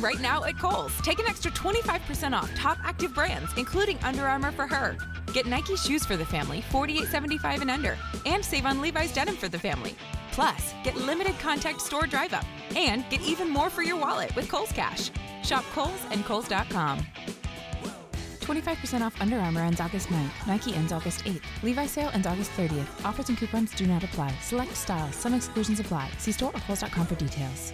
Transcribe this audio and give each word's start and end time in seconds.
Right 0.00 0.20
now 0.20 0.44
at 0.44 0.58
Kohl's, 0.58 0.96
take 1.02 1.18
an 1.18 1.26
extra 1.26 1.50
25% 1.52 2.36
off 2.36 2.52
top 2.54 2.78
active 2.82 3.14
brands, 3.14 3.50
including 3.56 3.98
Under 4.02 4.26
Armour 4.26 4.52
for 4.52 4.66
her. 4.66 4.96
Get 5.32 5.46
Nike 5.46 5.76
shoes 5.76 6.04
for 6.04 6.16
the 6.16 6.24
family, 6.24 6.62
$48.75 6.70 7.60
and 7.62 7.70
under, 7.70 7.96
and 8.26 8.44
save 8.44 8.66
on 8.66 8.80
Levi's 8.80 9.12
denim 9.14 9.36
for 9.36 9.48
the 9.48 9.58
family. 9.58 9.94
Plus, 10.32 10.74
get 10.82 10.96
limited 10.96 11.38
contact 11.38 11.80
store 11.80 12.06
drive 12.06 12.34
up 12.34 12.44
and 12.76 13.08
get 13.08 13.20
even 13.22 13.48
more 13.48 13.70
for 13.70 13.82
your 13.82 13.96
wallet 13.96 14.34
with 14.34 14.48
Kohl's 14.48 14.72
Cash. 14.72 15.10
Shop 15.42 15.64
Kohl's 15.72 16.04
and 16.10 16.24
Kohl's.com. 16.24 16.98
25% 18.40 19.00
off 19.00 19.18
Under 19.20 19.38
Armour 19.38 19.62
ends 19.62 19.80
August 19.80 20.08
9th. 20.08 20.46
Nike 20.46 20.74
ends 20.74 20.92
August 20.92 21.24
8th. 21.24 21.42
Levi 21.62 21.86
sale 21.86 22.10
ends 22.12 22.26
August 22.26 22.50
30th. 22.52 23.04
Offers 23.04 23.28
and 23.28 23.38
coupons 23.38 23.72
do 23.74 23.86
not 23.86 24.02
apply. 24.02 24.34
Select 24.42 24.76
styles. 24.76 25.14
Some 25.14 25.34
exclusions 25.34 25.80
apply. 25.80 26.10
See 26.18 26.32
store 26.32 26.50
or 26.52 26.60
Kohl's.com 26.60 27.06
for 27.06 27.14
details. 27.14 27.72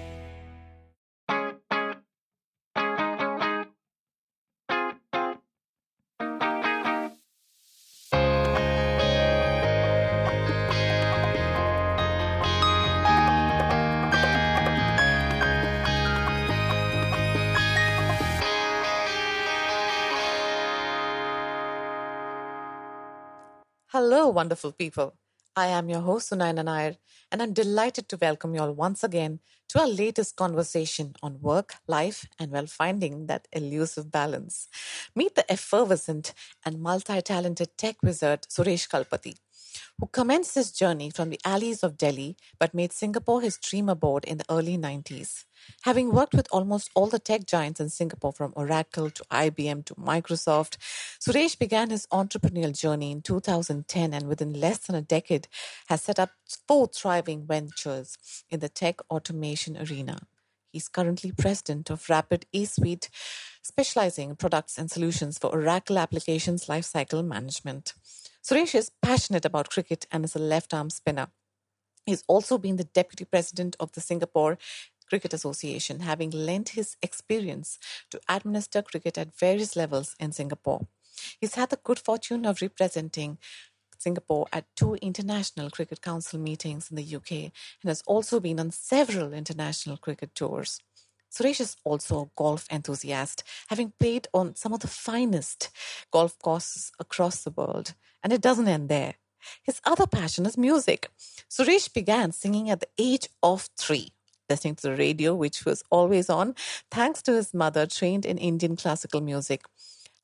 Hello, 24.01 24.29
wonderful 24.29 24.73
people. 24.73 25.13
I 25.55 25.67
am 25.67 25.91
your 25.91 26.01
host, 26.01 26.31
Sunaina 26.31 26.65
Nair, 26.65 26.97
and 27.31 27.43
I'm 27.43 27.53
delighted 27.53 28.09
to 28.09 28.17
welcome 28.17 28.55
you 28.55 28.63
all 28.63 28.73
once 28.73 29.05
again 29.05 29.41
to 29.69 29.81
our 29.81 29.87
latest 29.87 30.37
conversation 30.37 31.17
on 31.23 31.43
work, 31.43 31.75
life, 31.87 32.27
and 32.39 32.51
well, 32.51 32.67
finding 32.67 33.27
that 33.27 33.47
elusive 33.53 34.11
balance. 34.11 34.69
Meet 35.15 35.35
the 35.35 35.53
effervescent 35.53 36.33
and 36.65 36.81
multi 36.81 37.21
talented 37.21 37.77
tech 37.77 37.97
wizard, 38.03 38.47
Suresh 38.49 38.89
Kalpathy, 38.89 39.37
who 39.99 40.07
commenced 40.07 40.55
his 40.55 40.73
journey 40.73 41.11
from 41.11 41.31
the 41.31 41.41
alleys 41.45 41.83
of 41.83 41.97
Delhi 41.97 42.37
but 42.59 42.75
made 42.75 42.93
Singapore 42.93 43.41
his 43.41 43.59
dream 43.59 43.89
abode 43.89 44.25
in 44.25 44.39
the 44.39 44.45
early 44.51 44.77
90s. 44.77 45.45
Having 45.83 46.13
worked 46.13 46.35
with 46.35 46.49
almost 46.51 46.91
all 46.95 47.07
the 47.07 47.19
tech 47.19 47.47
giants 47.47 47.81
in 47.81 47.89
Singapore, 47.91 48.33
from 48.33 48.53
Oracle 48.57 49.11
to 49.11 49.23
IBM 49.31 49.85
to 49.85 49.95
Microsoft, 49.97 50.77
Suresh 51.21 51.59
began 51.59 51.91
his 51.91 52.07
entrepreneurial 52.07 52.79
journey 52.79 53.11
in 53.11 53.23
2010 53.23 54.15
and 54.15 54.27
within 54.27 54.55
less 54.55 54.79
than 54.79 54.97
a 54.97 55.03
decade 55.03 55.49
has 55.89 56.03
set 56.03 56.19
up 56.19 56.31
four 56.67 56.87
thriving 56.87 57.47
ventures 57.47 58.17
in 58.49 58.61
the 58.61 58.69
tech 58.69 59.01
automation 59.11 59.77
arena. 59.77 60.21
He's 60.73 60.89
currently 60.89 61.33
president 61.33 61.91
of 61.91 62.09
Rapid 62.09 62.47
eSuite, 62.55 63.09
specializing 63.63 64.31
in 64.31 64.37
products 64.37 64.79
and 64.79 64.91
solutions 64.91 65.39
for 65.39 65.51
Oracle 65.51 65.99
applications 65.99 66.67
lifecycle 66.67 67.25
management. 67.25 67.95
Suresh 68.43 68.75
is 68.75 68.91
passionate 69.03 69.45
about 69.45 69.71
cricket 69.71 70.07
and 70.11 70.25
is 70.25 70.35
a 70.35 70.39
left 70.39 70.73
arm 70.73 70.91
spinner. 70.91 71.29
He's 72.07 72.25
also 72.27 72.57
been 72.57 72.77
the 72.77 72.85
deputy 72.85 73.25
president 73.25 73.77
of 73.79 73.93
the 73.93 74.01
Singapore 74.01 74.57
Cricket 75.09 75.35
Association, 75.35 76.01
having 76.01 76.31
lent 76.31 76.71
his 76.71 76.97
experience 77.03 77.79
to 78.11 78.21
administer 78.29 78.81
cricket 78.81 79.19
at 79.19 79.37
various 79.37 79.77
levels 79.77 80.17
in 80.19 80.33
Singapore. 80.33 80.87
He's 81.41 81.57
had 81.57 81.71
the 81.71 81.81
good 81.83 81.99
fortune 81.99 82.47
of 82.47 82.63
representing 82.63 83.39
Singapore 83.99 84.47
at 84.53 84.65
two 84.75 84.95
International 85.03 85.69
Cricket 85.69 86.01
Council 86.01 86.39
meetings 86.39 86.91
in 86.91 86.97
the 86.97 87.17
UK 87.17 87.33
and 87.83 87.89
has 87.89 88.03
also 88.07 88.41
been 88.41 88.59
on 88.59 88.71
several 88.71 89.35
international 89.35 89.99
cricket 89.99 90.35
tours. 90.35 90.81
Suresh 91.31 91.61
is 91.61 91.77
also 91.85 92.23
a 92.23 92.31
golf 92.37 92.67
enthusiast, 92.71 93.43
having 93.69 93.93
played 93.99 94.29
on 94.35 94.57
some 94.57 94.73
of 94.73 94.81
the 94.81 94.89
finest 94.89 95.71
golf 96.11 96.39
courses 96.39 96.93
across 96.99 97.43
the 97.43 97.51
world. 97.51 97.95
And 98.23 98.33
it 98.33 98.41
doesn't 98.41 98.69
end 98.69 98.89
there. 98.89 99.15
His 99.63 99.81
other 99.85 100.07
passion 100.07 100.45
is 100.45 100.59
music. 100.59 101.11
Suresh 101.49 101.93
began 101.93 102.33
singing 102.33 102.69
at 102.69 102.81
the 102.81 102.89
age 102.99 103.29
of 103.43 103.69
three 103.77 104.13
listening 104.51 104.75
to 104.75 104.89
the 104.89 104.97
radio, 104.97 105.33
which 105.35 105.65
was 105.65 105.85
always 105.91 106.29
on, 106.29 106.55
thanks 106.91 107.23
to 107.23 107.33
his 107.33 107.55
mother, 107.55 107.87
trained 107.87 108.27
in 108.27 108.37
Indian 108.37 108.75
classical 108.75 109.21
music. 109.21 109.63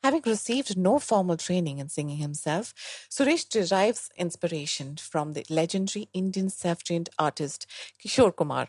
Having 0.03 0.23
received 0.27 0.77
no 0.77 0.99
formal 0.99 1.37
training 1.37 1.79
in 1.79 1.89
singing 1.89 2.19
himself, 2.19 2.75
Suresh 3.11 3.49
derives 3.49 4.11
inspiration 4.17 4.97
from 4.97 5.33
the 5.33 5.47
legendary 5.49 6.09
Indian 6.13 6.51
self 6.51 6.83
trained 6.83 7.09
artist 7.19 7.67
Kishore 8.05 8.35
Kumar. 8.37 8.69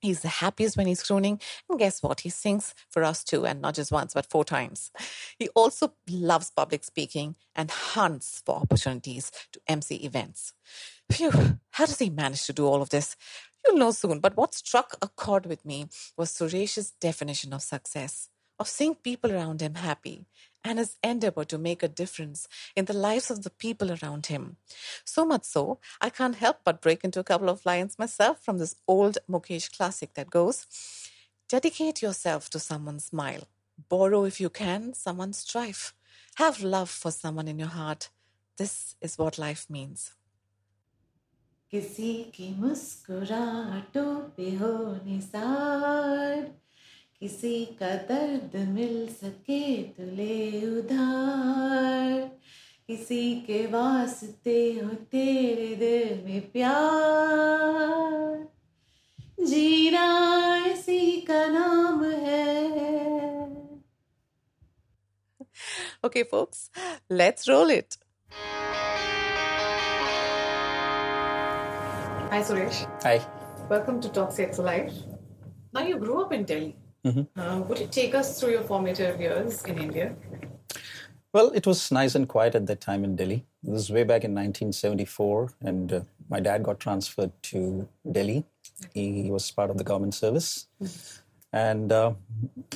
He's 0.00 0.20
the 0.20 0.28
happiest 0.28 0.76
when 0.76 0.86
he's 0.86 1.02
crooning, 1.02 1.40
and 1.68 1.78
guess 1.78 2.02
what? 2.02 2.20
He 2.20 2.30
sings 2.30 2.74
for 2.88 3.04
us 3.04 3.22
too, 3.22 3.44
and 3.46 3.60
not 3.60 3.74
just 3.74 3.92
once, 3.92 4.14
but 4.14 4.26
four 4.26 4.44
times. 4.44 4.90
He 5.38 5.48
also 5.50 5.92
loves 6.08 6.50
public 6.50 6.84
speaking 6.84 7.36
and 7.54 7.70
hunts 7.70 8.42
for 8.44 8.56
opportunities 8.56 9.30
to 9.52 9.60
MC 9.68 9.96
events. 9.96 10.54
Phew, 11.10 11.58
how 11.72 11.86
does 11.86 11.98
he 11.98 12.10
manage 12.10 12.46
to 12.46 12.52
do 12.52 12.66
all 12.66 12.82
of 12.82 12.90
this? 12.90 13.16
You'll 13.66 13.76
know 13.78 13.90
soon. 13.90 14.20
But 14.20 14.36
what 14.36 14.54
struck 14.54 14.96
a 15.02 15.08
chord 15.08 15.46
with 15.46 15.64
me 15.64 15.88
was 16.16 16.32
Suresh's 16.32 16.92
definition 17.00 17.52
of 17.52 17.62
success, 17.62 18.28
of 18.58 18.68
seeing 18.68 18.94
people 18.94 19.32
around 19.32 19.60
him 19.60 19.74
happy, 19.74 20.26
and 20.63 20.79
his 20.79 20.97
endeavor 21.03 21.45
to 21.45 21.57
make 21.57 21.83
a 21.83 21.87
difference 21.87 22.47
in 22.75 22.85
the 22.85 22.93
lives 22.93 23.29
of 23.29 23.43
the 23.43 23.49
people 23.49 23.91
around 23.91 24.27
him. 24.27 24.57
So 25.05 25.25
much 25.25 25.43
so, 25.43 25.79
I 26.01 26.09
can't 26.09 26.35
help 26.35 26.61
but 26.63 26.81
break 26.81 27.03
into 27.03 27.19
a 27.19 27.23
couple 27.23 27.49
of 27.49 27.65
lines 27.65 27.99
myself 27.99 28.43
from 28.43 28.57
this 28.57 28.75
old 28.87 29.19
Mukesh 29.29 29.75
classic 29.75 30.13
that 30.15 30.29
goes 30.29 30.65
Dedicate 31.47 32.01
yourself 32.01 32.49
to 32.49 32.59
someone's 32.59 33.05
smile. 33.05 33.41
Borrow, 33.87 34.25
if 34.25 34.41
you 34.41 34.49
can, 34.49 34.95
someone's 34.95 35.37
strife. 35.37 35.93
Have 36.35 36.63
love 36.63 36.89
for 36.89 37.11
someone 37.11 37.47
in 37.47 37.59
your 37.59 37.67
heart. 37.67 38.09
This 38.57 38.95
is 38.99 39.17
what 39.19 39.37
life 39.37 39.67
means. 39.69 40.11
किसी 41.71 42.13
की 42.35 42.49
मुस्कुराहटों 42.59 44.11
पे 44.37 44.49
हो 44.57 44.73
निसार 45.05 46.51
किसी 47.22 47.64
का 47.80 47.88
दर्द 48.08 48.56
मिल 48.68 49.08
सके 49.12 49.62
तो 49.96 50.04
ले 50.16 50.60
उधार 50.78 52.20
किसी 52.86 53.34
के 53.46 53.58
वास्ते 53.72 54.56
हो 54.74 54.94
तेरे 55.12 55.74
दिल 55.76 56.22
में 56.24 56.50
प्यार 56.52 58.46
जीना 59.46 60.06
इसी 60.72 61.20
का 61.30 61.46
नाम 61.58 62.04
है 62.04 62.48
Okay, 66.04 66.22
folks, 66.24 66.60
let's 67.10 67.46
roll 67.46 67.70
it. 67.72 67.96
Hi, 72.30 72.38
Suresh. 72.50 72.78
Hi. 73.02 73.16
Welcome 73.68 74.00
to 74.00 74.08
Talk 74.08 74.32
Sex 74.32 74.58
Life. 74.58 74.94
Now, 75.74 75.82
you 75.82 75.98
grew 75.98 76.22
up 76.22 76.32
in 76.32 76.44
Delhi. 76.44 76.79
Uh, 77.04 77.62
would 77.66 77.78
you 77.78 77.86
take 77.86 78.14
us 78.14 78.38
through 78.38 78.50
your 78.50 78.62
formative 78.62 79.20
years 79.20 79.62
in 79.64 79.78
India? 79.78 80.14
Well, 81.32 81.50
it 81.50 81.66
was 81.66 81.90
nice 81.92 82.14
and 82.14 82.28
quiet 82.28 82.54
at 82.54 82.66
that 82.66 82.80
time 82.80 83.04
in 83.04 83.16
Delhi. 83.16 83.44
This 83.62 83.72
was 83.72 83.90
way 83.90 84.02
back 84.02 84.24
in 84.24 84.32
1974, 84.32 85.52
and 85.62 85.92
uh, 85.92 86.00
my 86.28 86.40
dad 86.40 86.62
got 86.62 86.80
transferred 86.80 87.30
to 87.44 87.88
Delhi. 88.10 88.44
He 88.92 89.30
was 89.30 89.50
part 89.50 89.70
of 89.70 89.78
the 89.78 89.84
government 89.84 90.14
service. 90.14 90.66
And 91.52 91.92
uh, 91.92 92.14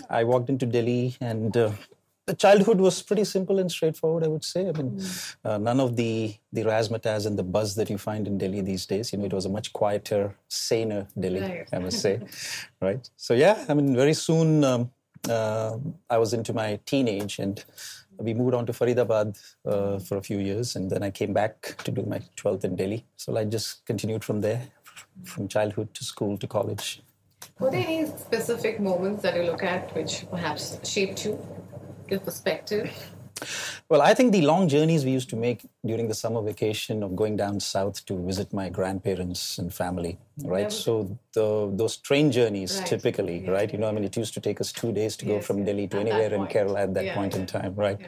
I 0.08 0.24
walked 0.24 0.48
into 0.48 0.66
Delhi, 0.66 1.16
and 1.20 1.56
uh, 1.56 1.72
the 2.26 2.34
childhood 2.34 2.80
was 2.80 3.02
pretty 3.02 3.24
simple 3.24 3.58
and 3.58 3.70
straightforward, 3.70 4.24
I 4.24 4.28
would 4.28 4.44
say. 4.44 4.68
I 4.68 4.72
mean, 4.72 5.02
uh, 5.44 5.58
none 5.58 5.78
of 5.78 5.96
the, 5.96 6.34
the 6.52 6.62
razzmatazz 6.62 7.26
and 7.26 7.38
the 7.38 7.42
buzz 7.42 7.74
that 7.74 7.90
you 7.90 7.98
find 7.98 8.26
in 8.26 8.38
Delhi 8.38 8.62
these 8.62 8.86
days. 8.86 9.12
You 9.12 9.18
know, 9.18 9.26
it 9.26 9.32
was 9.32 9.44
a 9.44 9.50
much 9.50 9.72
quieter, 9.72 10.34
saner 10.48 11.06
Delhi, 11.18 11.40
Right. 11.40 11.68
I 11.72 11.78
must 11.78 12.00
say. 12.00 12.20
right? 12.80 13.08
So, 13.16 13.34
yeah, 13.34 13.64
I 13.68 13.74
mean, 13.74 13.94
very 13.94 14.14
soon 14.14 14.65
um, 14.65 14.91
uh, 15.28 15.76
I 16.09 16.18
was 16.18 16.32
into 16.32 16.53
my 16.54 16.78
teenage, 16.86 17.38
and 17.38 17.62
we 18.18 18.32
moved 18.32 18.54
on 18.54 18.65
to 18.66 18.72
Faridabad 18.72 19.38
uh, 19.66 19.98
for 19.98 20.16
a 20.16 20.22
few 20.22 20.38
years, 20.38 20.77
and 20.77 20.91
then 20.91 21.03
I 21.03 21.10
came 21.10 21.32
back 21.32 21.77
to 21.84 21.91
do 21.91 22.03
my 22.04 22.20
12th 22.36 22.65
in 22.65 22.77
Delhi. 22.77 23.04
So 23.16 23.36
I 23.36 23.44
just 23.44 23.84
continued 23.84 24.24
from 24.24 24.41
there, 24.41 24.62
from 25.24 25.48
childhood 25.48 25.92
to 25.94 26.04
school 26.04 26.38
to 26.38 26.47
college. 26.47 27.03
Were 27.60 27.70
there 27.70 27.84
any 27.86 28.06
specific 28.06 28.80
moments 28.80 29.22
that 29.22 29.36
you 29.36 29.42
look 29.42 29.62
at 29.62 29.94
which 29.94 30.24
perhaps 30.30 30.78
shaped 30.88 31.24
you, 31.24 31.38
your 32.09 32.21
perspective? 32.21 32.91
Well, 33.88 34.02
I 34.02 34.14
think 34.14 34.32
the 34.32 34.42
long 34.42 34.68
journeys 34.68 35.04
we 35.04 35.10
used 35.12 35.30
to 35.30 35.36
make 35.36 35.66
during 35.84 36.08
the 36.08 36.14
summer 36.14 36.42
vacation 36.42 37.02
of 37.02 37.16
going 37.16 37.36
down 37.36 37.60
south 37.60 38.04
to 38.06 38.14
visit 38.24 38.52
my 38.52 38.68
grandparents 38.68 39.58
and 39.58 39.72
family, 39.72 40.18
right? 40.44 40.70
So 40.70 41.18
the, 41.34 41.70
those 41.74 41.96
train 41.96 42.30
journeys 42.32 42.78
Right. 42.78 42.86
typically, 42.88 43.44
right? 43.46 43.70
You 43.72 43.78
know, 43.78 43.88
I 43.88 43.92
mean, 43.92 44.04
it 44.04 44.16
used 44.16 44.34
to 44.34 44.41
take 44.41 44.60
us 44.60 44.72
two 44.72 44.92
days 44.92 45.16
to 45.18 45.24
go 45.26 45.41
from 45.41 45.58
yes. 45.58 45.66
Delhi 45.66 45.88
to 45.88 45.96
At 45.98 46.00
anywhere 46.06 46.34
in. 46.34 46.46
Kerala 46.48 46.80
at 46.84 46.94
that 46.94 47.04
Yeah, 47.06 47.14
point 47.14 47.34
in 47.34 47.46
time, 47.46 47.74
right? 47.74 47.98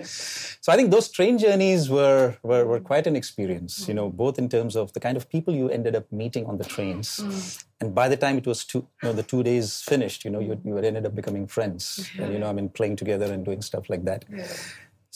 So 0.60 0.72
I 0.72 0.76
think 0.76 0.90
those 0.90 1.08
train 1.08 1.38
journeys 1.38 1.88
were, 1.90 2.36
were, 2.42 2.64
were 2.66 2.80
quite 2.80 3.06
an 3.06 3.16
experience, 3.16 3.86
you 3.88 3.94
know, 3.94 4.06
Mm-hmm. 4.08 4.16
both 4.16 4.38
in 4.38 4.48
terms 4.48 4.76
of 4.76 4.92
the 4.92 5.00
kind 5.00 5.16
of 5.16 5.28
people 5.28 5.54
you 5.54 5.68
ended 5.68 5.94
up 5.96 6.10
meeting 6.12 6.46
on 6.46 6.58
the 6.58 6.64
trains. 6.64 7.62
And 7.80 7.94
by 7.94 8.08
the 8.08 8.16
time 8.16 8.38
it 8.38 8.46
was 8.46 8.64
two, 8.64 8.78
you 9.02 9.08
know, 9.08 9.12
the 9.12 9.22
two 9.22 9.42
days 9.42 9.82
finished, 9.82 10.24
you 10.24 10.30
know, 10.30 10.40
you, 10.40 10.58
you 10.64 10.76
had 10.76 10.84
ended 10.84 11.04
up 11.06 11.14
becoming 11.14 11.46
friends, 11.46 12.12
and, 12.18 12.32
you 12.32 12.38
know, 12.38 12.48
I 12.48 12.52
mean, 12.52 12.68
playing 12.70 12.96
together 12.96 13.30
and 13.32 13.44
doing 13.44 13.60
stuff 13.62 13.90
like 13.90 14.04
that. 14.04 14.24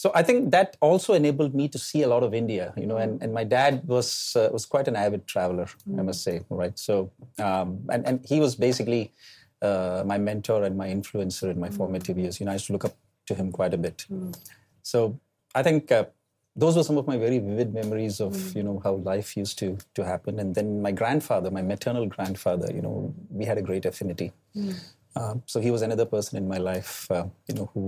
So 0.01 0.11
I 0.15 0.23
think 0.23 0.49
that 0.49 0.77
also 0.81 1.13
enabled 1.13 1.53
me 1.53 1.67
to 1.67 1.77
see 1.77 2.01
a 2.01 2.07
lot 2.07 2.23
of 2.23 2.33
India, 2.33 2.73
you 2.75 2.87
know, 2.87 2.97
and, 2.97 3.21
and 3.21 3.31
my 3.31 3.43
dad 3.43 3.73
was 3.85 4.35
uh, 4.35 4.49
was 4.51 4.65
quite 4.65 4.87
an 4.87 4.95
avid 4.95 5.27
traveler, 5.27 5.67
I 5.99 6.01
must 6.01 6.23
say, 6.23 6.41
right? 6.49 6.75
So 6.87 7.11
um, 7.37 7.69
and 7.93 8.01
and 8.07 8.25
he 8.31 8.39
was 8.39 8.55
basically 8.55 9.13
uh, 9.61 10.01
my 10.11 10.17
mentor 10.17 10.63
and 10.63 10.75
my 10.75 10.87
influencer 10.87 11.51
in 11.51 11.59
my 11.59 11.69
formative 11.69 12.17
years. 12.17 12.39
You 12.39 12.47
know, 12.47 12.53
I 12.53 12.57
used 12.59 12.65
to 12.71 12.73
look 12.73 12.85
up 12.89 12.95
to 13.27 13.35
him 13.35 13.51
quite 13.51 13.75
a 13.75 13.77
bit. 13.77 14.07
So 14.81 15.19
I 15.53 15.61
think 15.61 15.91
uh, 15.91 16.05
those 16.55 16.75
were 16.77 16.87
some 16.89 16.97
of 16.97 17.05
my 17.05 17.17
very 17.17 17.37
vivid 17.37 17.71
memories 17.71 18.19
of 18.19 18.33
you 18.55 18.63
know 18.63 18.81
how 18.83 18.93
life 19.13 19.37
used 19.37 19.59
to 19.59 19.77
to 19.93 20.03
happen. 20.03 20.39
And 20.39 20.55
then 20.55 20.81
my 20.81 20.93
grandfather, 21.01 21.51
my 21.51 21.61
maternal 21.73 22.07
grandfather, 22.07 22.73
you 22.73 22.81
know, 22.81 23.13
we 23.29 23.45
had 23.45 23.59
a 23.59 23.67
great 23.69 23.85
affinity. 23.85 24.31
Um, 25.15 25.43
so 25.45 25.59
he 25.59 25.71
was 25.71 25.81
another 25.81 26.05
person 26.05 26.37
in 26.37 26.47
my 26.47 26.57
life, 26.57 27.11
uh, 27.11 27.25
you 27.47 27.55
know, 27.55 27.69
who 27.73 27.83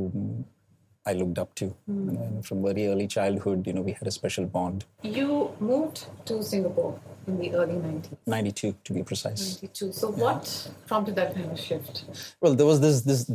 I 1.05 1.13
looked 1.13 1.37
up 1.37 1.53
to. 1.55 1.65
You 1.65 1.93
know, 1.93 2.21
and 2.21 2.45
from 2.45 2.63
very 2.63 2.87
early 2.87 3.07
childhood, 3.07 3.67
you 3.67 3.73
know, 3.73 3.81
we 3.81 3.91
had 3.91 4.07
a 4.07 4.11
special 4.11 4.45
bond. 4.45 4.85
You 5.01 5.51
moved 5.59 6.05
to 6.25 6.41
Singapore 6.43 6.99
in 7.27 7.39
the 7.39 7.53
early 7.53 7.73
90s. 7.73 8.17
92 8.25 8.75
to 8.83 8.93
be 8.93 9.03
precise. 9.03 9.61
92. 9.61 9.91
So, 9.91 10.11
what 10.11 10.71
prompted 10.87 11.15
that 11.15 11.35
kind 11.35 11.51
of 11.51 11.59
shift? 11.59 12.05
Well, 12.41 12.55
there 12.55 12.65
was 12.65 12.79
this 12.79 13.01
this 13.01 13.31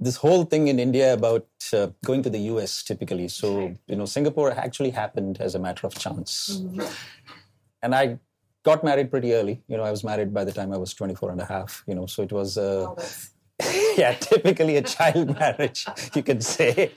this 0.00 0.16
whole 0.16 0.44
thing 0.44 0.68
in 0.68 0.78
India 0.78 1.12
about 1.12 1.46
uh, 1.72 1.88
going 2.04 2.22
to 2.22 2.30
the 2.30 2.38
US 2.52 2.82
typically. 2.82 3.28
So, 3.28 3.74
you 3.86 3.96
know, 3.96 4.04
Singapore 4.06 4.50
actually 4.52 4.90
happened 4.90 5.40
as 5.40 5.54
a 5.54 5.58
matter 5.58 5.86
of 5.86 5.94
chance. 5.94 6.62
And 7.82 7.94
I 7.94 8.18
got 8.64 8.82
married 8.82 9.10
pretty 9.10 9.32
early. 9.34 9.62
You 9.68 9.76
know, 9.76 9.84
I 9.84 9.90
was 9.90 10.02
married 10.02 10.34
by 10.34 10.44
the 10.44 10.52
time 10.52 10.72
I 10.72 10.78
was 10.78 10.94
24 10.94 11.30
and 11.30 11.40
a 11.40 11.44
half, 11.44 11.84
you 11.86 11.94
know, 11.94 12.06
so 12.06 12.22
it 12.22 12.32
was 12.32 12.58
uh, 12.58 12.86
Oh, 12.88 12.96
yeah, 13.96 14.14
typically 14.14 14.76
a 14.76 14.82
child 14.82 15.38
marriage, 15.38 15.86
you 16.14 16.22
can 16.22 16.40
say. 16.40 16.92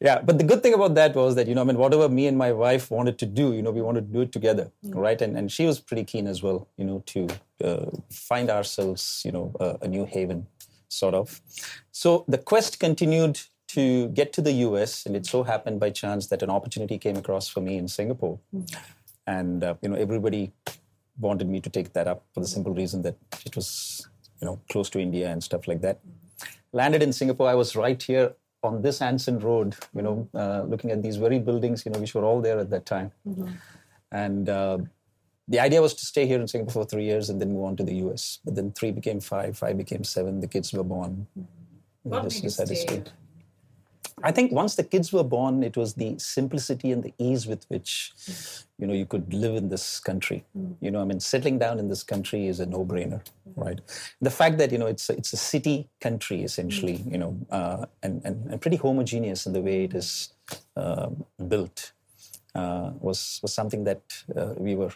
Yeah, 0.00 0.20
but 0.20 0.38
the 0.38 0.44
good 0.44 0.62
thing 0.62 0.74
about 0.74 0.94
that 0.94 1.14
was 1.14 1.34
that, 1.36 1.46
you 1.46 1.54
know, 1.54 1.62
I 1.62 1.64
mean, 1.64 1.78
whatever 1.78 2.08
me 2.08 2.26
and 2.26 2.36
my 2.36 2.52
wife 2.52 2.90
wanted 2.90 3.18
to 3.18 3.26
do, 3.26 3.52
you 3.52 3.62
know, 3.62 3.70
we 3.70 3.82
wanted 3.82 4.08
to 4.08 4.12
do 4.12 4.20
it 4.22 4.32
together, 4.32 4.70
right? 4.82 5.20
And, 5.20 5.36
and 5.36 5.50
she 5.50 5.66
was 5.66 5.80
pretty 5.80 6.04
keen 6.04 6.26
as 6.26 6.42
well, 6.42 6.68
you 6.76 6.84
know, 6.84 7.02
to 7.06 7.28
uh, 7.64 7.86
find 8.10 8.50
ourselves, 8.50 9.22
you 9.24 9.32
know, 9.32 9.52
a, 9.60 9.78
a 9.82 9.88
new 9.88 10.04
haven, 10.06 10.46
sort 10.88 11.14
of. 11.14 11.40
So 11.92 12.24
the 12.28 12.38
quest 12.38 12.78
continued 12.80 13.40
to 13.68 14.08
get 14.08 14.32
to 14.32 14.40
the 14.40 14.52
US, 14.52 15.04
and 15.06 15.14
it 15.14 15.26
so 15.26 15.42
happened 15.42 15.78
by 15.78 15.90
chance 15.90 16.28
that 16.28 16.42
an 16.42 16.50
opportunity 16.50 16.98
came 16.98 17.16
across 17.16 17.48
for 17.48 17.60
me 17.60 17.76
in 17.76 17.86
Singapore. 17.86 18.38
And, 19.26 19.62
uh, 19.62 19.74
you 19.82 19.90
know, 19.90 19.96
everybody 19.96 20.52
wanted 21.18 21.48
me 21.48 21.60
to 21.60 21.70
take 21.70 21.92
that 21.92 22.06
up 22.06 22.24
for 22.32 22.40
the 22.40 22.46
simple 22.46 22.72
reason 22.72 23.02
that 23.02 23.16
it 23.44 23.54
was, 23.54 24.08
you 24.40 24.46
know, 24.46 24.60
close 24.70 24.90
to 24.90 25.00
India 25.00 25.30
and 25.30 25.42
stuff 25.42 25.68
like 25.68 25.80
that. 25.82 26.00
Landed 26.72 27.02
in 27.02 27.12
Singapore, 27.12 27.48
I 27.48 27.54
was 27.54 27.74
right 27.74 28.00
here 28.02 28.34
on 28.62 28.82
this 28.82 29.00
Anson 29.00 29.38
Road, 29.38 29.76
you 29.94 30.02
know, 30.02 30.28
uh, 30.34 30.62
looking 30.62 30.90
at 30.90 31.02
these 31.02 31.16
very 31.16 31.38
buildings, 31.38 31.84
you 31.84 31.92
know, 31.92 32.00
which 32.00 32.14
were 32.14 32.24
all 32.24 32.40
there 32.40 32.58
at 32.58 32.70
that 32.70 32.86
time. 32.86 33.12
And 34.12 34.48
uh, 34.48 34.78
the 35.46 35.60
idea 35.60 35.80
was 35.80 35.94
to 35.94 36.04
stay 36.04 36.26
here 36.26 36.40
in 36.40 36.48
Singapore 36.48 36.84
for 36.84 36.88
three 36.88 37.04
years 37.04 37.30
and 37.30 37.40
then 37.40 37.52
move 37.52 37.64
on 37.64 37.76
to 37.76 37.84
the 37.84 37.94
US. 38.06 38.38
But 38.44 38.54
then 38.54 38.72
three 38.72 38.90
became 38.90 39.20
five, 39.20 39.56
five 39.56 39.76
became 39.76 40.04
seven, 40.04 40.40
the 40.40 40.48
kids 40.48 40.72
were 40.72 40.84
born. 40.84 41.26
What 42.02 42.22
Just 42.24 42.42
made 42.42 42.70
you 42.70 42.76
stay? 42.76 43.02
I 44.22 44.32
think 44.32 44.52
once 44.52 44.74
the 44.76 44.84
kids 44.84 45.12
were 45.12 45.24
born, 45.24 45.62
it 45.62 45.76
was 45.76 45.94
the 45.94 46.18
simplicity 46.18 46.92
and 46.92 47.02
the 47.02 47.12
ease 47.18 47.46
with 47.46 47.64
which, 47.68 48.12
you 48.78 48.86
know, 48.86 48.94
you 48.94 49.06
could 49.06 49.32
live 49.32 49.56
in 49.56 49.68
this 49.68 50.00
country. 50.00 50.44
You 50.80 50.90
know, 50.90 51.00
I 51.00 51.04
mean, 51.04 51.20
settling 51.20 51.58
down 51.58 51.78
in 51.78 51.88
this 51.88 52.02
country 52.02 52.46
is 52.46 52.60
a 52.60 52.66
no-brainer, 52.66 53.20
right? 53.56 53.80
The 54.20 54.30
fact 54.30 54.58
that 54.58 54.72
you 54.72 54.78
know 54.78 54.86
it's 54.86 55.08
a, 55.10 55.14
it's 55.14 55.32
a 55.32 55.36
city 55.36 55.88
country 56.00 56.42
essentially, 56.42 57.04
you 57.06 57.18
know, 57.18 57.36
uh, 57.50 57.86
and, 58.02 58.22
and 58.24 58.50
and 58.50 58.60
pretty 58.60 58.76
homogeneous 58.76 59.46
in 59.46 59.52
the 59.52 59.60
way 59.60 59.84
it 59.84 59.94
is 59.94 60.32
uh, 60.76 61.10
built 61.48 61.92
uh, 62.54 62.90
was 63.00 63.40
was 63.42 63.52
something 63.52 63.84
that 63.84 64.02
uh, 64.36 64.54
we 64.56 64.74
were 64.74 64.92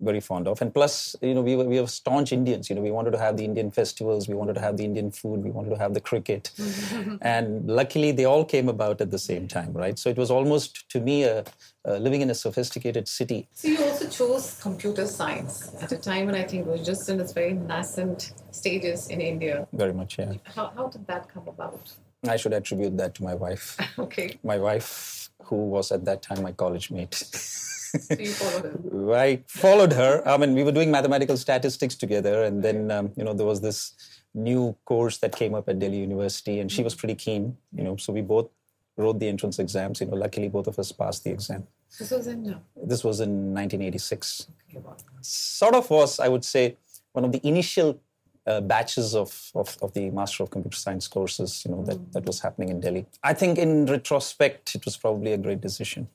very 0.00 0.20
fond 0.20 0.46
of. 0.46 0.60
And 0.62 0.72
plus, 0.72 1.16
you 1.20 1.34
know, 1.34 1.42
we 1.42 1.56
were 1.56 1.64
we 1.64 1.80
were 1.80 1.86
staunch 1.86 2.32
Indians. 2.32 2.70
You 2.70 2.76
know, 2.76 2.82
we 2.82 2.90
wanted 2.90 3.12
to 3.12 3.18
have 3.18 3.36
the 3.36 3.44
Indian 3.44 3.70
festivals, 3.70 4.28
we 4.28 4.34
wanted 4.34 4.54
to 4.54 4.60
have 4.60 4.76
the 4.76 4.84
Indian 4.84 5.10
food, 5.10 5.42
we 5.42 5.50
wanted 5.50 5.70
to 5.70 5.78
have 5.78 5.94
the 5.94 6.00
cricket, 6.00 6.50
and 7.20 7.66
luckily 7.66 8.12
they 8.12 8.24
all 8.24 8.44
came 8.44 8.68
about 8.68 9.00
at 9.00 9.10
the 9.10 9.18
same 9.18 9.48
time, 9.48 9.72
right? 9.72 9.98
So 9.98 10.08
it 10.08 10.16
was 10.16 10.30
almost 10.30 10.88
to 10.90 11.00
me 11.00 11.24
a, 11.24 11.44
uh, 11.86 11.96
living 11.96 12.20
in 12.20 12.30
a 12.30 12.34
sophisticated 12.34 13.08
city. 13.08 13.48
So, 13.52 13.68
you 13.68 13.82
also 13.82 14.08
chose 14.08 14.58
computer 14.60 15.06
science 15.06 15.74
at 15.80 15.92
a 15.92 15.96
time 15.96 16.26
when 16.26 16.34
I 16.34 16.42
think 16.42 16.66
it 16.66 16.70
was 16.70 16.84
just 16.84 17.08
in 17.08 17.20
its 17.20 17.32
very 17.32 17.54
nascent 17.54 18.32
stages 18.50 19.08
in 19.08 19.20
India. 19.20 19.66
Very 19.72 19.92
much, 19.92 20.18
yeah. 20.18 20.34
How, 20.44 20.72
how 20.76 20.88
did 20.88 21.06
that 21.06 21.32
come 21.32 21.48
about? 21.48 21.92
I 22.26 22.36
should 22.36 22.52
attribute 22.52 22.96
that 22.98 23.14
to 23.16 23.22
my 23.22 23.34
wife. 23.34 23.76
Okay, 23.98 24.38
My 24.42 24.58
wife, 24.58 25.30
who 25.44 25.56
was 25.56 25.92
at 25.92 26.04
that 26.04 26.22
time 26.22 26.42
my 26.42 26.52
college 26.52 26.90
mate. 26.90 27.22
so 27.92 28.14
you 28.18 28.32
followed. 28.32 29.14
I 29.16 29.42
followed 29.48 29.92
her. 29.92 30.22
I 30.26 30.36
mean, 30.36 30.54
we 30.54 30.62
were 30.62 30.72
doing 30.72 30.90
mathematical 30.90 31.36
statistics 31.36 31.94
together, 31.94 32.42
and 32.44 32.62
then 32.62 32.90
um, 32.90 33.12
you 33.16 33.24
know 33.24 33.34
there 33.34 33.46
was 33.46 33.60
this 33.60 33.94
new 34.34 34.76
course 34.84 35.18
that 35.18 35.34
came 35.34 35.54
up 35.54 35.68
at 35.68 35.78
Delhi 35.78 35.98
University, 35.98 36.60
and 36.60 36.70
she 36.70 36.82
was 36.82 36.94
pretty 36.94 37.14
keen. 37.14 37.56
You 37.74 37.84
know, 37.84 37.96
so 37.96 38.12
we 38.12 38.22
both 38.22 38.48
wrote 38.96 39.18
the 39.18 39.28
entrance 39.28 39.58
exams. 39.58 40.00
You 40.00 40.06
know, 40.08 40.16
luckily 40.16 40.48
both 40.48 40.66
of 40.66 40.78
us 40.78 40.92
passed 40.92 41.24
the 41.24 41.30
exam. 41.30 41.66
This 41.98 42.10
was 42.10 42.26
in 42.26 42.50
uh, 42.52 42.58
This 42.76 43.02
was 43.04 43.20
in 43.20 43.54
1986. 43.54 44.48
okay, 44.68 44.78
wow. 44.78 44.96
Sort 45.22 45.74
of 45.74 45.88
was, 45.90 46.20
I 46.20 46.28
would 46.28 46.44
say, 46.44 46.76
one 47.12 47.24
of 47.24 47.32
the 47.32 47.40
initial 47.46 47.98
uh, 48.48 48.60
batches 48.62 49.14
of, 49.14 49.50
of, 49.54 49.76
of 49.82 49.92
the 49.92 50.08
Master 50.10 50.42
of 50.42 50.50
Computer 50.50 50.76
Science 50.76 51.06
courses, 51.06 51.62
you 51.64 51.70
know, 51.70 51.84
that, 51.84 52.12
that 52.14 52.24
was 52.24 52.40
happening 52.40 52.70
in 52.70 52.80
Delhi. 52.80 53.04
I 53.22 53.34
think 53.34 53.58
in 53.58 53.84
retrospect, 53.86 54.74
it 54.74 54.84
was 54.84 54.96
probably 54.96 55.32
a 55.34 55.38
great 55.38 55.60
decision. 55.60 56.08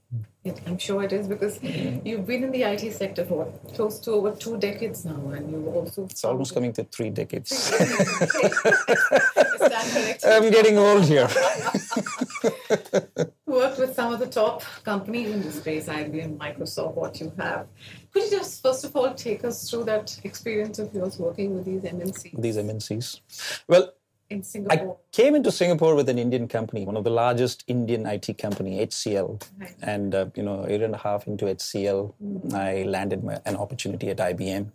Yeah, 0.43 0.53
I'm 0.67 0.77
sure 0.77 1.03
it 1.03 1.13
is 1.13 1.27
because 1.27 1.61
you've 1.63 2.25
been 2.25 2.43
in 2.43 2.51
the 2.51 2.63
IT 2.63 2.91
sector 2.93 3.23
for 3.23 3.45
what, 3.45 3.73
close 3.75 3.99
to 3.99 4.11
over 4.11 4.31
two 4.35 4.57
decades 4.57 5.05
now, 5.05 5.29
and 5.29 5.51
you 5.51 5.65
also 5.69 6.05
It's 6.05 6.25
almost 6.25 6.53
coming 6.53 6.73
to 6.73 6.83
three 6.83 7.11
decades. 7.11 7.71
correct. 9.93 10.25
I'm 10.25 10.51
getting 10.51 10.77
old 10.77 11.05
here. 11.05 11.29
worked 13.45 13.79
with 13.79 13.93
some 13.93 14.13
of 14.13 14.19
the 14.19 14.27
top 14.27 14.63
companies 14.83 15.29
in 15.31 15.41
the 15.41 15.51
space, 15.51 15.87
IBM, 15.87 16.37
Microsoft, 16.37 16.95
what 16.95 17.19
you 17.19 17.31
have. 17.37 17.67
Could 18.11 18.23
you 18.23 18.31
just 18.31 18.61
first 18.61 18.83
of 18.83 18.95
all 18.95 19.13
take 19.13 19.43
us 19.43 19.69
through 19.69 19.85
that 19.85 20.19
experience 20.23 20.79
of 20.79 20.93
yours 20.93 21.19
working 21.19 21.55
with 21.55 21.65
these 21.65 21.81
MNCs 21.81 22.41
These 22.41 22.57
MNCs. 22.57 23.19
Well, 23.67 23.93
in 24.29 24.43
Singapore. 24.43 24.97
I 24.97 25.15
came 25.15 25.35
into 25.35 25.51
Singapore 25.51 25.95
with 25.95 26.09
an 26.09 26.17
Indian 26.17 26.47
company, 26.47 26.85
one 26.85 26.97
of 26.97 27.03
the 27.03 27.09
largest 27.09 27.63
Indian 27.67 28.05
IT 28.05 28.37
company, 28.37 28.85
HCL. 28.85 29.41
Right. 29.59 29.75
And, 29.81 30.15
uh, 30.15 30.27
you 30.35 30.43
know, 30.43 30.63
a 30.63 30.69
year 30.69 30.83
and 30.83 30.95
a 30.95 30.97
half 30.97 31.27
into 31.27 31.45
HCL, 31.45 32.53
I 32.53 32.83
landed 32.83 33.23
my, 33.23 33.39
an 33.45 33.55
opportunity 33.55 34.09
at 34.09 34.17
IBM. 34.17 34.71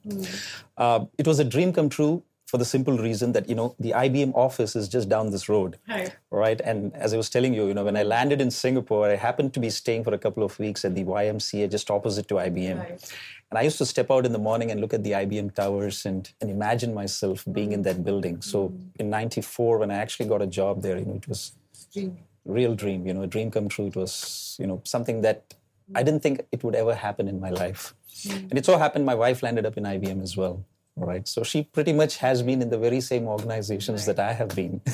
Uh, 0.76 1.06
it 1.18 1.26
was 1.26 1.38
a 1.38 1.44
dream 1.44 1.72
come 1.72 1.88
true 1.88 2.22
for 2.48 2.56
the 2.56 2.64
simple 2.64 2.96
reason 2.96 3.32
that, 3.32 3.46
you 3.46 3.54
know, 3.54 3.74
the 3.78 3.90
IBM 3.90 4.34
office 4.34 4.74
is 4.74 4.88
just 4.88 5.10
down 5.10 5.30
this 5.30 5.50
road. 5.50 5.78
Right. 5.86 6.16
Right. 6.30 6.58
And 6.62 6.94
as 6.94 7.12
I 7.12 7.18
was 7.18 7.28
telling 7.28 7.52
you, 7.52 7.66
you 7.68 7.74
know, 7.74 7.84
when 7.84 7.96
I 7.96 8.04
landed 8.04 8.40
in 8.40 8.50
Singapore, 8.50 9.10
I 9.10 9.16
happened 9.16 9.52
to 9.52 9.60
be 9.60 9.68
staying 9.68 10.02
for 10.02 10.14
a 10.14 10.18
couple 10.18 10.42
of 10.42 10.58
weeks 10.58 10.82
at 10.86 10.94
the 10.94 11.04
YMCA 11.04 11.70
just 11.70 11.90
opposite 11.90 12.26
to 12.28 12.36
IBM. 12.36 12.78
Right. 12.78 13.14
And 13.50 13.58
I 13.58 13.62
used 13.62 13.76
to 13.78 13.84
step 13.84 14.10
out 14.10 14.24
in 14.24 14.32
the 14.32 14.38
morning 14.38 14.70
and 14.70 14.80
look 14.80 14.94
at 14.94 15.04
the 15.04 15.12
IBM 15.12 15.54
towers 15.54 16.06
and, 16.06 16.30
and 16.40 16.50
imagine 16.50 16.94
myself 16.94 17.44
being 17.52 17.72
in 17.72 17.82
that 17.82 18.02
building. 18.02 18.40
So 18.40 18.70
mm-hmm. 18.70 18.88
in 18.98 19.10
94, 19.10 19.78
when 19.78 19.90
I 19.90 19.96
actually 19.96 20.26
got 20.26 20.40
a 20.40 20.46
job 20.46 20.80
there, 20.80 20.98
you 20.98 21.04
know, 21.04 21.16
it 21.16 21.28
was 21.28 21.52
Dream. 21.92 22.16
real 22.46 22.74
dream, 22.74 23.06
you 23.06 23.12
know, 23.12 23.22
a 23.22 23.26
dream 23.26 23.50
come 23.50 23.68
true. 23.68 23.88
It 23.88 23.96
was, 23.96 24.56
you 24.58 24.66
know, 24.66 24.80
something 24.84 25.20
that 25.20 25.52
I 25.94 26.02
didn't 26.02 26.22
think 26.22 26.46
it 26.50 26.64
would 26.64 26.74
ever 26.74 26.94
happen 26.94 27.28
in 27.28 27.40
my 27.40 27.50
life. 27.50 27.94
Mm-hmm. 28.10 28.48
And 28.48 28.58
it 28.58 28.64
so 28.64 28.78
happened 28.78 29.04
my 29.04 29.14
wife 29.14 29.42
landed 29.42 29.66
up 29.66 29.76
in 29.76 29.84
IBM 29.84 30.22
as 30.22 30.34
well. 30.34 30.64
All 31.00 31.06
right. 31.06 31.26
So 31.28 31.44
she 31.44 31.62
pretty 31.62 31.92
much 31.92 32.16
has 32.18 32.42
been 32.42 32.60
in 32.60 32.70
the 32.70 32.78
very 32.78 33.00
same 33.00 33.28
organizations 33.28 34.04
that 34.06 34.18
I 34.18 34.32
have 34.32 34.48
been. 34.48 34.80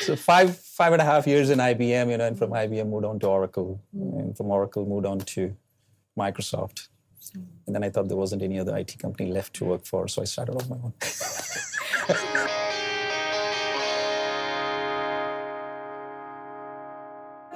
so 0.00 0.16
five, 0.16 0.56
five 0.58 0.92
and 0.92 1.00
a 1.00 1.04
half 1.04 1.26
years 1.26 1.50
in 1.50 1.58
IBM, 1.58 2.10
you 2.10 2.16
know, 2.18 2.26
and 2.26 2.36
from 2.36 2.50
IBM 2.50 2.88
moved 2.88 3.04
on 3.04 3.20
to 3.20 3.28
Oracle. 3.28 3.80
And 3.92 4.36
from 4.36 4.50
Oracle 4.50 4.86
moved 4.86 5.06
on 5.06 5.20
to 5.20 5.56
Microsoft. 6.18 6.88
And 7.66 7.74
then 7.74 7.84
I 7.84 7.90
thought 7.90 8.08
there 8.08 8.16
wasn't 8.16 8.42
any 8.42 8.58
other 8.58 8.76
IT 8.76 8.98
company 8.98 9.30
left 9.30 9.54
to 9.54 9.64
work 9.64 9.86
for, 9.86 10.08
so 10.08 10.20
I 10.22 10.24
started 10.26 10.56
on 10.56 10.68
my 10.68 10.76
own. 10.76 10.92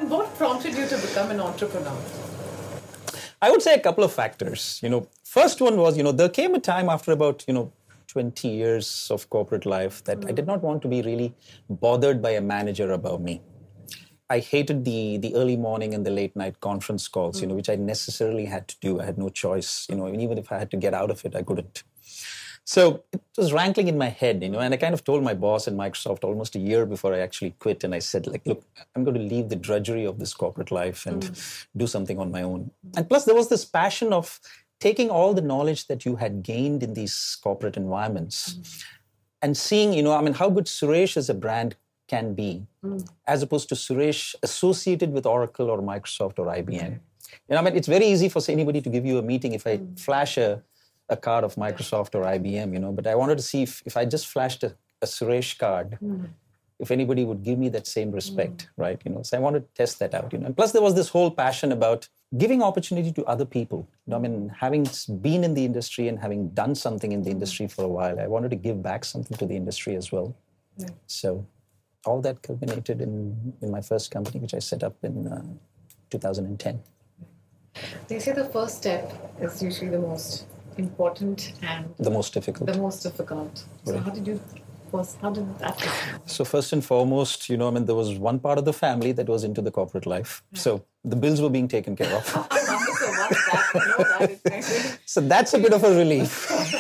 What 0.09 0.35
prompted 0.37 0.75
you 0.75 0.87
to 0.87 0.97
become 0.97 1.33
an 1.33 1.41
entrepreneur? 1.41 2.28
I 3.41 3.51
would 3.51 3.63
say 3.63 3.75
a 3.75 3.81
couple 3.81 4.03
of 4.03 4.13
factors. 4.13 4.81
You 4.83 4.89
know, 4.89 5.09
first 5.25 5.61
one 5.61 5.77
was, 5.77 5.97
you 5.97 6.03
know, 6.03 6.13
there 6.13 6.29
came 6.29 6.55
a 6.55 6.61
time 6.61 6.89
after 6.89 7.13
about, 7.13 7.45
you 7.47 7.55
know, 7.55 7.73
20 8.09 8.49
years 8.49 9.09
of 9.11 9.29
corporate 9.31 9.67
life 9.67 10.03
that 10.05 10.25
I 10.27 10.33
did 10.33 10.47
not 10.47 10.63
want 10.63 10.83
to 10.83 10.89
be 10.89 11.03
really 11.03 11.35
bothered 11.69 12.21
by 12.21 12.31
a 12.31 12.41
manager 12.41 12.91
above 12.93 13.21
me. 13.21 13.43
I 14.31 14.41
hated 14.41 14.85
the 14.85 15.19
the 15.19 15.35
early 15.35 15.57
morning 15.57 15.95
and 15.95 16.05
the 16.05 16.11
late 16.11 16.35
night 16.37 16.61
conference 16.61 17.09
calls, 17.09 17.41
you 17.41 17.47
know, 17.47 17.55
which 17.55 17.71
I 17.71 17.77
necessarily 17.77 18.45
had 18.45 18.69
to 18.69 18.77
do. 18.81 19.01
I 19.01 19.05
had 19.07 19.19
no 19.19 19.29
choice, 19.31 19.87
you 19.89 19.97
know, 19.97 20.09
even 20.09 20.37
if 20.37 20.53
I 20.53 20.59
had 20.59 20.71
to 20.73 20.77
get 20.77 20.93
out 20.93 21.11
of 21.11 21.25
it, 21.25 21.35
I 21.35 21.43
couldn't. 21.43 21.83
So 22.69 23.03
it 23.15 23.23
was 23.39 23.55
rankling 23.55 23.89
in 23.89 23.97
my 23.97 24.11
head, 24.11 24.43
you 24.43 24.51
know, 24.51 24.59
and 24.59 24.75
I 24.75 24.77
kind 24.77 24.93
of 24.93 25.03
told 25.03 25.23
my 25.23 25.33
boss 25.33 25.67
in 25.67 25.75
Microsoft 25.75 26.23
almost 26.23 26.55
a 26.55 26.59
year 26.59 26.85
before 26.85 27.15
I 27.15 27.21
actually 27.21 27.53
quit, 27.59 27.83
and 27.83 27.95
I 27.95 27.99
said, 27.99 28.27
like, 28.27 28.43
look, 28.45 28.63
I'm 28.95 29.05
going 29.05 29.17
to 29.17 29.23
leave 29.23 29.49
the 29.49 29.57
drudgery 29.57 30.05
of 30.05 30.19
this 30.19 30.35
corporate 30.35 30.71
life 30.71 31.07
and 31.07 31.23
mm. 31.23 31.67
do 31.75 31.87
something 31.87 32.19
on 32.19 32.31
my 32.31 32.43
own. 32.43 32.71
And 32.95 33.09
plus, 33.09 33.25
there 33.25 33.35
was 33.35 33.49
this 33.49 33.65
passion 33.65 34.13
of 34.13 34.39
taking 34.81 35.09
all 35.09 35.33
the 35.33 35.41
knowledge 35.41 35.87
that 35.87 36.05
you 36.05 36.17
had 36.17 36.43
gained 36.43 36.83
in 36.83 36.93
these 36.93 37.39
corporate 37.43 37.79
environments 37.79 38.53
mm. 38.53 38.85
and 39.41 39.57
seeing, 39.57 39.95
you 39.95 40.03
know, 40.03 40.13
I 40.13 40.21
mean, 40.21 40.35
how 40.35 40.51
good 40.51 40.67
Suresh 40.67 41.17
as 41.17 41.31
a 41.31 41.35
brand 41.35 41.75
can 42.07 42.35
be, 42.35 42.67
mm. 42.85 43.03
as 43.27 43.43
opposed 43.43 43.71
to 43.71 43.77
Suresh 43.77 44.35
associated 44.43 45.15
with 45.15 45.25
Oracle 45.25 45.71
or 45.71 45.79
Microsoft 45.79 46.39
or 46.39 46.45
IBM. 46.45 47.01
You 47.49 47.55
know, 47.55 47.59
I 47.59 47.63
mean, 47.63 47.77
it's 47.77 47.89
very 47.89 48.07
easy 48.07 48.29
for 48.29 48.43
say, 48.43 48.53
anybody 48.53 48.83
to 48.83 48.91
give 48.91 49.07
you 49.07 49.17
a 49.17 49.23
meeting 49.23 49.55
if 49.55 49.67
I 49.67 49.81
flash 49.97 50.37
a, 50.37 50.63
a 51.09 51.17
card 51.17 51.45
of 51.45 51.55
Microsoft 51.57 52.15
or 52.15 52.23
IBM, 52.23 52.73
you 52.73 52.79
know, 52.79 52.93
but 52.93 53.07
I 53.07 53.15
wanted 53.15 53.39
to 53.39 53.45
see 53.45 53.63
if, 53.63 53.83
if 53.87 53.97
I 53.97 54.05
just 54.05 54.27
flashed 54.27 54.63
a, 54.63 54.75
a 55.03 55.07
Suresh 55.07 55.59
card, 55.59 55.97
hmm. 56.01 56.27
if 56.79 56.91
anybody 56.91 57.25
would 57.25 57.43
give 57.43 57.59
me 57.59 57.69
that 57.71 57.87
same 57.87 58.11
respect, 58.13 58.69
hmm. 58.75 58.83
right? 58.83 59.01
You 59.05 59.13
know, 59.13 59.23
so 59.23 59.37
I 59.37 59.41
wanted 59.41 59.67
to 59.67 59.75
test 59.75 59.99
that 60.01 60.15
out, 60.15 60.33
you 60.33 60.39
know. 60.39 60.47
And 60.47 60.57
plus, 60.57 60.73
there 60.73 60.83
was 60.83 60.95
this 60.95 61.09
whole 61.09 61.31
passion 61.31 61.73
about 61.73 62.09
giving 62.37 62.63
opportunity 62.63 63.11
to 63.13 63.25
other 63.25 63.47
people. 63.47 63.89
You 64.07 64.11
know, 64.11 64.17
I 64.19 64.21
mean, 64.21 64.53
having 64.61 64.87
been 65.23 65.45
in 65.45 65.55
the 65.55 65.65
industry 65.65 66.09
and 66.09 66.19
having 66.19 66.51
done 66.51 66.75
something 66.75 67.13
in 67.13 67.23
the 67.23 67.31
hmm. 67.31 67.37
industry 67.37 67.69
for 67.69 67.85
a 67.85 67.89
while, 67.89 68.21
I 68.21 68.27
wanted 68.27 68.51
to 68.51 68.57
give 68.57 68.83
back 68.83 69.05
something 69.05 69.37
to 69.39 69.47
the 69.47 69.57
industry 69.57 69.97
as 69.97 70.13
well. 70.13 70.37
So, 71.09 71.45
all 72.07 72.21
that 72.21 72.41
culminated 72.43 73.01
in, 73.01 73.55
in 73.61 73.71
my 73.71 73.81
first 73.81 74.13
company, 74.13 74.39
which 74.39 74.55
I 74.55 74.61
set 74.61 74.85
up 74.85 74.95
in 75.03 75.27
uh, 75.27 75.43
2010. 76.11 76.81
They 78.07 78.19
say 78.19 78.33
the 78.33 78.45
first 78.45 78.79
step 78.79 79.13
is 79.41 79.63
usually 79.63 79.91
the 79.91 79.99
most 79.99 80.47
important 80.79 81.53
and 81.63 81.87
The 81.99 82.11
most 82.11 82.33
difficult. 82.35 82.73
the 82.73 82.79
most 82.79 83.03
difficult. 83.03 83.65
So 83.85 83.93
Right. 83.93 84.03
how 84.03 84.11
did 84.11 84.27
you 84.27 84.41
first 84.91 85.19
how 85.21 85.31
did 85.31 85.47
that 85.59 85.81
happen? 85.81 86.21
So 86.27 86.45
first 86.45 86.73
and 86.73 86.85
foremost, 86.85 87.49
you 87.49 87.57
know, 87.57 87.69
I 87.69 87.71
mean, 87.73 87.85
there 87.85 87.95
was 87.95 88.11
one 88.19 88.39
part 88.39 88.59
of 88.59 88.65
the 88.65 88.73
family 88.73 89.13
that 89.13 89.29
was 89.29 89.45
into 89.45 89.61
the 89.61 89.71
corporate 89.71 90.07
life. 90.07 90.43
So 90.55 90.83
the 91.05 91.17
bills 91.17 91.41
were 91.41 91.51
being 91.51 91.69
taken 91.69 91.97
care 91.97 92.15
of. 92.17 92.25
Oh, 92.71 92.95
so 93.01 93.07
what's 93.21 93.47
that? 93.47 93.75
No, 93.75 94.05
that 94.05 94.31
is 94.35 94.71
really 94.71 94.99
so 95.05 95.21
that's 95.21 95.53
a 95.55 95.59
bit 95.59 95.73
of 95.73 95.83
a 95.85 95.91
relief 95.97 96.33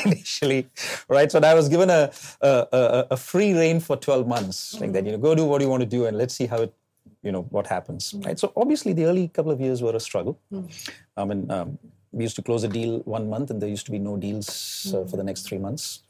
initially, 0.06 0.66
right? 1.08 1.30
So 1.30 1.38
I 1.40 1.54
was 1.54 1.68
given 1.68 1.90
a, 1.90 2.10
a, 2.40 2.66
a, 2.72 3.06
a 3.12 3.16
free 3.16 3.52
reign 3.54 3.80
for 3.80 3.96
12 3.96 4.26
months, 4.26 4.80
like 4.80 4.92
that, 4.92 4.98
mm-hmm. 4.98 5.06
you 5.06 5.12
know, 5.12 5.18
go 5.18 5.34
do 5.34 5.44
what 5.44 5.60
you 5.60 5.68
want 5.68 5.82
to 5.82 5.86
do 5.88 6.06
and 6.06 6.16
let's 6.16 6.34
see 6.34 6.46
how 6.46 6.58
it, 6.62 6.74
you 7.22 7.32
know, 7.32 7.42
what 7.50 7.66
happens, 7.66 8.14
right? 8.14 8.24
Mm-hmm. 8.24 8.36
So 8.36 8.52
obviously 8.56 8.92
the 8.92 9.04
early 9.06 9.28
couple 9.28 9.52
of 9.52 9.60
years 9.60 9.82
were 9.82 9.94
a 9.96 10.00
struggle. 10.00 10.38
Mm-hmm. 10.52 10.90
I 11.16 11.24
mean, 11.24 11.50
um, 11.50 11.78
we 12.12 12.24
used 12.24 12.36
to 12.36 12.42
close 12.42 12.64
a 12.64 12.68
deal 12.68 13.00
one 13.00 13.28
month 13.28 13.50
and 13.50 13.60
there 13.60 13.68
used 13.68 13.86
to 13.86 13.92
be 13.92 13.98
no 13.98 14.16
deals 14.16 14.92
uh, 14.94 15.04
for 15.04 15.16
the 15.16 15.22
next 15.22 15.42
three 15.42 15.58
months. 15.58 16.00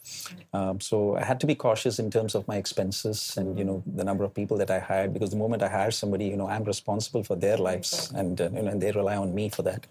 Um, 0.53 0.81
so 0.81 1.17
I 1.17 1.25
had 1.25 1.41
to 1.41 1.47
be 1.47 1.55
cautious 1.55 1.99
in 1.99 2.11
terms 2.11 2.35
of 2.35 2.47
my 2.49 2.57
expenses 2.57 3.37
and 3.37 3.59
you 3.59 3.65
know 3.65 3.83
the 3.87 4.05
number 4.05 4.25
of 4.25 4.35
people 4.35 4.57
that 4.59 4.71
I 4.71 4.79
hired 4.79 5.13
because 5.13 5.31
the 5.31 5.37
moment 5.37 5.63
I 5.63 5.69
hire 5.69 5.91
somebody, 5.91 6.27
you 6.27 6.37
know, 6.37 6.49
I'm 6.49 6.65
responsible 6.65 7.23
for 7.23 7.37
their 7.37 7.57
lives 7.57 8.13
and 8.15 8.41
uh, 8.41 8.51
you 8.55 8.63
know, 8.63 8.71
and 8.71 8.81
they 8.81 8.93
rely 8.93 9.17
on 9.17 9.35
me 9.35 9.49
for 9.49 9.63
that. 9.63 9.87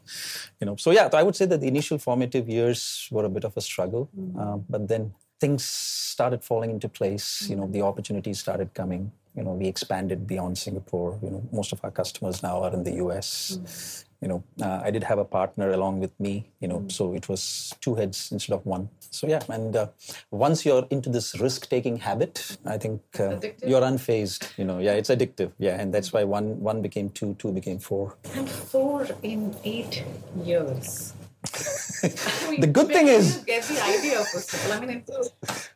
You 0.59 0.65
know, 0.67 0.75
so 0.75 0.91
yeah, 0.91 1.09
I 1.13 1.23
would 1.23 1.35
say 1.35 1.45
that 1.45 1.61
the 1.61 1.67
initial 1.67 1.97
formative 1.97 2.47
years 2.49 3.07
were 3.11 3.25
a 3.25 3.29
bit 3.29 3.43
of 3.43 3.55
a 3.57 3.61
struggle, 3.61 4.09
uh, 4.39 4.57
but 4.69 4.87
then 4.87 5.13
things 5.39 5.63
started 5.63 6.43
falling 6.43 6.71
into 6.71 6.89
place. 6.89 7.49
You 7.49 7.55
know, 7.55 7.67
the 7.67 7.81
opportunities 7.81 8.39
started 8.39 8.73
coming. 8.73 9.11
You 9.35 9.43
know, 9.43 9.53
we 9.53 9.67
expanded 9.67 10.25
beyond 10.25 10.57
Singapore. 10.57 11.19
You 11.21 11.29
know, 11.29 11.43
most 11.51 11.71
of 11.71 11.79
our 11.83 11.91
customers 11.91 12.41
now 12.41 12.63
are 12.63 12.73
in 12.73 12.83
the 12.83 12.95
US. 13.05 14.03
You 14.19 14.27
know, 14.27 14.43
uh, 14.63 14.81
I 14.83 14.89
did 14.89 15.03
have 15.03 15.19
a 15.19 15.25
partner 15.25 15.69
along 15.71 15.99
with 15.99 16.19
me. 16.19 16.49
You 16.59 16.67
know, 16.67 16.85
so 16.87 17.13
it 17.13 17.29
was 17.29 17.73
two 17.81 17.93
heads 17.93 18.31
instead 18.31 18.55
of 18.55 18.65
one. 18.65 18.89
So 19.11 19.27
yeah, 19.27 19.41
and 19.47 19.75
uh, 19.75 19.87
once 20.31 20.65
you're 20.65 20.87
into 20.89 21.09
this 21.09 21.39
risk-taking 21.39 21.97
habit, 21.97 22.57
I 22.65 22.77
think 22.79 23.01
uh, 23.19 23.39
you're 23.65 23.81
unfazed. 23.81 24.57
You 24.57 24.65
know, 24.65 24.79
yeah, 24.79 24.93
it's 24.93 25.09
addictive. 25.09 25.51
Yeah, 25.59 25.79
and 25.79 25.93
that's 25.93 26.11
why 26.11 26.23
one 26.23 26.59
one 26.59 26.81
became 26.81 27.11
two, 27.11 27.35
two 27.35 27.51
became 27.51 27.77
four. 27.77 28.17
And 28.33 28.49
four 28.49 29.07
in 29.21 29.55
eight 29.63 30.03
years. 30.43 31.13
The 32.59 32.67
good 32.67 32.87
thing 32.87 33.07
is 33.07 33.37
get 33.45 33.63
the 33.63 33.79
idea 33.83 34.23
first 34.23 34.53
of 34.53 34.65
all. 34.65 34.73
I 34.73 34.85
mean, 34.85 35.03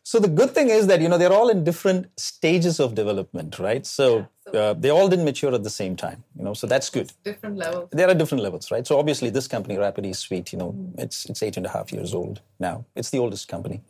So 0.03 0.19
the 0.19 0.27
good 0.27 0.51
thing 0.51 0.69
is 0.69 0.87
that 0.87 0.99
you 1.01 1.09
know 1.09 1.17
they're 1.17 1.31
all 1.39 1.49
in 1.49 1.63
different 1.63 2.07
stages 2.19 2.79
of 2.79 2.95
development, 2.95 3.59
right? 3.59 3.85
So 3.85 4.27
uh, 4.53 4.73
they 4.73 4.89
all 4.89 5.07
didn't 5.07 5.25
mature 5.25 5.53
at 5.53 5.63
the 5.63 5.69
same 5.69 5.95
time, 5.95 6.23
you 6.37 6.43
know. 6.43 6.53
So 6.53 6.67
that's 6.67 6.89
good. 6.89 7.11
different 7.23 7.57
levels. 7.57 7.89
There 7.91 8.09
are 8.09 8.13
different 8.13 8.43
levels, 8.43 8.71
right? 8.71 8.85
So 8.85 8.99
obviously, 8.99 9.29
this 9.29 9.47
company, 9.47 9.77
Rapid 9.77 10.03
eSuite, 10.05 10.51
you 10.51 10.59
know, 10.59 10.75
it's 10.97 11.25
it's 11.29 11.41
eight 11.43 11.57
and 11.57 11.65
a 11.65 11.69
half 11.69 11.91
years 11.93 12.13
old 12.13 12.41
now. 12.59 12.85
It's 12.95 13.09
the 13.11 13.19
oldest 13.19 13.47
company. 13.47 13.81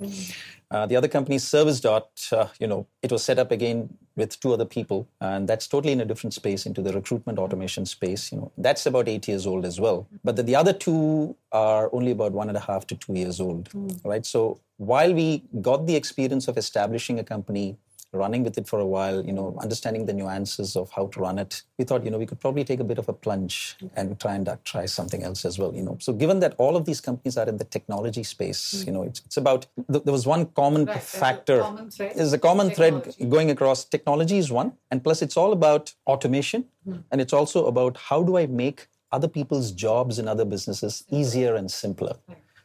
Uh, 0.70 0.86
the 0.86 0.96
other 0.96 1.08
company, 1.08 1.38
Service 1.40 1.80
Dot, 1.82 2.10
uh, 2.32 2.48
you 2.60 2.68
know, 2.68 2.88
it 3.02 3.12
was 3.12 3.24
set 3.24 3.40
up 3.40 3.52
again 3.52 3.98
with 4.16 4.40
two 4.40 4.54
other 4.54 4.66
people, 4.66 5.08
and 5.20 5.48
that's 5.48 5.68
totally 5.68 5.94
in 5.94 6.02
a 6.02 6.06
different 6.06 6.34
space 6.34 6.66
into 6.66 6.82
the 6.82 6.94
recruitment 6.94 7.40
automation 7.40 7.86
space. 7.86 8.32
You 8.32 8.40
know, 8.40 8.52
that's 8.58 8.86
about 8.86 9.08
eight 9.08 9.28
years 9.28 9.48
old 9.48 9.66
as 9.66 9.80
well. 9.80 10.08
But 10.24 10.36
the, 10.36 10.44
the 10.44 10.56
other 10.56 10.74
two 10.74 11.36
are 11.52 11.90
only 11.94 12.12
about 12.12 12.34
one 12.34 12.50
and 12.50 12.58
a 12.58 12.62
half 12.62 12.86
to 12.88 12.96
two 12.96 13.14
years 13.14 13.40
old, 13.40 13.70
hmm. 13.70 13.90
right? 14.04 14.26
So 14.26 14.60
while 14.78 15.14
we 15.14 15.44
got 15.62 15.88
the 15.88 15.96
experience 15.96 16.48
of 16.48 16.58
establishing 16.58 17.20
a 17.20 17.24
company 17.24 17.78
running 18.14 18.44
with 18.44 18.58
it 18.58 18.68
for 18.68 18.80
a 18.80 18.86
while, 18.86 19.26
you 19.26 19.32
know, 19.32 19.58
understanding 19.62 20.06
the 20.06 20.14
nuances 20.14 20.76
of 20.76 20.92
how 20.92 21.08
to 21.08 21.20
run 21.20 21.40
it, 21.40 21.64
we 21.78 21.86
thought, 21.86 22.04
you 22.04 22.12
know, 22.12 22.18
we 22.18 22.26
could 22.26 22.40
probably 22.40 22.64
take 22.64 22.80
a 22.80 22.84
bit 22.84 22.98
of 22.98 23.08
a 23.08 23.14
plunge 23.14 23.78
and 23.96 24.20
try 24.20 24.36
and 24.36 24.50
uh, 24.50 24.58
try 24.66 24.86
something 24.86 25.24
else 25.24 25.46
as 25.46 25.58
well, 25.58 25.74
you 25.74 25.82
know. 25.82 25.98
So 26.00 26.12
given 26.14 26.40
that 26.42 26.56
all 26.58 26.76
of 26.76 26.86
these 26.86 27.00
companies 27.02 27.38
are 27.38 27.48
in 27.48 27.58
the 27.58 27.64
technology 27.64 28.24
space, 28.24 28.84
you 28.86 28.92
know, 28.92 29.04
it's, 29.04 29.22
it's 29.26 29.38
about, 29.38 29.66
th- 29.92 30.04
there 30.04 30.12
was 30.14 30.28
one 30.28 30.46
common 30.48 30.86
Right, 30.86 30.94
there's 30.96 31.14
a 31.14 31.18
factor. 31.18 31.62
common 31.62 31.90
thread. 31.90 32.14
There's 32.16 32.34
a 32.34 32.40
common 32.40 32.72
thread 32.72 33.16
going 33.30 33.50
across. 33.52 33.86
Technology 33.86 34.38
is 34.38 34.52
one, 34.52 34.74
and 34.90 35.04
plus 35.04 35.22
it's 35.22 35.38
all 35.38 35.54
about 35.54 35.94
automation, 36.08 36.66
and 37.12 37.22
it's 37.22 37.34
also 37.34 37.66
about 37.68 37.98
how 37.98 38.24
do 38.24 38.38
I 38.38 38.46
make 38.48 38.88
other 39.12 39.28
people's 39.28 39.72
jobs 39.72 40.20
in 40.20 40.28
other 40.28 40.46
businesses 40.46 41.04
easier 41.10 41.56
and 41.56 41.70
simpler. 41.70 42.16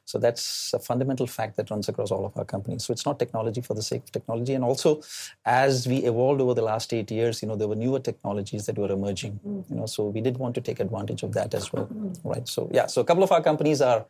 So 0.06 0.18
that's 0.18 0.72
a 0.72 0.78
fundamental 0.78 1.26
fact 1.26 1.56
that 1.56 1.68
runs 1.68 1.88
across 1.88 2.12
all 2.12 2.24
of 2.24 2.36
our 2.36 2.44
companies. 2.44 2.84
So 2.84 2.92
it's 2.92 3.04
not 3.04 3.18
technology 3.18 3.60
for 3.60 3.74
the 3.74 3.82
sake 3.82 4.04
of 4.04 4.12
technology. 4.12 4.54
And 4.54 4.62
also, 4.62 5.02
as 5.44 5.86
we 5.88 5.96
evolved 5.98 6.40
over 6.40 6.54
the 6.54 6.62
last 6.62 6.94
eight 6.94 7.10
years, 7.10 7.42
you 7.42 7.48
know, 7.48 7.56
there 7.56 7.66
were 7.66 7.74
newer 7.74 7.98
technologies 7.98 8.66
that 8.66 8.78
were 8.78 8.92
emerging. 8.92 9.40
Mm. 9.44 9.68
You 9.68 9.76
know, 9.76 9.86
so 9.86 10.06
we 10.06 10.20
did 10.20 10.38
want 10.38 10.54
to 10.54 10.60
take 10.60 10.78
advantage 10.78 11.24
of 11.24 11.32
that 11.34 11.54
as 11.54 11.72
well, 11.72 11.86
mm. 11.86 12.16
right? 12.22 12.46
So 12.46 12.70
yeah, 12.72 12.86
so 12.86 13.00
a 13.00 13.04
couple 13.04 13.24
of 13.24 13.32
our 13.32 13.42
companies 13.42 13.80
are 13.82 14.06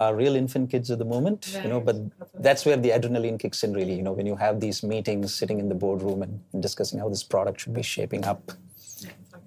are 0.00 0.14
real 0.16 0.34
infant 0.34 0.68
kids 0.70 0.90
at 0.90 0.98
the 0.98 1.04
moment, 1.04 1.56
you 1.62 1.68
know, 1.68 1.80
but 1.80 1.96
that's 2.34 2.64
where 2.64 2.76
the 2.76 2.90
adrenaline 2.90 3.38
kicks 3.38 3.62
in. 3.62 3.72
Really, 3.72 3.94
you 3.94 4.02
know, 4.02 4.12
when 4.12 4.26
you 4.26 4.34
have 4.36 4.58
these 4.58 4.82
meetings, 4.82 5.34
sitting 5.34 5.60
in 5.60 5.68
the 5.68 5.74
boardroom 5.74 6.22
and, 6.22 6.40
and 6.52 6.62
discussing 6.62 6.98
how 6.98 7.08
this 7.08 7.22
product 7.22 7.60
should 7.60 7.74
be 7.74 7.82
shaping 7.82 8.24
up. 8.24 8.52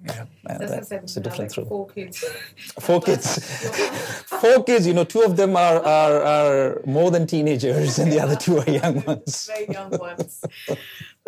Yeah, 0.06 0.26
uh, 0.48 0.52
As 0.60 0.72
I 0.72 0.80
said, 0.82 1.02
that's 1.02 1.16
a 1.16 1.20
different 1.20 1.56
like. 1.56 1.68
Four 1.68 1.88
kids. 1.88 2.18
Four 2.80 3.00
kids. 3.00 3.28
Four 4.42 4.64
kids, 4.64 4.86
you 4.86 4.94
know, 4.94 5.04
two 5.04 5.22
of 5.22 5.36
them 5.36 5.56
are, 5.56 5.78
are, 5.84 6.22
are 6.22 6.82
more 6.86 7.10
than 7.10 7.26
teenagers 7.26 7.98
and 7.98 8.12
the 8.12 8.20
other 8.20 8.36
two 8.36 8.58
are 8.58 8.70
young 8.70 9.02
ones. 9.06 9.46
very 9.46 9.66
young 9.72 9.90
ones. 9.90 10.42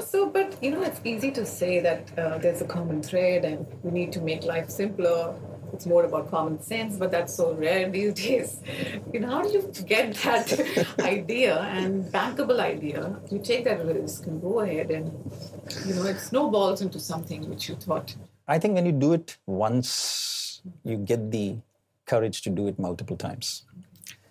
So, 0.01 0.29
but 0.31 0.57
you 0.63 0.71
know, 0.71 0.83
it's 0.83 1.01
easy 1.05 1.31
to 1.33 1.45
say 1.45 1.81
that 1.81 2.17
uh, 2.19 2.39
there's 2.39 2.61
a 2.61 2.67
common 2.67 3.03
thread 3.03 3.45
and 3.45 3.67
we 3.83 3.91
need 3.91 4.13
to 4.13 4.21
make 4.21 4.45
life 4.45 4.71
simpler. 4.71 5.35
It's 5.73 5.87
more 5.87 6.05
about 6.05 6.31
common 6.31 6.61
sense, 6.63 6.97
but 6.97 7.11
that's 7.11 7.35
so 7.35 7.53
rare 7.55 7.91
these 7.91 8.15
days. 8.15 8.61
You 9.13 9.21
know, 9.21 9.29
how 9.29 9.43
do 9.43 9.51
you 9.51 9.63
get 9.87 10.15
that 10.17 10.49
idea 11.01 11.59
and 11.61 12.05
bankable 12.07 12.59
idea? 12.61 13.17
You 13.31 13.39
take 13.41 13.65
that 13.65 13.85
risk 13.85 14.27
and 14.27 14.41
go 14.41 14.61
ahead 14.61 14.91
and, 14.91 15.13
you 15.87 15.95
know, 15.95 16.05
it 16.05 16.19
snowballs 16.21 16.81
into 16.81 16.99
something 16.99 17.49
which 17.51 17.69
you 17.69 17.75
thought. 17.77 18.15
I 18.49 18.59
think 18.59 18.75
when 18.75 18.87
you 18.87 18.93
do 18.93 19.13
it 19.13 19.37
once, 19.47 20.63
you 20.85 20.97
get 20.97 21.31
the 21.31 21.57
courage 22.07 22.43
to 22.43 22.51
do 22.51 22.67
it 22.67 22.79
multiple 22.79 23.17
times. 23.17 23.63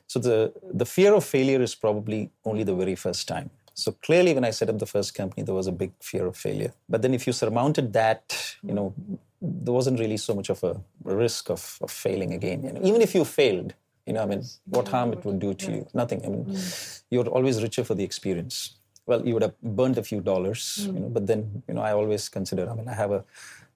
So 0.07 0.19
the, 0.19 0.53
the 0.74 0.86
fear 0.86 1.13
of 1.13 1.24
failure 1.24 1.62
is 1.62 1.75
probably 1.75 2.31
only 2.43 2.63
the 2.63 2.75
very 2.75 2.95
first 2.95 3.27
time. 3.27 3.50
So 3.75 3.91
clearly, 3.91 4.33
when 4.33 4.43
I 4.43 4.50
set 4.50 4.69
up 4.69 4.79
the 4.79 4.88
first 4.88 5.13
company, 5.13 5.43
there 5.43 5.53
was 5.53 5.67
a 5.67 5.71
big 5.71 5.91
fear 6.01 6.25
of 6.25 6.36
failure. 6.36 6.74
But 6.89 7.03
then, 7.03 7.13
if 7.13 7.27
you 7.27 7.33
surmounted 7.33 7.93
that, 7.93 8.55
you 8.63 8.74
know, 8.74 8.91
there 9.39 9.74
wasn't 9.74 10.00
really 10.00 10.17
so 10.17 10.33
much 10.33 10.50
of 10.50 10.63
a 10.63 10.81
risk 11.03 11.51
of, 11.51 11.77
of 11.81 11.91
failing 11.91 12.33
again. 12.33 12.63
You 12.63 12.74
know, 12.74 12.81
even 12.83 13.01
if 13.01 13.13
you 13.13 13.24
failed, 13.24 13.75
you 14.07 14.13
know, 14.13 14.24
I 14.24 14.25
mean, 14.25 14.43
what 14.65 14.88
harm 14.88 15.13
it 15.13 15.24
would 15.25 15.38
do 15.38 15.53
to 15.53 15.71
you? 15.71 15.88
Nothing. 15.93 16.25
I 16.25 16.29
mean, 16.29 16.45
mm. 16.45 17.01
you're 17.12 17.27
always 17.27 17.62
richer 17.62 17.83
for 17.83 17.93
the 17.93 18.03
experience. 18.03 18.74
Well, 19.05 19.24
you 19.27 19.33
would 19.36 19.43
have 19.43 19.62
burned 19.62 20.00
a 20.00 20.03
few 20.03 20.21
dollars, 20.21 20.79
mm. 20.81 20.95
you 20.95 21.00
know, 21.01 21.09
but 21.09 21.27
then, 21.27 21.62
you 21.67 21.75
know, 21.75 21.81
I 21.81 21.93
always 21.93 22.29
consider. 22.29 22.67
I 22.67 22.74
mean, 22.74 22.88
I 22.88 22.95
have 22.95 23.12
a, 23.12 23.24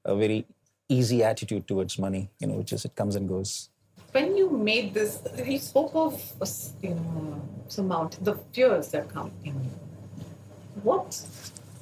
a 0.05 0.15
very 0.15 0.45
easy 0.89 1.23
attitude 1.23 1.67
towards 1.67 1.97
money, 1.97 2.29
you 2.39 2.47
know, 2.47 2.55
which 2.55 2.73
is 2.73 2.85
it 2.85 2.95
comes 2.95 3.15
and 3.15 3.27
goes. 3.27 3.69
When 4.11 4.35
you 4.35 4.49
made 4.49 4.93
this, 4.93 5.19
you 5.45 5.57
spoke 5.57 5.91
of 5.95 6.21
you 6.81 6.89
know 6.89 7.41
some 7.67 7.85
amount 7.85 8.23
the 8.23 8.35
fears 8.51 8.89
that 8.89 9.09
come 9.09 9.31
in. 9.43 9.55
What 10.83 11.23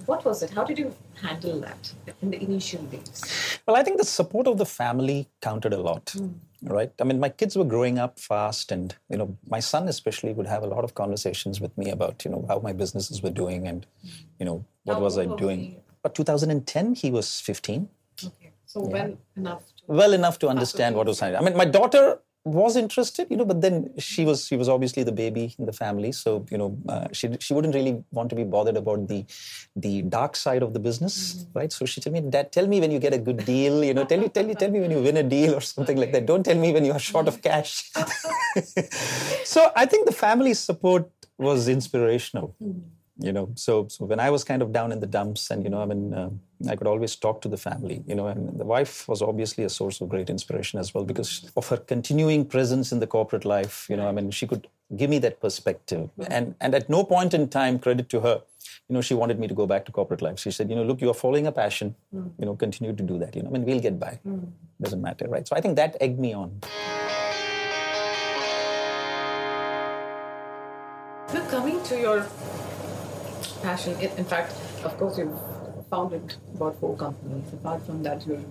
what 0.05 0.25
was 0.25 0.43
it? 0.43 0.51
How 0.51 0.63
did 0.63 0.77
you 0.77 0.93
handle 1.21 1.59
that 1.61 1.93
in 2.21 2.31
the 2.31 2.41
initial 2.41 2.83
days? 2.83 3.59
Well, 3.65 3.75
I 3.75 3.83
think 3.83 3.97
the 3.97 4.05
support 4.05 4.47
of 4.47 4.57
the 4.57 4.65
family 4.65 5.27
counted 5.41 5.73
a 5.73 5.77
lot. 5.77 6.05
Mm. 6.07 6.33
Right. 6.61 6.91
I 6.99 7.05
mean, 7.05 7.19
my 7.19 7.29
kids 7.29 7.55
were 7.55 7.63
growing 7.63 7.99
up 7.99 8.19
fast, 8.19 8.71
and 8.71 8.93
you 9.09 9.17
know, 9.17 9.37
my 9.47 9.61
son 9.61 9.87
especially 9.87 10.33
would 10.33 10.47
have 10.47 10.61
a 10.61 10.67
lot 10.67 10.83
of 10.83 10.93
conversations 10.93 11.61
with 11.61 11.77
me 11.77 11.89
about 11.89 12.25
you 12.25 12.31
know 12.31 12.45
how 12.49 12.59
my 12.59 12.73
businesses 12.73 13.23
were 13.23 13.29
doing, 13.29 13.67
and 13.67 13.85
you 14.39 14.45
know 14.45 14.65
what 14.83 14.95
how 14.95 14.99
was 15.01 15.17
I 15.17 15.25
doing. 15.25 15.81
But 16.03 16.15
2010, 16.15 16.95
he 16.95 17.11
was 17.11 17.39
15. 17.39 17.89
So 18.69 18.83
yeah. 18.83 18.93
well 18.95 19.17
enough. 19.35 19.63
well 19.87 20.13
enough 20.13 20.37
to 20.39 20.47
understand 20.47 20.95
what 20.95 21.07
was 21.07 21.19
happening. 21.19 21.41
I 21.41 21.43
mean, 21.45 21.57
my 21.57 21.65
daughter 21.65 22.19
was 22.45 22.75
interested, 22.75 23.25
you 23.31 23.37
know, 23.37 23.45
but 23.51 23.61
then 23.61 23.75
she 23.97 24.25
was 24.25 24.45
she 24.45 24.55
was 24.61 24.69
obviously 24.73 25.01
the 25.03 25.11
baby 25.11 25.55
in 25.57 25.65
the 25.65 25.73
family, 25.73 26.11
so 26.11 26.45
you 26.51 26.59
know 26.59 26.77
uh, 26.87 27.07
she 27.11 27.31
she 27.39 27.55
wouldn't 27.55 27.73
really 27.73 28.03
want 28.11 28.29
to 28.29 28.35
be 28.35 28.43
bothered 28.43 28.77
about 28.77 29.07
the 29.07 29.25
the 29.75 30.03
dark 30.17 30.35
side 30.35 30.61
of 30.67 30.75
the 30.75 30.81
business, 30.87 31.15
mm-hmm. 31.15 31.57
right? 31.57 31.73
So 31.77 31.87
she 31.87 31.99
told 31.99 32.13
me, 32.13 32.21
Dad, 32.21 32.51
tell 32.51 32.67
me 32.67 32.79
when 32.79 32.91
you 32.91 32.99
get 32.99 33.15
a 33.15 33.17
good 33.29 33.43
deal, 33.43 33.83
you 33.83 33.95
know, 33.95 34.05
tell 34.05 34.21
you 34.21 34.29
tell 34.29 34.47
you 34.47 34.53
tell 34.53 34.69
me 34.69 34.81
when 34.81 34.91
you 34.91 35.01
win 35.01 35.17
a 35.17 35.23
deal 35.23 35.55
or 35.55 35.61
something 35.61 35.97
okay. 35.97 36.05
like 36.05 36.13
that. 36.13 36.27
Don't 36.27 36.43
tell 36.43 36.61
me 36.65 36.71
when 36.71 36.85
you 36.85 36.93
are 36.99 37.03
short 37.09 37.27
of 37.27 37.41
cash. 37.41 37.89
so 39.55 39.71
I 39.75 39.87
think 39.87 40.05
the 40.05 40.17
family 40.27 40.53
support 40.53 41.09
was 41.39 41.67
inspirational. 41.67 42.55
Mm-hmm 42.61 42.98
you 43.19 43.31
know 43.31 43.49
so 43.55 43.87
so 43.87 44.05
when 44.05 44.19
i 44.19 44.29
was 44.29 44.43
kind 44.43 44.61
of 44.61 44.71
down 44.71 44.91
in 44.91 44.99
the 44.99 45.07
dumps 45.07 45.51
and 45.51 45.63
you 45.63 45.69
know 45.69 45.81
i 45.81 45.85
mean 45.85 46.13
uh, 46.13 46.29
i 46.69 46.75
could 46.75 46.87
always 46.87 47.15
talk 47.15 47.41
to 47.41 47.49
the 47.49 47.57
family 47.57 48.01
you 48.07 48.15
know 48.15 48.27
and 48.27 48.59
the 48.59 48.65
wife 48.65 49.07
was 49.07 49.21
obviously 49.21 49.63
a 49.63 49.69
source 49.69 50.01
of 50.01 50.09
great 50.09 50.29
inspiration 50.29 50.79
as 50.79 50.93
well 50.93 51.03
because 51.03 51.51
of 51.57 51.67
her 51.67 51.77
continuing 51.77 52.45
presence 52.45 52.91
in 52.91 52.99
the 52.99 53.07
corporate 53.07 53.45
life 53.45 53.87
you 53.89 53.97
know 53.97 54.07
i 54.07 54.11
mean 54.11 54.31
she 54.31 54.47
could 54.47 54.67
give 54.95 55.09
me 55.09 55.19
that 55.19 55.39
perspective. 55.39 56.09
And 56.27 56.55
and 56.59 56.73
at 56.73 56.89
no 56.89 57.03
point 57.03 57.33
in 57.33 57.47
time 57.47 57.79
credit 57.79 58.09
to 58.09 58.21
her 58.21 58.41
you 58.87 58.93
know 58.93 59.01
she 59.01 59.13
wanted 59.13 59.39
me 59.39 59.47
to 59.47 59.53
go 59.53 59.67
back 59.67 59.85
to 59.85 59.91
corporate 59.91 60.21
life. 60.21 60.39
She 60.39 60.51
said 60.51 60.69
you 60.69 60.75
know 60.75 60.83
look 60.83 61.01
you 61.01 61.09
are 61.09 61.13
following 61.13 61.47
a 61.47 61.51
passion 61.51 61.95
mm. 62.13 62.31
you 62.39 62.45
know 62.45 62.55
continue 62.55 62.95
to 62.95 63.03
do 63.03 63.19
that 63.19 63.35
you 63.35 63.43
know 63.43 63.49
i 63.49 63.51
mean 63.51 63.65
we'll 63.65 63.79
get 63.79 63.99
by. 63.99 64.19
Mm. 64.27 64.51
doesn't 64.81 65.01
matter 65.01 65.27
right? 65.27 65.47
So 65.47 65.55
i 65.55 65.61
think 65.61 65.75
that 65.75 65.97
egged 66.01 66.19
me 66.19 66.33
on. 66.33 66.59
Look, 71.33 71.47
coming 71.49 71.83
to 71.83 71.99
your 71.99 72.25
passion. 73.61 73.99
In 73.99 74.25
fact, 74.25 74.53
of 74.83 74.97
course, 74.97 75.17
you've 75.17 75.39
founded 75.89 76.35
about 76.55 76.79
four 76.79 76.95
companies. 76.95 77.51
Apart 77.53 77.85
from 77.85 78.03
that, 78.03 78.25
you're 78.25 78.43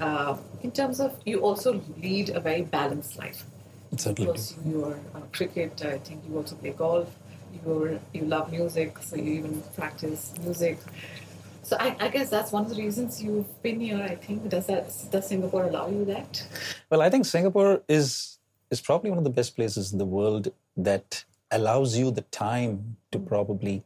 uh, 0.00 0.36
in 0.62 0.70
terms 0.70 1.00
of 1.00 1.18
you 1.24 1.40
also 1.40 1.80
lead 2.02 2.30
a 2.30 2.40
very 2.40 2.62
balanced 2.62 3.18
life. 3.18 3.44
Certainly. 3.96 4.40
you're 4.64 4.98
uh, 5.14 5.20
cricket. 5.32 5.84
I 5.84 5.98
think 5.98 6.22
you 6.26 6.36
also 6.36 6.56
play 6.56 6.70
golf. 6.70 7.14
You 7.64 8.00
you 8.12 8.22
love 8.22 8.50
music, 8.50 8.98
so 9.02 9.16
you 9.16 9.32
even 9.34 9.62
practice 9.76 10.32
music. 10.42 10.78
So 11.62 11.76
I, 11.78 11.96
I, 12.00 12.08
guess 12.08 12.28
that's 12.28 12.50
one 12.50 12.64
of 12.64 12.70
the 12.70 12.82
reasons 12.82 13.22
you've 13.22 13.62
been 13.62 13.80
here. 13.80 14.02
I 14.02 14.16
think 14.16 14.48
does 14.48 14.66
that 14.66 14.92
does 15.10 15.28
Singapore 15.28 15.64
allow 15.64 15.88
you 15.88 16.04
that? 16.06 16.44
Well, 16.90 17.02
I 17.02 17.10
think 17.10 17.26
Singapore 17.26 17.82
is 17.88 18.38
is 18.70 18.80
probably 18.80 19.10
one 19.10 19.18
of 19.18 19.24
the 19.24 19.30
best 19.30 19.54
places 19.54 19.92
in 19.92 19.98
the 19.98 20.06
world 20.06 20.52
that 20.76 21.24
allows 21.50 21.96
you 21.96 22.10
the 22.10 22.22
time 22.22 22.96
to 23.12 23.18
mm. 23.18 23.26
probably 23.26 23.84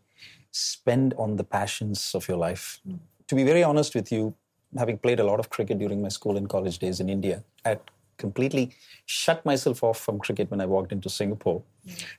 spend 0.56 1.14
on 1.18 1.36
the 1.36 1.44
passions 1.44 2.14
of 2.14 2.28
your 2.28 2.38
life. 2.38 2.80
Mm. 2.88 2.98
To 3.28 3.34
be 3.34 3.44
very 3.44 3.62
honest 3.62 3.94
with 3.94 4.10
you, 4.10 4.34
having 4.78 4.98
played 4.98 5.20
a 5.20 5.24
lot 5.24 5.38
of 5.38 5.50
cricket 5.50 5.78
during 5.78 6.00
my 6.00 6.08
school 6.08 6.36
and 6.36 6.48
college 6.48 6.78
days 6.78 7.00
in 7.00 7.08
India, 7.08 7.44
I 7.64 7.78
completely 8.16 8.70
shut 9.06 9.44
myself 9.44 9.82
off 9.82 10.00
from 10.00 10.18
cricket 10.18 10.50
when 10.50 10.60
I 10.60 10.66
walked 10.66 10.92
into 10.92 11.08
Singapore 11.08 11.62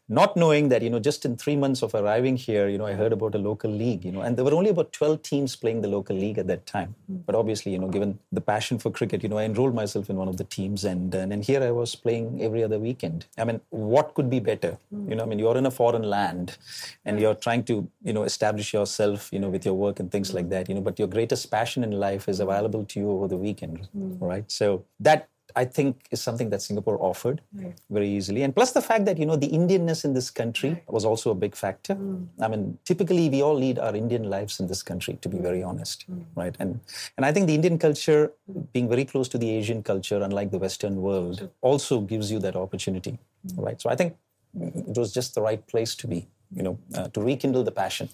not 0.07 0.37
knowing 0.37 0.69
that 0.69 0.81
you 0.81 0.89
know 0.89 0.99
just 0.99 1.25
in 1.25 1.35
three 1.35 1.55
months 1.55 1.81
of 1.81 1.93
arriving 1.93 2.37
here 2.37 2.67
you 2.67 2.77
know 2.77 2.85
i 2.85 2.93
heard 2.93 3.13
about 3.13 3.35
a 3.35 3.37
local 3.37 3.69
league 3.69 4.05
you 4.05 4.11
know 4.11 4.21
and 4.21 4.37
there 4.37 4.45
were 4.45 4.53
only 4.53 4.69
about 4.69 4.91
12 4.93 5.21
teams 5.21 5.55
playing 5.55 5.81
the 5.81 5.87
local 5.87 6.15
league 6.15 6.37
at 6.37 6.47
that 6.47 6.65
time 6.65 6.95
mm. 7.11 7.21
but 7.25 7.35
obviously 7.35 7.71
you 7.71 7.79
know 7.79 7.87
given 7.87 8.17
the 8.31 8.41
passion 8.41 8.79
for 8.79 8.91
cricket 8.91 9.23
you 9.23 9.29
know 9.29 9.37
i 9.37 9.43
enrolled 9.43 9.75
myself 9.75 10.09
in 10.09 10.15
one 10.15 10.27
of 10.27 10.37
the 10.37 10.43
teams 10.45 10.85
and 10.85 11.15
uh, 11.15 11.19
and 11.19 11.43
here 11.43 11.61
i 11.63 11.71
was 11.71 11.95
playing 11.95 12.41
every 12.41 12.63
other 12.63 12.79
weekend 12.79 13.25
i 13.37 13.43
mean 13.43 13.59
what 13.69 14.13
could 14.13 14.29
be 14.29 14.39
better 14.39 14.77
mm. 14.93 15.09
you 15.09 15.15
know 15.15 15.23
i 15.23 15.25
mean 15.25 15.39
you're 15.39 15.57
in 15.57 15.65
a 15.65 15.71
foreign 15.71 16.03
land 16.03 16.57
and 17.05 17.19
you're 17.19 17.35
trying 17.35 17.63
to 17.63 17.89
you 18.03 18.13
know 18.13 18.23
establish 18.23 18.73
yourself 18.73 19.29
you 19.33 19.39
know 19.39 19.49
with 19.49 19.65
your 19.65 19.73
work 19.73 19.99
and 19.99 20.11
things 20.11 20.31
mm. 20.31 20.35
like 20.35 20.49
that 20.49 20.69
you 20.69 20.75
know 20.75 20.81
but 20.81 20.97
your 20.97 21.07
greatest 21.07 21.51
passion 21.51 21.83
in 21.83 21.91
life 21.91 22.29
is 22.29 22.39
available 22.39 22.85
to 22.85 22.99
you 22.99 23.11
over 23.11 23.27
the 23.27 23.37
weekend 23.37 23.87
mm. 23.95 24.17
right 24.21 24.51
so 24.51 24.85
that 24.99 25.27
I 25.55 25.65
think 25.65 26.07
is 26.11 26.21
something 26.21 26.49
that 26.49 26.61
Singapore 26.61 26.97
offered 27.01 27.41
right. 27.53 27.73
very 27.89 28.09
easily. 28.09 28.43
And 28.43 28.55
plus 28.55 28.71
the 28.71 28.81
fact 28.81 29.05
that, 29.05 29.17
you 29.17 29.25
know, 29.25 29.35
the 29.35 29.47
Indianness 29.49 30.03
in 30.05 30.13
this 30.13 30.29
country 30.29 30.83
was 30.87 31.05
also 31.05 31.31
a 31.31 31.35
big 31.35 31.55
factor. 31.55 31.95
Mm. 31.95 32.27
I 32.41 32.47
mean, 32.47 32.77
typically 32.85 33.29
we 33.29 33.41
all 33.41 33.55
lead 33.55 33.79
our 33.79 33.95
Indian 33.95 34.29
lives 34.29 34.59
in 34.59 34.67
this 34.67 34.83
country, 34.83 35.17
to 35.21 35.29
be 35.29 35.37
very 35.37 35.63
honest, 35.63 36.05
mm. 36.11 36.23
right? 36.35 36.55
And 36.59 36.79
and 37.15 37.25
I 37.25 37.31
think 37.31 37.47
the 37.47 37.55
Indian 37.55 37.77
culture, 37.77 38.31
being 38.73 38.89
very 38.89 39.05
close 39.05 39.27
to 39.29 39.37
the 39.37 39.49
Asian 39.49 39.83
culture, 39.83 40.21
unlike 40.21 40.51
the 40.51 40.59
Western 40.59 41.01
world, 41.01 41.49
also 41.61 42.01
gives 42.01 42.31
you 42.31 42.39
that 42.39 42.55
opportunity, 42.55 43.17
mm. 43.47 43.65
right? 43.65 43.81
So 43.81 43.89
I 43.89 43.95
think 43.95 44.15
it 44.59 44.97
was 44.97 45.13
just 45.13 45.35
the 45.35 45.41
right 45.41 45.65
place 45.67 45.95
to 45.95 46.07
be, 46.07 46.27
you 46.53 46.63
know, 46.63 46.77
uh, 46.95 47.07
to 47.09 47.21
rekindle 47.21 47.63
the 47.63 47.71
passion. 47.71 48.09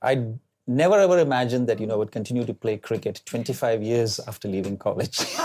I 0.00 0.26
never 0.66 0.98
ever 0.98 1.18
imagined 1.18 1.68
that 1.68 1.80
you 1.80 1.86
know 1.86 1.94
I 1.94 1.96
would 1.96 2.12
continue 2.12 2.44
to 2.46 2.54
play 2.54 2.76
cricket 2.76 3.20
25 3.26 3.82
years 3.82 4.20
after 4.26 4.48
leaving 4.48 4.76
college. 4.76 5.18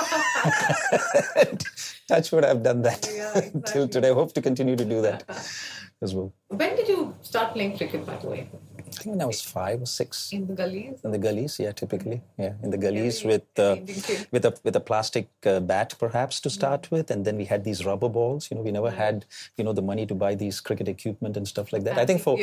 Touch 2.07 2.31
wood, 2.31 2.45
I've 2.45 2.63
done 2.63 2.81
that 2.83 3.09
yeah, 3.13 3.31
exactly. 3.37 3.61
till 3.65 3.87
today. 3.87 4.09
I 4.09 4.13
hope 4.13 4.33
to 4.33 4.41
continue 4.41 4.75
to 4.75 4.85
do 4.85 5.01
that 5.01 5.23
as 6.01 6.13
well. 6.13 6.33
When 6.47 6.75
did 6.75 6.87
you 6.87 7.13
start 7.21 7.53
playing 7.53 7.77
cricket, 7.77 8.05
by 8.05 8.17
the 8.17 8.29
way? 8.29 8.49
I 8.77 8.81
think 8.81 9.05
when 9.07 9.21
I 9.21 9.25
was 9.25 9.41
five 9.41 9.81
or 9.81 9.85
six. 9.85 10.31
In 10.31 10.47
the 10.47 10.53
gullies. 10.53 11.01
In 11.03 11.11
the 11.11 11.17
gullies, 11.17 11.59
yeah, 11.59 11.71
typically, 11.71 12.21
yeah, 12.37 12.53
in 12.63 12.69
the 12.69 12.77
gullies 12.77 13.23
with 13.23 13.47
uh, 13.59 13.75
with 14.31 14.45
a 14.45 14.55
with 14.63 14.75
a 14.75 14.79
plastic 14.79 15.27
uh, 15.45 15.59
bat, 15.59 15.95
perhaps 15.99 16.39
to 16.41 16.49
start 16.49 16.83
mm 16.83 16.91
with, 16.91 17.11
and 17.11 17.25
then 17.25 17.35
we 17.35 17.45
had 17.45 17.63
these 17.63 17.85
rubber 17.85 18.09
balls. 18.09 18.49
You 18.49 18.55
know, 18.57 18.63
we 18.63 18.71
never 18.71 18.91
mm 18.91 18.95
had 18.95 19.25
you 19.57 19.63
know 19.63 19.73
the 19.73 19.81
money 19.81 20.05
to 20.05 20.15
buy 20.15 20.35
these 20.35 20.61
cricket 20.61 20.87
equipment 20.87 21.35
and 21.35 21.47
stuff 21.47 21.73
like 21.73 21.83
that. 21.83 21.97
I 21.97 22.05
think 22.05 22.21
for 22.21 22.37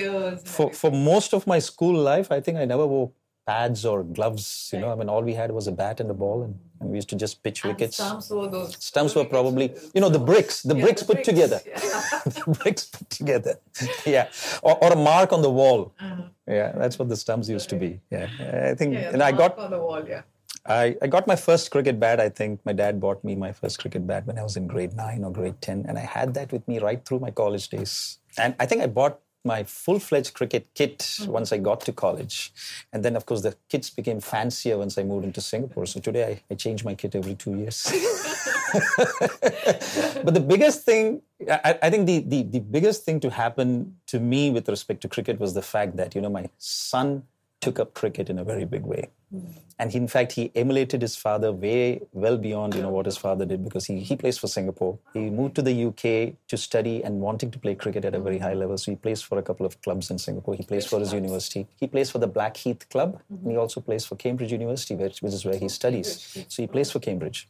for 0.45 0.73
for 0.73 0.91
most 0.91 1.33
of 1.33 1.47
my 1.47 1.59
school 1.59 1.95
life, 1.95 2.31
I 2.31 2.41
think 2.41 2.59
I 2.59 2.67
never 2.67 2.87
wore 2.87 3.13
pads 3.47 3.85
or 3.85 4.03
gloves. 4.03 4.71
You 4.73 4.81
know, 4.81 4.91
I 4.91 4.95
mean, 4.95 5.09
all 5.09 5.23
we 5.23 5.35
had 5.35 5.51
was 5.51 5.67
a 5.67 5.73
bat 5.73 6.01
and 6.01 6.11
a 6.11 6.15
ball, 6.15 6.43
and, 6.43 6.59
and 6.81 6.91
we 6.91 6.97
used 6.97 7.09
to 7.11 7.17
just 7.17 7.43
pitch 7.43 7.65
and 7.65 7.73
wickets. 7.73 7.97
Stumps 7.97 8.31
were 8.31 8.49
those. 8.49 8.77
Stumps 8.83 9.15
were 9.15 9.25
probably, 9.25 9.75
you 9.95 10.01
know, 10.01 10.09
the 10.09 10.19
bricks, 10.19 10.63
the 10.63 10.77
yeah, 10.77 10.85
bricks 10.85 11.03
the 11.03 11.07
put 11.07 11.17
bricks. 11.17 11.29
together. 11.29 11.61
Yeah. 11.67 11.79
the 12.25 12.59
bricks 12.63 12.87
put 12.87 13.11
together. 13.11 13.59
Yeah, 14.07 14.29
or, 14.63 14.83
or 14.85 14.93
a 14.93 14.97
mark 14.97 15.33
on 15.33 15.43
the 15.43 15.51
wall. 15.51 15.93
Uh-huh. 16.01 16.23
Yeah, 16.47 16.73
that's 16.73 16.99
what 16.99 17.09
the 17.09 17.17
stumps 17.17 17.49
used 17.49 17.69
to 17.71 17.77
be. 17.77 18.01
Yeah, 18.11 18.29
I 18.71 18.75
think, 18.75 18.95
yeah, 18.95 19.11
and 19.13 19.23
I 19.23 19.33
got 19.33 19.59
on 19.59 19.71
the 19.71 19.79
wall. 19.79 20.07
Yeah. 20.07 20.23
I, 20.67 20.97
I 21.03 21.07
got 21.09 21.27
my 21.27 21.37
first 21.37 21.71
cricket 21.71 22.01
bat. 22.01 22.21
I 22.21 22.31
think 22.31 22.61
my 22.65 22.73
dad 22.73 22.99
bought 22.99 23.23
me 23.23 23.35
my 23.35 23.53
first 23.53 23.79
cricket 23.79 24.07
bat 24.07 24.27
when 24.27 24.39
I 24.39 24.43
was 24.43 24.57
in 24.57 24.67
grade 24.67 24.95
nine 24.95 25.23
or 25.23 25.31
grade 25.31 25.61
10. 25.61 25.85
And 25.87 25.99
I 25.99 26.03
had 26.03 26.33
that 26.35 26.53
with 26.53 26.67
me 26.67 26.79
right 26.79 27.05
through 27.05 27.19
my 27.19 27.31
college 27.31 27.69
days. 27.69 28.19
And 28.39 28.55
I 28.59 28.65
think 28.65 28.83
I 28.83 28.87
bought 28.87 29.21
my 29.45 29.63
full-fledged 29.63 30.33
cricket 30.33 30.67
kit 30.75 30.99
mm-hmm. 30.99 31.31
once 31.31 31.53
I 31.53 31.59
got 31.59 31.81
to 31.83 31.93
college. 31.93 32.53
And 32.93 33.05
then, 33.05 33.15
of 33.15 33.27
course, 33.27 33.43
the 33.43 33.55
kits 33.69 33.91
became 33.91 34.21
fancier 34.21 34.79
once 34.79 34.97
I 34.97 35.03
moved 35.03 35.25
into 35.25 35.41
Singapore. 35.41 35.87
So 35.87 36.01
today 36.01 36.43
I, 36.51 36.53
I 36.53 36.55
change 36.57 36.85
my 36.85 36.95
kit 36.95 37.15
every 37.15 37.35
two 37.35 37.55
years. 37.57 37.85
but 40.25 40.33
the 40.33 40.45
biggest 40.47 40.85
thing, 40.85 41.21
I, 41.51 41.79
I 41.83 41.91
think 41.91 42.07
the, 42.07 42.21
the, 42.21 42.43
the 42.43 42.61
biggest 42.61 43.05
thing 43.05 43.21
to 43.21 43.31
happen 43.31 43.97
to 44.07 44.19
me 44.19 44.51
with 44.51 44.69
respect 44.69 45.03
to 45.03 45.09
cricket 45.09 45.39
was 45.39 45.53
the 45.53 45.63
fact 45.63 45.97
that, 45.97 46.15
you 46.15 46.23
know, 46.23 46.31
my 46.31 46.49
son 46.59 47.25
took 47.61 47.79
up 47.79 47.95
cricket 47.95 48.31
in 48.31 48.39
a 48.39 48.45
very 48.45 48.65
big 48.65 48.83
way. 48.83 49.11
Mm. 49.35 49.59
And 49.79 49.91
he, 49.91 49.99
in 49.99 50.09
fact, 50.09 50.33
he 50.33 50.53
emulated 50.55 51.03
his 51.03 51.17
father 51.17 51.53
way 51.53 52.01
well 52.13 52.37
beyond 52.37 52.75
you 52.75 52.83
know 52.83 52.91
what 52.91 53.07
his 53.07 53.17
father 53.17 53.45
did 53.45 53.65
because 53.65 53.87
he, 53.87 54.01
he 54.01 54.17
plays 54.17 54.39
for 54.39 54.47
Singapore. 54.47 54.99
He 55.13 55.31
moved 55.31 55.57
to 55.57 55.63
the 55.63 55.87
UK 55.87 56.37
to 56.49 56.57
study 56.57 57.03
and 57.03 57.21
wanting 57.21 57.51
to 57.51 57.59
play 57.59 57.75
cricket 57.75 58.05
at 58.05 58.15
a 58.15 58.21
very 58.21 58.39
high 58.39 58.55
level. 58.55 58.79
So 58.79 58.93
he 58.93 58.97
plays 58.97 59.21
for 59.21 59.39
a 59.39 59.43
couple 59.43 59.67
of 59.67 59.81
clubs 59.83 60.11
in 60.11 60.19
Singapore. 60.19 60.55
He 60.55 60.63
plays 60.63 60.87
for 60.87 61.01
his 61.01 61.13
university. 61.13 61.67
He 61.77 61.87
plays 61.87 62.11
for 62.11 62.19
the 62.19 62.27
Blackheath 62.27 62.89
Club, 62.89 63.21
and 63.29 63.51
he 63.51 63.57
also 63.57 63.81
plays 63.81 64.05
for 64.05 64.17
Cambridge 64.17 64.53
University, 64.53 64.95
which, 64.95 65.23
which 65.23 65.33
is 65.33 65.45
where 65.45 65.57
he 65.57 65.69
studies. 65.69 66.47
So 66.49 66.63
he 66.63 66.67
plays 66.67 66.91
for 66.91 67.01
Cambridge. 67.01 67.49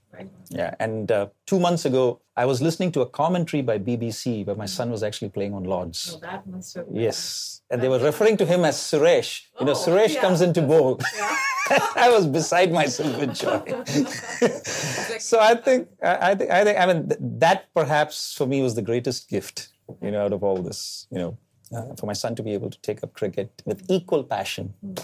Yeah. 0.49 0.75
And 0.79 1.11
uh, 1.11 1.29
two 1.47 1.59
months 1.59 1.85
ago, 1.85 2.21
I 2.37 2.47
was 2.47 2.61
listening 2.61 2.93
to 2.93 3.01
a 3.01 3.07
commentary 3.07 3.63
by 3.63 3.79
BBC 3.79 4.47
where 4.47 4.57
my 4.57 4.67
son 4.67 4.91
was 4.91 5.03
actually 5.03 5.29
playing 5.29 5.55
on 5.55 5.65
Lords. 5.65 6.15
Oh, 6.17 6.21
that 6.21 6.47
must 6.47 6.75
have 6.75 6.87
been. 6.87 7.03
Yes. 7.03 7.63
And 7.71 7.83
they 7.83 7.89
were 7.89 7.99
referring 7.99 8.37
to 8.39 8.47
him 8.47 8.65
as 8.65 8.77
Suresh. 8.77 9.43
You 9.61 9.67
know, 9.67 9.73
oh, 9.73 9.75
Suresh 9.75 10.15
yeah. 10.15 10.21
comes 10.21 10.41
into 10.41 10.63
bowl. 10.63 11.01
Yeah. 11.17 11.37
I 12.14 12.18
was 12.18 12.27
beside 12.27 12.72
myself 12.72 13.18
with 13.18 13.35
joy. 13.35 13.61
so 15.18 15.40
I 15.40 15.55
think, 15.57 15.88
I 16.03 16.35
think, 16.35 16.50
I 16.50 16.64
think, 16.64 16.79
I 16.79 16.87
mean, 16.87 17.12
that 17.40 17.74
perhaps 17.74 18.35
for 18.35 18.46
me 18.46 18.62
was 18.62 18.74
the 18.77 18.83
greatest 18.83 19.29
gift, 19.29 19.68
you 20.00 20.12
know, 20.12 20.24
out 20.24 20.33
of 20.33 20.44
all 20.44 20.62
this, 20.62 21.09
you 21.11 21.18
know, 21.18 21.37
uh, 21.74 21.94
for 21.96 22.07
my 22.07 22.12
son 22.12 22.35
to 22.37 22.42
be 22.42 22.53
able 22.55 22.70
to 22.70 22.81
take 22.83 23.03
up 23.03 23.14
cricket 23.14 23.62
with 23.64 23.85
equal 23.88 24.22
passion, 24.22 24.74
you 24.83 24.94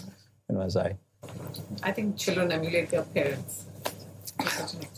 know, 0.50 0.60
as 0.60 0.76
I. 0.76 0.96
I 1.82 1.90
think 1.92 2.16
children 2.16 2.52
emulate 2.52 2.90
their 2.90 3.02
parents. 3.02 3.64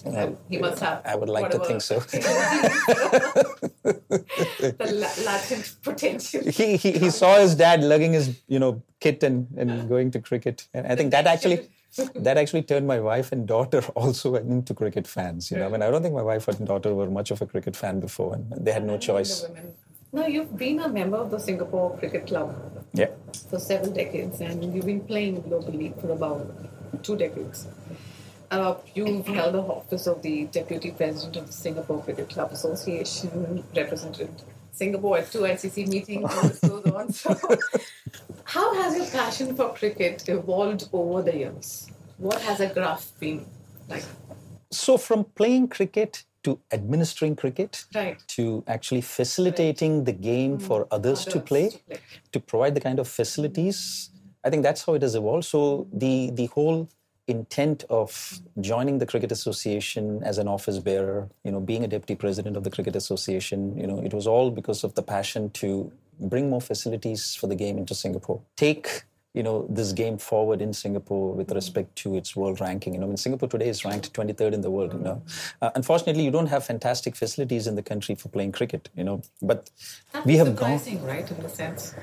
Well, 0.04 0.38
he 0.48 0.58
must 0.58 0.80
have. 0.80 1.02
I 1.04 1.16
would 1.16 1.28
like 1.28 1.50
to 1.50 1.58
think 1.58 1.80
so. 1.80 1.98
the 4.60 5.14
latent 5.26 5.76
potential. 5.82 6.42
he, 6.44 6.76
he, 6.76 6.92
he 6.92 7.10
saw 7.10 7.38
his 7.38 7.56
dad 7.56 7.82
lugging 7.82 8.12
his 8.12 8.40
you 8.46 8.60
know 8.60 8.82
kit 9.00 9.22
and, 9.24 9.48
and 9.56 9.88
going 9.88 10.12
to 10.12 10.20
cricket 10.20 10.68
and 10.74 10.86
i 10.86 10.94
think 10.94 11.10
that 11.10 11.26
actually 11.26 11.68
that 12.14 12.36
actually 12.38 12.62
turned 12.62 12.86
my 12.86 12.98
wife 12.98 13.32
and 13.32 13.46
daughter 13.46 13.82
also 13.94 14.34
into 14.34 14.74
cricket 14.74 15.06
fans 15.06 15.50
you 15.50 15.58
know? 15.58 15.66
I 15.66 15.68
mean 15.68 15.82
i 15.82 15.90
don't 15.90 16.02
think 16.02 16.14
my 16.14 16.22
wife 16.22 16.48
and 16.48 16.66
daughter 16.66 16.94
were 16.94 17.10
much 17.10 17.30
of 17.30 17.42
a 17.42 17.46
cricket 17.46 17.76
fan 17.76 18.00
before 18.00 18.34
and 18.34 18.52
they 18.64 18.72
had 18.72 18.84
no 18.84 18.98
choice. 18.98 19.46
Now 20.14 20.26
you've 20.26 20.56
been 20.58 20.80
a 20.80 20.88
member 20.88 21.16
of 21.16 21.30
the 21.30 21.38
singapore 21.38 21.96
cricket 21.98 22.26
club 22.26 22.54
yeah. 22.92 23.10
for 23.48 23.58
several 23.58 23.92
decades 23.92 24.40
and 24.40 24.74
you've 24.74 24.86
been 24.86 25.00
playing 25.00 25.42
globally 25.42 25.98
for 26.00 26.10
about 26.10 26.46
two 27.02 27.16
decades. 27.16 27.66
Uh, 28.50 28.74
you've 28.94 29.26
held 29.26 29.54
the 29.54 29.62
office 29.62 30.06
of 30.06 30.20
the 30.20 30.44
deputy 30.46 30.90
president 30.90 31.36
of 31.36 31.46
the 31.46 31.52
Singapore 31.52 32.02
Cricket 32.02 32.28
Club 32.28 32.52
Association, 32.52 33.64
represented 33.74 34.28
Singapore 34.72 35.18
at 35.18 35.30
two 35.30 35.40
ICC 35.40 35.86
meetings, 35.86 36.34
and 36.34 36.50
this 36.50 36.60
goes 36.60 36.84
on. 36.86 37.12
So, 37.12 37.38
how 38.44 38.74
has 38.74 38.96
your 38.96 39.06
passion 39.06 39.54
for 39.54 39.74
cricket 39.74 40.28
evolved 40.28 40.88
over 40.92 41.22
the 41.22 41.36
years? 41.36 41.90
What 42.16 42.40
has 42.42 42.60
a 42.60 42.68
graph 42.72 43.12
been 43.20 43.44
like? 43.88 44.04
So, 44.70 44.96
from 44.96 45.24
playing 45.24 45.68
cricket 45.68 46.24
to 46.44 46.58
administering 46.72 47.36
cricket, 47.36 47.84
right. 47.94 48.18
to 48.28 48.64
actually 48.66 49.02
facilitating 49.02 49.98
right. 49.98 50.06
the 50.06 50.12
game 50.12 50.58
mm. 50.58 50.62
for 50.62 50.88
others, 50.90 51.20
others 51.20 51.34
to, 51.34 51.40
play, 51.40 51.68
to 51.68 51.78
play, 51.78 51.98
to 52.32 52.40
provide 52.40 52.74
the 52.74 52.80
kind 52.80 52.98
of 52.98 53.06
facilities, 53.06 54.10
I 54.42 54.50
think 54.50 54.62
that's 54.62 54.84
how 54.84 54.94
it 54.94 55.02
has 55.02 55.14
evolved. 55.14 55.44
So, 55.44 55.86
the 55.92 56.30
the 56.32 56.46
whole 56.46 56.88
intent 57.36 57.84
of 58.00 58.40
joining 58.70 58.98
the 58.98 59.08
cricket 59.12 59.32
association 59.38 60.22
as 60.30 60.36
an 60.42 60.48
office 60.56 60.78
bearer 60.88 61.20
you 61.46 61.52
know 61.52 61.62
being 61.70 61.84
a 61.88 61.90
deputy 61.94 62.16
president 62.24 62.56
of 62.56 62.64
the 62.66 62.72
cricket 62.76 62.94
association 63.02 63.60
you 63.82 63.86
know 63.90 63.98
it 64.08 64.14
was 64.18 64.26
all 64.34 64.50
because 64.60 64.84
of 64.84 64.94
the 64.98 65.04
passion 65.14 65.50
to 65.62 65.70
bring 66.34 66.50
more 66.54 66.60
facilities 66.72 67.34
for 67.34 67.46
the 67.46 67.58
game 67.64 67.78
into 67.78 67.94
singapore. 67.94 68.40
Take 68.56 68.86
you 69.34 69.42
know 69.42 69.66
this 69.78 69.92
game 70.00 70.16
forward 70.18 70.60
in 70.64 70.72
singapore 70.74 71.28
with 71.40 71.50
respect 71.52 71.96
to 72.02 72.16
its 72.16 72.36
world 72.36 72.60
ranking. 72.60 72.92
You 72.94 73.00
know 73.00 73.06
I 73.06 73.12
mean, 73.12 73.22
singapore 73.26 73.48
today 73.54 73.68
is 73.74 73.84
ranked 73.84 74.12
23rd 74.12 74.52
in 74.58 74.60
the 74.60 74.70
world 74.70 74.92
you 74.92 75.04
know. 75.08 75.22
Uh, 75.62 75.70
unfortunately 75.74 76.24
you 76.24 76.34
don't 76.36 76.52
have 76.54 76.66
fantastic 76.72 77.16
facilities 77.22 77.66
in 77.66 77.74
the 77.80 77.86
country 77.92 78.14
for 78.14 78.28
playing 78.28 78.52
cricket 78.52 78.90
you 78.94 79.04
know. 79.04 79.22
But 79.40 79.70
That's 80.12 80.26
we 80.26 80.36
have 80.36 80.54
gone 80.54 80.80
right 81.12 81.30
in 81.30 81.42
the 81.42 81.48
sense 81.48 81.94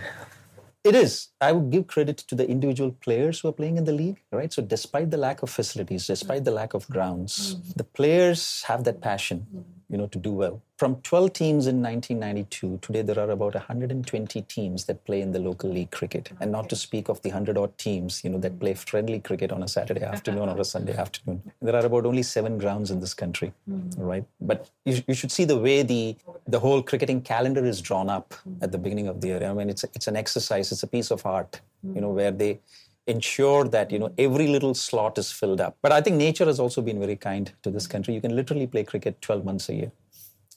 it 0.83 0.95
is. 0.95 1.29
I 1.41 1.51
would 1.51 1.69
give 1.69 1.87
credit 1.87 2.17
to 2.29 2.35
the 2.35 2.47
individual 2.47 2.91
players 2.91 3.39
who 3.39 3.49
are 3.49 3.53
playing 3.53 3.77
in 3.77 3.83
the 3.83 3.91
league, 3.91 4.21
right? 4.31 4.51
So, 4.51 4.61
despite 4.61 5.11
the 5.11 5.17
lack 5.17 5.43
of 5.43 5.49
facilities, 5.49 6.07
despite 6.07 6.45
the 6.45 6.51
lack 6.51 6.73
of 6.73 6.87
grounds, 6.87 7.55
mm-hmm. 7.55 7.71
the 7.75 7.83
players 7.83 8.63
have 8.63 8.85
that 8.85 9.01
passion, 9.01 9.47
you 9.89 9.97
know, 9.97 10.07
to 10.07 10.19
do 10.19 10.31
well. 10.31 10.61
From 10.77 10.95
12 11.01 11.33
teams 11.33 11.67
in 11.67 11.81
1992, 11.81 12.79
today 12.81 13.01
there 13.01 13.19
are 13.19 13.31
about 13.31 13.55
120 13.55 14.41
teams 14.43 14.85
that 14.85 15.03
play 15.03 15.19
in 15.19 15.31
the 15.31 15.39
local 15.39 15.69
league 15.69 15.91
cricket, 15.91 16.31
and 16.39 16.51
not 16.51 16.69
to 16.69 16.75
speak 16.75 17.09
of 17.09 17.21
the 17.21 17.29
100 17.29 17.57
odd 17.57 17.77
teams, 17.77 18.23
you 18.23 18.29
know, 18.29 18.37
that 18.37 18.59
play 18.59 18.73
friendly 18.75 19.19
cricket 19.19 19.51
on 19.51 19.63
a 19.63 19.67
Saturday 19.67 20.03
afternoon 20.03 20.47
or 20.47 20.59
a 20.59 20.63
Sunday 20.63 20.95
afternoon. 21.05 21.41
There 21.61 21.75
are 21.75 21.85
about 21.85 22.05
only 22.05 22.23
seven 22.23 22.57
grounds 22.57 22.91
in 22.91 22.99
this 22.99 23.13
country, 23.13 23.51
mm-hmm. 23.69 24.01
right? 24.01 24.25
But 24.39 24.69
you, 24.85 25.01
you, 25.07 25.15
should 25.15 25.31
see 25.31 25.45
the 25.45 25.57
way 25.57 25.81
the 25.83 26.15
the 26.47 26.59
whole 26.59 26.81
cricketing 26.81 27.21
calendar 27.21 27.65
is 27.65 27.81
drawn 27.81 28.09
up 28.09 28.33
at 28.61 28.71
the 28.71 28.77
beginning 28.77 29.07
of 29.07 29.19
the 29.21 29.27
year. 29.27 29.43
I 29.43 29.53
mean, 29.53 29.69
it's 29.69 29.83
it's 29.95 30.07
an 30.07 30.15
exercise, 30.15 30.71
it's 30.71 30.83
a 30.83 30.87
piece 30.87 31.11
of 31.11 31.25
art, 31.25 31.59
you 31.95 31.99
know, 31.99 32.09
where 32.09 32.31
they 32.31 32.59
ensure 33.07 33.67
that 33.67 33.91
you 33.91 33.99
know 33.99 34.11
every 34.17 34.47
little 34.47 34.73
slot 34.73 35.17
is 35.17 35.31
filled 35.31 35.59
up 35.59 35.77
but 35.81 35.91
i 35.91 35.99
think 36.01 36.15
nature 36.15 36.45
has 36.45 36.59
also 36.59 36.81
been 36.81 36.99
very 36.99 37.15
kind 37.15 37.53
to 37.63 37.71
this 37.71 37.87
country 37.87 38.13
you 38.13 38.21
can 38.21 38.35
literally 38.35 38.67
play 38.67 38.83
cricket 38.83 39.19
12 39.21 39.43
months 39.45 39.69
a 39.69 39.73
year 39.73 39.91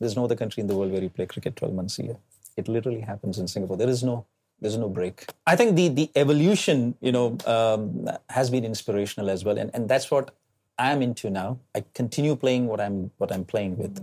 there's 0.03 0.17
no 0.17 0.25
other 0.25 0.35
country 0.35 0.61
in 0.61 0.67
the 0.67 0.75
world 0.75 0.91
where 0.91 1.03
you 1.03 1.09
play 1.09 1.27
cricket 1.27 1.55
12 1.55 1.75
months 1.75 1.99
a 2.01 2.05
year. 2.05 2.17
It 2.57 2.67
literally 2.67 3.01
happens 3.01 3.39
in 3.39 3.47
Singapore. 3.47 3.77
There 3.77 3.89
is 3.89 4.03
no 4.03 4.27
there's 4.61 4.77
no 4.77 4.89
break. 4.89 5.27
I 5.47 5.57
think 5.57 5.77
the 5.77 5.89
the 5.89 6.11
evolution, 6.17 6.97
you 7.01 7.13
know, 7.13 7.39
um, 7.47 8.09
has 8.29 8.51
been 8.51 8.65
inspirational 8.65 9.31
as 9.31 9.45
well, 9.45 9.59
and 9.59 9.71
and 9.75 9.89
that's 9.89 10.11
what 10.11 10.35
I'm 10.79 11.03
into 11.03 11.31
now. 11.31 11.61
I 11.75 11.85
continue 11.95 12.35
playing 12.37 12.67
what 12.67 12.81
I'm 12.81 13.13
what 13.19 13.33
I'm 13.33 13.45
playing 13.45 13.79
with, 13.79 13.95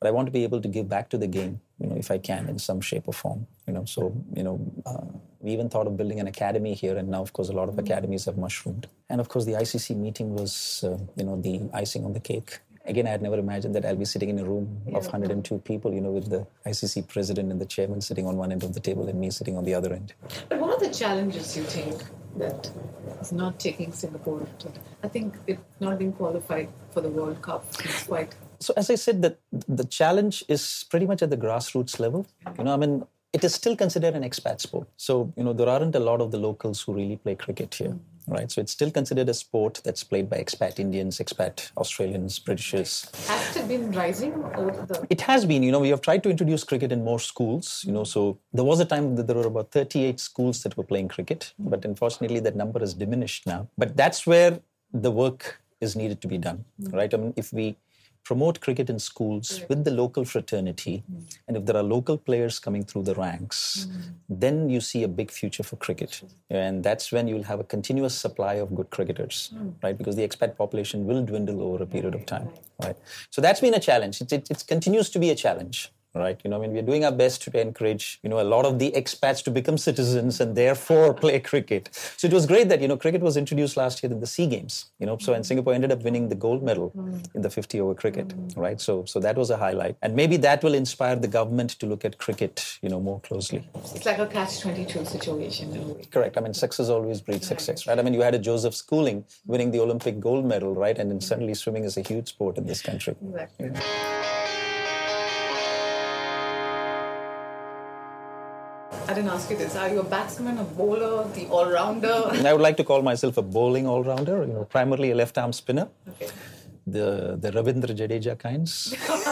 but 0.00 0.08
I 0.08 0.10
want 0.10 0.26
to 0.26 0.32
be 0.32 0.42
able 0.42 0.60
to 0.60 0.68
give 0.68 0.88
back 0.88 1.08
to 1.10 1.18
the 1.18 1.26
game, 1.26 1.60
you 1.80 1.88
know, 1.88 1.96
if 1.96 2.10
I 2.10 2.18
can 2.18 2.48
in 2.48 2.58
some 2.58 2.80
shape 2.80 3.04
or 3.06 3.14
form, 3.14 3.46
you 3.66 3.72
know. 3.72 3.84
So 3.84 4.14
you 4.34 4.42
know, 4.42 4.60
uh, 4.86 5.06
we 5.40 5.52
even 5.52 5.68
thought 5.68 5.86
of 5.86 5.96
building 5.96 6.20
an 6.20 6.26
academy 6.26 6.74
here, 6.74 6.96
and 6.96 7.08
now 7.08 7.22
of 7.22 7.32
course 7.32 7.48
a 7.48 7.52
lot 7.52 7.68
of 7.68 7.78
academies 7.78 8.26
have 8.26 8.38
mushroomed, 8.38 8.88
and 9.08 9.20
of 9.20 9.28
course 9.28 9.44
the 9.44 9.52
ICC 9.52 9.96
meeting 9.96 10.34
was, 10.34 10.84
uh, 10.84 10.98
you 11.16 11.24
know, 11.24 11.40
the 11.40 11.70
icing 11.72 12.04
on 12.04 12.12
the 12.12 12.20
cake 12.20 12.60
again, 12.84 13.06
I 13.06 13.10
had 13.10 13.22
never 13.22 13.38
imagined 13.38 13.74
that 13.74 13.84
I'll 13.84 13.96
be 13.96 14.04
sitting 14.04 14.28
in 14.28 14.38
a 14.38 14.44
room 14.44 14.82
of 14.94 15.04
102 15.04 15.58
people, 15.58 15.92
you 15.92 16.00
know, 16.00 16.10
with 16.10 16.28
the 16.28 16.46
ICC 16.66 17.08
president 17.08 17.50
and 17.52 17.60
the 17.60 17.66
chairman 17.66 18.00
sitting 18.00 18.26
on 18.26 18.36
one 18.36 18.52
end 18.52 18.62
of 18.62 18.74
the 18.74 18.80
table 18.80 19.08
and 19.08 19.18
me 19.18 19.30
sitting 19.30 19.56
on 19.56 19.64
the 19.64 19.74
other 19.74 19.92
end. 19.92 20.12
But 20.48 20.58
what 20.58 20.70
are 20.74 20.88
the 20.88 20.92
challenges 20.92 21.56
you 21.56 21.64
think 21.64 22.02
that 22.36 22.70
is 23.20 23.32
not 23.32 23.58
taking 23.58 23.92
Singapore? 23.92 24.46
To, 24.60 24.68
I 25.02 25.08
think 25.08 25.36
it's 25.46 25.62
not 25.80 25.98
being 25.98 26.12
qualified 26.12 26.68
for 26.92 27.00
the 27.00 27.08
World 27.08 27.40
Cup. 27.42 27.64
It's 27.84 28.04
quite. 28.06 28.34
So 28.60 28.74
as 28.76 28.90
I 28.90 28.94
said, 28.94 29.22
that 29.22 29.38
the 29.50 29.84
challenge 29.84 30.44
is 30.48 30.84
pretty 30.90 31.06
much 31.06 31.22
at 31.22 31.30
the 31.30 31.36
grassroots 31.36 31.98
level. 31.98 32.26
You 32.58 32.64
know, 32.64 32.74
I 32.74 32.76
mean, 32.76 33.06
it 33.32 33.42
is 33.44 33.54
still 33.54 33.76
considered 33.76 34.14
an 34.14 34.22
expat 34.22 34.60
sport. 34.60 34.88
So, 34.96 35.32
you 35.36 35.44
know, 35.44 35.52
there 35.52 35.68
aren't 35.68 35.94
a 35.94 36.00
lot 36.00 36.20
of 36.20 36.30
the 36.30 36.38
locals 36.38 36.82
who 36.82 36.92
really 36.92 37.16
play 37.16 37.36
cricket 37.36 37.74
here. 37.74 37.96
Right? 38.28 38.52
So 38.52 38.60
it's 38.60 38.70
still 38.70 38.90
considered 38.90 39.28
a 39.28 39.34
sport 39.34 39.80
that's 39.82 40.04
played 40.04 40.30
by 40.30 40.36
expat 40.36 40.78
Indians, 40.78 41.18
expat 41.18 41.72
Australians, 41.76 42.38
Britishers. 42.38 43.10
Has 43.26 43.56
it 43.56 43.66
been 43.66 43.90
rising 43.90 44.34
over 44.54 44.86
the? 44.86 45.04
It 45.10 45.22
has 45.22 45.44
been. 45.44 45.64
You 45.64 45.72
know, 45.72 45.80
we 45.80 45.88
have 45.88 46.00
tried 46.00 46.22
to 46.24 46.30
introduce 46.30 46.62
cricket 46.62 46.92
in 46.92 47.02
more 47.02 47.18
schools. 47.18 47.82
You 47.84 47.92
know, 47.92 48.04
so 48.04 48.38
there 48.52 48.62
was 48.62 48.78
a 48.78 48.84
time 48.84 49.16
that 49.16 49.26
there 49.26 49.34
were 49.34 49.46
about 49.46 49.72
38 49.72 50.20
schools 50.20 50.62
that 50.62 50.76
were 50.76 50.84
playing 50.84 51.08
cricket, 51.08 51.54
but 51.58 51.84
unfortunately 51.84 52.38
that 52.40 52.54
number 52.54 52.78
has 52.78 52.94
diminished 52.94 53.46
now. 53.46 53.66
But 53.76 53.96
that's 53.96 54.26
where 54.26 54.60
the 54.92 55.10
work 55.10 55.60
is 55.80 55.96
needed 55.96 56.20
to 56.20 56.28
be 56.28 56.38
done, 56.38 56.64
right? 56.90 57.12
I 57.12 57.16
mean, 57.16 57.32
if 57.36 57.52
we 57.52 57.76
promote 58.24 58.60
cricket 58.60 58.88
in 58.88 58.98
schools 58.98 59.62
with 59.68 59.84
the 59.84 59.90
local 59.90 60.24
fraternity. 60.24 61.02
Mm. 61.10 61.36
And 61.48 61.56
if 61.56 61.66
there 61.66 61.76
are 61.76 61.82
local 61.82 62.16
players 62.16 62.58
coming 62.58 62.84
through 62.84 63.04
the 63.04 63.14
ranks, 63.14 63.86
mm. 63.88 64.14
then 64.28 64.70
you 64.70 64.80
see 64.80 65.02
a 65.02 65.08
big 65.08 65.30
future 65.30 65.62
for 65.62 65.76
cricket. 65.76 66.22
And 66.48 66.84
that's 66.84 67.10
when 67.12 67.26
you'll 67.28 67.44
have 67.44 67.60
a 67.60 67.64
continuous 67.64 68.14
supply 68.14 68.54
of 68.54 68.74
good 68.74 68.90
cricketers, 68.90 69.50
mm. 69.54 69.74
right? 69.82 69.96
Because 69.96 70.16
the 70.16 70.26
expat 70.26 70.56
population 70.56 71.06
will 71.06 71.24
dwindle 71.24 71.62
over 71.62 71.82
a 71.82 71.86
period 71.86 72.14
of 72.14 72.26
time, 72.26 72.48
right? 72.82 72.96
So 73.30 73.40
that's 73.40 73.60
been 73.60 73.74
a 73.74 73.80
challenge. 73.80 74.20
It, 74.20 74.32
it, 74.32 74.50
it 74.50 74.64
continues 74.66 75.10
to 75.10 75.18
be 75.18 75.30
a 75.30 75.34
challenge 75.34 75.90
right? 76.14 76.40
You 76.42 76.50
know, 76.50 76.56
I 76.56 76.60
mean, 76.60 76.72
we're 76.72 76.82
doing 76.82 77.04
our 77.04 77.12
best 77.12 77.42
to 77.42 77.60
encourage, 77.60 78.18
you 78.22 78.28
know, 78.28 78.40
a 78.40 78.42
lot 78.42 78.64
of 78.64 78.78
the 78.78 78.90
expats 78.92 79.42
to 79.44 79.50
become 79.50 79.78
citizens 79.78 80.40
and 80.40 80.56
therefore 80.56 81.14
play 81.24 81.38
cricket. 81.40 81.88
So 82.16 82.26
it 82.26 82.32
was 82.32 82.46
great 82.46 82.68
that, 82.68 82.80
you 82.80 82.88
know, 82.88 82.96
cricket 82.96 83.20
was 83.20 83.36
introduced 83.36 83.76
last 83.76 84.02
year 84.02 84.12
in 84.12 84.20
the 84.20 84.26
SEA 84.26 84.46
Games, 84.46 84.90
you 84.98 85.06
know, 85.06 85.18
so 85.18 85.32
and 85.34 85.44
Singapore 85.44 85.74
ended 85.74 85.92
up 85.92 86.02
winning 86.02 86.28
the 86.28 86.34
gold 86.34 86.62
medal 86.62 86.92
mm. 86.96 87.24
in 87.34 87.42
the 87.42 87.50
50 87.50 87.80
over 87.80 87.94
cricket, 87.94 88.28
mm. 88.28 88.56
right? 88.56 88.80
So, 88.80 89.04
so 89.04 89.20
that 89.20 89.36
was 89.36 89.50
a 89.50 89.56
highlight. 89.56 89.96
And 90.02 90.16
maybe 90.16 90.36
that 90.38 90.62
will 90.62 90.74
inspire 90.74 91.16
the 91.16 91.28
government 91.28 91.70
to 91.80 91.86
look 91.86 92.04
at 92.04 92.18
cricket, 92.18 92.78
you 92.82 92.88
know, 92.88 93.00
more 93.00 93.20
closely. 93.20 93.68
It's 93.94 94.06
like 94.06 94.18
a 94.18 94.26
catch-22 94.26 95.06
situation. 95.06 95.96
Correct. 96.10 96.36
I 96.36 96.40
mean, 96.40 96.54
success 96.54 96.88
always 96.88 97.20
breeds 97.20 97.46
success, 97.46 97.86
right? 97.86 97.98
I 97.98 98.02
mean, 98.02 98.14
you 98.14 98.22
had 98.22 98.34
a 98.34 98.38
Joseph 98.38 98.74
Schooling 98.74 99.24
winning 99.46 99.70
the 99.70 99.80
Olympic 99.80 100.20
gold 100.20 100.44
medal, 100.44 100.74
right? 100.74 100.98
And 100.98 101.10
then 101.10 101.20
suddenly 101.20 101.54
swimming 101.54 101.84
is 101.84 101.96
a 101.96 102.02
huge 102.02 102.28
sport 102.28 102.58
in 102.58 102.66
this 102.66 102.82
country. 102.82 103.14
Exactly. 103.22 103.70
Yeah. 103.72 104.39
I 109.08 109.14
didn't 109.14 109.30
ask 109.30 109.50
you 109.50 109.56
this. 109.56 109.76
Are 109.76 109.88
you 109.88 110.00
a 110.00 110.04
batsman, 110.04 110.58
a 110.58 110.64
bowler, 110.64 111.28
the 111.34 111.46
all-rounder? 111.46 112.30
I 112.46 112.52
would 112.52 112.62
like 112.62 112.76
to 112.78 112.84
call 112.84 113.02
myself 113.02 113.36
a 113.36 113.42
bowling 113.42 113.86
all-rounder. 113.86 114.44
You 114.46 114.52
know, 114.52 114.64
primarily 114.64 115.10
a 115.10 115.14
left-arm 115.14 115.52
spinner. 115.52 115.88
Okay. 116.08 116.28
The 116.86 117.38
the 117.40 117.50
Ravindra 117.52 117.94
Jadeja 117.94 118.38
kinds. 118.38 118.94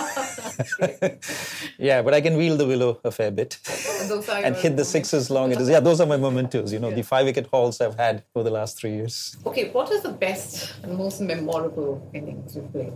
yeah, 1.78 2.02
but 2.02 2.14
I 2.14 2.20
can 2.20 2.36
wheel 2.36 2.56
the 2.56 2.66
willow 2.66 3.00
a 3.04 3.10
fair 3.10 3.30
bit 3.30 3.58
and 4.44 4.54
hit 4.56 4.76
the 4.76 4.84
sixes 4.84 5.30
long. 5.30 5.52
It 5.52 5.60
is 5.60 5.68
yeah, 5.68 5.80
those 5.80 6.00
are 6.00 6.06
my 6.06 6.16
mementos. 6.16 6.72
You 6.72 6.78
know, 6.78 6.90
yeah. 6.90 6.96
the 6.96 7.02
five 7.02 7.26
wicket 7.26 7.46
hauls 7.46 7.80
I've 7.80 7.96
had 7.96 8.24
for 8.32 8.42
the 8.42 8.50
last 8.50 8.78
three 8.78 8.92
years. 8.92 9.36
Okay, 9.46 9.70
what 9.70 9.90
is 9.90 10.02
the 10.02 10.10
best 10.10 10.74
and 10.82 10.96
most 10.96 11.20
memorable 11.20 12.08
innings 12.12 12.56
you've 12.56 12.70
played? 12.72 12.92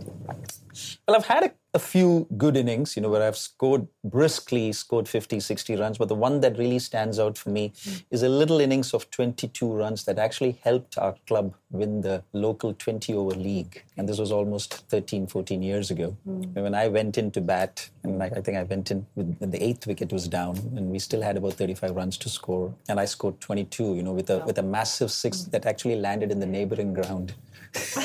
Well, 1.07 1.17
I've 1.17 1.25
had 1.25 1.43
a 1.45 1.51
a 1.75 1.79
few 1.79 2.27
good 2.37 2.55
innings, 2.55 2.95
you 2.95 3.01
know, 3.01 3.09
where 3.09 3.23
I've 3.27 3.37
scored 3.37 3.87
briskly, 4.03 4.71
scored 4.73 5.07
50, 5.07 5.39
60 5.39 5.75
runs. 5.75 5.97
But 5.97 6.07
the 6.07 6.15
one 6.15 6.41
that 6.41 6.57
really 6.57 6.77
stands 6.77 7.17
out 7.17 7.35
for 7.35 7.49
me 7.49 7.69
mm. 7.69 8.03
is 8.11 8.21
a 8.21 8.29
little 8.29 8.59
innings 8.59 8.93
of 8.93 9.09
22 9.09 9.73
runs 9.73 10.03
that 10.03 10.19
actually 10.19 10.59
helped 10.63 10.97
our 10.99 11.15
club 11.25 11.55
win 11.71 12.01
the 12.01 12.23
local 12.31 12.75
20 12.75 13.13
over 13.15 13.35
league. 13.35 13.83
And 13.97 14.07
this 14.07 14.19
was 14.19 14.31
almost 14.31 14.87
13, 14.89 15.25
14 15.25 15.63
years 15.63 15.89
ago. 15.89 16.15
Mm. 16.27 16.53
When 16.53 16.75
I 16.75 16.87
went 16.89 17.17
in 17.17 17.31
to 17.31 17.41
bat, 17.41 17.89
and 18.03 18.21
I, 18.21 18.27
I 18.27 18.41
think 18.41 18.57
I 18.57 18.63
went 18.63 18.91
in 18.91 19.07
with, 19.15 19.35
when 19.39 19.49
the 19.49 19.63
eighth 19.63 19.87
wicket 19.87 20.13
was 20.13 20.27
down, 20.27 20.57
and 20.75 20.91
we 20.91 20.99
still 20.99 21.23
had 21.23 21.37
about 21.37 21.53
35 21.53 21.95
runs 21.95 22.17
to 22.19 22.29
score. 22.29 22.71
And 22.87 22.99
I 22.99 23.05
scored 23.05 23.39
22, 23.39 23.95
you 23.95 24.03
know, 24.03 24.13
with 24.13 24.29
a, 24.29 24.37
wow. 24.37 24.45
with 24.45 24.59
a 24.59 24.63
massive 24.63 25.11
six 25.11 25.41
mm. 25.41 25.51
that 25.51 25.65
actually 25.65 25.95
landed 25.95 26.31
in 26.31 26.39
the 26.39 26.45
neighboring 26.45 26.93
ground. 26.93 27.33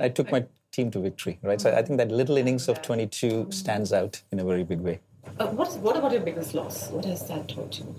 I 0.00 0.08
took 0.08 0.32
my 0.32 0.44
team 0.72 0.90
to 0.92 1.00
victory, 1.00 1.38
right? 1.42 1.60
So 1.60 1.74
I 1.74 1.82
think 1.82 1.98
that 1.98 2.10
little 2.10 2.36
innings 2.36 2.68
of 2.68 2.82
22 2.82 3.48
stands 3.50 3.92
out 3.92 4.22
in 4.32 4.40
a 4.40 4.44
very 4.44 4.64
big 4.64 4.80
way. 4.80 5.00
Uh, 5.38 5.46
what, 5.48 5.76
what 5.78 5.96
about 5.96 6.12
your 6.12 6.20
biggest 6.20 6.54
loss? 6.54 6.90
What 6.90 7.04
has 7.04 7.26
that 7.28 7.48
taught 7.48 7.78
you? 7.78 7.94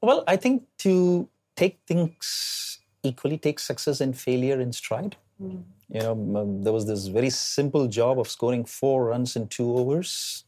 Well, 0.00 0.24
I 0.26 0.36
think 0.36 0.64
to 0.78 1.28
take 1.56 1.78
things 1.86 2.78
equally, 3.02 3.38
take 3.38 3.58
success 3.58 4.00
and 4.00 4.16
failure 4.16 4.60
in 4.60 4.72
stride. 4.72 5.16
Mm. 5.42 5.62
You 5.88 6.00
know, 6.00 6.12
um, 6.12 6.62
there 6.62 6.72
was 6.72 6.86
this 6.86 7.06
very 7.06 7.30
simple 7.30 7.86
job 7.88 8.18
of 8.18 8.28
scoring 8.28 8.64
four 8.64 9.06
runs 9.06 9.36
in 9.36 9.48
two 9.48 9.76
overs, 9.76 10.44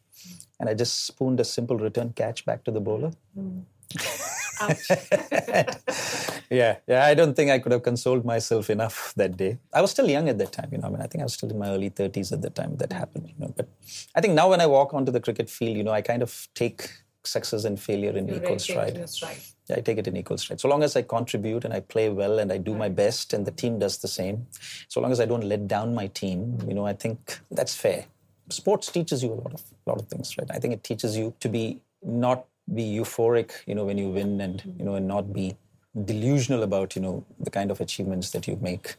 and 0.59 0.69
I 0.69 0.75
just 0.75 1.07
spooned 1.07 1.41
a 1.41 1.45
simple 1.45 1.79
return 1.79 2.13
catch 2.13 2.45
back 2.45 2.65
to 2.65 2.71
the 2.71 2.81
bowler. 2.81 3.13
Mm. 3.39 3.63
yeah, 6.50 6.76
yeah. 6.87 7.05
I 7.05 7.14
don't 7.14 7.35
think 7.35 7.50
I 7.50 7.59
could 7.59 7.72
have 7.72 7.83
consoled 7.83 8.24
myself 8.24 8.70
enough 8.70 9.12
that 9.16 9.37
day. 9.37 9.59
I 9.72 9.81
was 9.81 9.90
still 9.90 10.09
young 10.09 10.29
at 10.29 10.38
that 10.38 10.53
time, 10.53 10.68
you 10.72 10.79
know. 10.79 10.88
I 10.88 10.90
mean, 10.90 11.00
I 11.00 11.07
think 11.07 11.22
I 11.22 11.24
was 11.24 11.35
still 11.35 11.50
in 11.50 11.59
my 11.59 11.70
early 11.70 11.90
30s 11.90 12.33
at 12.33 12.42
the 12.42 12.50
time 12.50 12.76
that 12.76 12.92
happened, 12.92 13.29
you 13.29 13.35
know. 13.38 13.53
But 13.57 13.68
I 14.14 14.20
think 14.20 14.35
now 14.35 14.50
when 14.50 14.61
I 14.61 14.66
walk 14.66 14.94
onto 14.94 15.11
the 15.11 15.20
cricket 15.20 15.48
field, 15.48 15.76
you 15.76 15.83
know, 15.83 15.92
I 15.92 16.03
kind 16.03 16.22
of 16.22 16.48
take 16.55 16.90
success 17.24 17.64
and 17.64 17.81
failure 17.81 18.16
in 18.16 18.29
You're 18.29 18.42
equal 18.42 18.59
stride. 18.59 19.09
stride. 19.09 19.38
Yeah, 19.68 19.76
I 19.76 19.81
take 19.81 19.98
it 19.98 20.07
in 20.07 20.16
equal 20.16 20.38
stride. 20.38 20.61
So 20.61 20.68
long 20.68 20.83
as 20.83 20.96
I 20.96 21.03
contribute 21.03 21.64
and 21.64 21.72
I 21.72 21.81
play 21.81 22.09
well 22.09 22.38
and 22.38 22.53
I 22.53 22.59
do 22.59 22.74
my 22.74 22.88
best 22.88 23.33
and 23.33 23.46
the 23.46 23.53
team 23.53 23.79
does 23.79 23.98
the 23.98 24.09
same, 24.09 24.46
so 24.88 25.00
long 25.00 25.12
as 25.12 25.20
I 25.20 25.26
don't 25.26 25.44
let 25.44 25.68
down 25.68 25.94
my 25.94 26.09
team, 26.09 26.59
you 26.66 26.74
know, 26.74 26.87
I 26.87 26.94
think 26.94 27.38
that's 27.50 27.74
fair. 27.74 28.07
Sports 28.48 28.90
teaches 28.90 29.22
you 29.22 29.33
a 29.33 29.35
lot 29.35 29.55
of 29.55 29.62
lot 29.87 30.00
of 30.00 30.09
things, 30.09 30.37
right? 30.38 30.50
I 30.50 30.59
think 30.59 30.74
it 30.74 30.83
teaches 30.83 31.16
you 31.16 31.35
to 31.40 31.48
be 31.48 31.81
not 32.03 32.46
be 32.75 32.83
euphoric, 32.83 33.53
you 33.67 33.75
know, 33.75 33.85
when 33.85 33.99
you 33.99 34.09
win 34.09 34.41
and 34.41 34.63
you 34.79 34.85
know, 34.85 34.95
and 34.95 35.07
not 35.09 35.33
be 35.33 35.57
delusional 36.05 36.63
about, 36.63 36.95
you 36.95 37.03
know, 37.03 37.25
the 37.41 37.51
kind 37.51 37.71
of 37.71 37.81
achievements 37.81 38.31
that 38.31 38.47
you 38.47 38.57
make. 38.61 38.97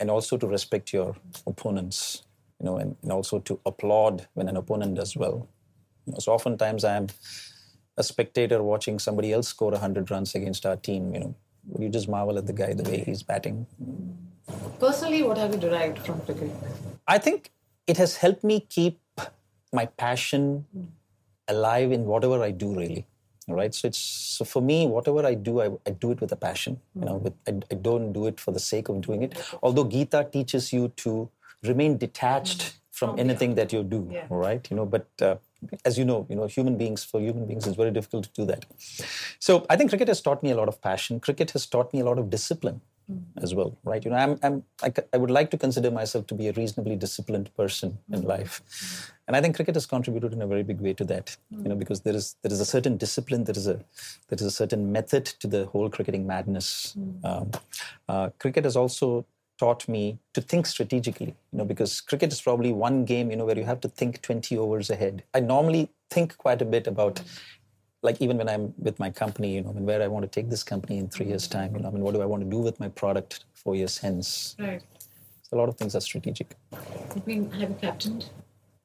And 0.00 0.10
also 0.10 0.36
to 0.36 0.46
respect 0.46 0.92
your 0.92 1.16
opponents, 1.46 2.24
you 2.60 2.66
know, 2.66 2.76
and, 2.76 2.96
and 3.02 3.12
also 3.12 3.38
to 3.40 3.60
applaud 3.64 4.26
when 4.34 4.48
an 4.48 4.56
opponent 4.56 4.96
does 4.96 5.16
well. 5.16 5.48
You 6.06 6.12
know, 6.12 6.18
so 6.18 6.32
oftentimes 6.32 6.84
I 6.84 6.96
am 6.96 7.06
a 7.96 8.02
spectator 8.02 8.62
watching 8.62 8.98
somebody 8.98 9.32
else 9.32 9.48
score 9.48 9.70
100 9.70 10.10
runs 10.10 10.34
against 10.34 10.66
our 10.66 10.76
team, 10.76 11.14
you 11.14 11.20
know, 11.20 11.34
you 11.78 11.88
just 11.88 12.08
marvel 12.08 12.36
at 12.36 12.46
the 12.46 12.52
guy, 12.52 12.74
the 12.74 12.82
way 12.82 13.02
he's 13.04 13.22
batting. 13.22 13.66
Personally, 14.78 15.22
what 15.22 15.38
have 15.38 15.54
you 15.54 15.60
derived 15.60 15.98
from 15.98 16.20
cricket? 16.20 16.50
I 17.06 17.18
think 17.18 17.52
it 17.86 17.96
has 17.96 18.16
helped 18.16 18.44
me 18.44 18.60
keep 18.60 19.00
my 19.72 19.86
passion 19.86 20.66
alive 21.48 21.92
in 21.92 22.04
whatever 22.04 22.42
I 22.42 22.50
do, 22.50 22.74
really. 22.74 23.06
Right. 23.46 23.74
So 23.74 23.88
it's 23.88 23.98
so 23.98 24.44
for 24.44 24.62
me, 24.62 24.86
whatever 24.86 25.24
I 25.26 25.34
do, 25.34 25.60
I, 25.60 25.70
I 25.86 25.90
do 25.90 26.10
it 26.12 26.20
with 26.20 26.32
a 26.32 26.36
passion. 26.36 26.80
You 26.94 27.04
know, 27.04 27.16
with, 27.16 27.34
I, 27.46 27.60
I, 27.70 27.74
don't 27.74 28.12
do 28.12 28.26
it 28.26 28.40
for 28.40 28.52
the 28.52 28.60
sake 28.60 28.88
of 28.88 29.02
doing 29.02 29.22
it. 29.22 29.38
Although 29.62 29.84
Gita 29.84 30.28
teaches 30.32 30.72
you 30.72 30.88
to 30.96 31.28
remain 31.62 31.98
detached 31.98 32.78
from 32.90 33.18
anything 33.18 33.54
that 33.56 33.72
you 33.72 33.82
do. 33.82 34.08
Yeah. 34.10 34.26
Right. 34.30 34.66
You 34.70 34.76
know, 34.76 34.86
but 34.86 35.08
uh, 35.20 35.36
as 35.84 35.98
you 35.98 36.04
know, 36.04 36.26
you 36.30 36.36
know, 36.36 36.46
human 36.46 36.76
beings 36.78 37.04
for 37.04 37.20
human 37.20 37.46
beings 37.46 37.66
it's 37.66 37.76
very 37.76 37.90
difficult 37.90 38.24
to 38.24 38.32
do 38.32 38.46
that. 38.46 38.64
So 39.38 39.66
I 39.68 39.76
think 39.76 39.90
cricket 39.90 40.08
has 40.08 40.20
taught 40.20 40.42
me 40.42 40.50
a 40.50 40.56
lot 40.56 40.68
of 40.68 40.80
passion. 40.80 41.20
Cricket 41.20 41.50
has 41.50 41.66
taught 41.66 41.92
me 41.92 42.00
a 42.00 42.04
lot 42.04 42.18
of 42.18 42.30
discipline 42.30 42.80
mm-hmm. 43.10 43.42
as 43.44 43.54
well, 43.54 43.76
right? 43.84 44.04
You 44.04 44.10
know, 44.10 44.16
I'm, 44.16 44.38
I'm 44.42 44.64
I, 44.82 44.92
I, 45.12 45.16
would 45.16 45.30
like 45.30 45.50
to 45.50 45.58
consider 45.58 45.90
myself 45.90 46.26
to 46.28 46.34
be 46.34 46.48
a 46.48 46.52
reasonably 46.52 46.96
disciplined 46.96 47.54
person 47.56 47.98
in 48.10 48.20
mm-hmm. 48.20 48.28
life, 48.28 49.12
and 49.26 49.36
I 49.36 49.40
think 49.40 49.56
cricket 49.56 49.74
has 49.74 49.86
contributed 49.86 50.32
in 50.32 50.42
a 50.42 50.46
very 50.46 50.62
big 50.62 50.80
way 50.80 50.92
to 50.94 51.04
that. 51.04 51.36
Mm-hmm. 51.52 51.62
You 51.62 51.68
know, 51.70 51.76
because 51.76 52.00
there 52.00 52.14
is 52.14 52.36
there 52.42 52.52
is 52.52 52.60
a 52.60 52.64
certain 52.64 52.96
discipline, 52.96 53.44
there 53.44 53.56
is 53.56 53.66
a 53.66 53.74
there 54.28 54.36
is 54.36 54.42
a 54.42 54.50
certain 54.50 54.92
method 54.92 55.26
to 55.26 55.46
the 55.46 55.66
whole 55.66 55.90
cricketing 55.90 56.26
madness. 56.26 56.96
Um, 57.24 57.50
uh, 58.08 58.30
cricket 58.38 58.64
has 58.64 58.76
also 58.76 59.26
taught 59.58 59.88
me 59.88 60.18
to 60.32 60.40
think 60.40 60.66
strategically 60.66 61.34
you 61.52 61.58
know 61.58 61.64
because 61.64 62.00
cricket 62.00 62.32
is 62.32 62.40
probably 62.40 62.72
one 62.72 63.04
game 63.04 63.30
you 63.30 63.36
know 63.36 63.44
where 63.44 63.56
you 63.56 63.64
have 63.64 63.80
to 63.80 63.88
think 63.88 64.20
20 64.20 64.58
overs 64.58 64.90
ahead 64.90 65.22
i 65.32 65.40
normally 65.40 65.88
think 66.10 66.36
quite 66.38 66.60
a 66.60 66.64
bit 66.64 66.86
about 66.86 67.22
like 68.04 68.20
even 68.20 68.36
when 68.38 68.48
i'm 68.48 68.72
with 68.78 68.98
my 68.98 69.10
company 69.10 69.54
you 69.54 69.62
know 69.62 69.70
I 69.70 69.72
mean, 69.72 69.86
where 69.86 70.02
i 70.02 70.08
want 70.14 70.24
to 70.24 70.32
take 70.36 70.48
this 70.50 70.62
company 70.62 70.98
in 70.98 71.08
three 71.08 71.26
years 71.26 71.48
time 71.48 71.74
you 71.74 71.82
know 71.82 71.88
i 71.88 71.92
mean 71.92 72.02
what 72.02 72.14
do 72.14 72.22
i 72.22 72.26
want 72.26 72.42
to 72.44 72.50
do 72.56 72.58
with 72.58 72.78
my 72.78 72.88
product 72.88 73.44
four 73.54 73.74
years 73.74 73.98
hence 73.98 74.56
right 74.58 74.82
so 75.42 75.56
a 75.56 75.58
lot 75.58 75.68
of 75.68 75.76
things 75.76 75.96
are 75.96 76.00
strategic 76.00 76.56
have 76.72 77.26
you 77.26 77.76
captained 77.80 78.30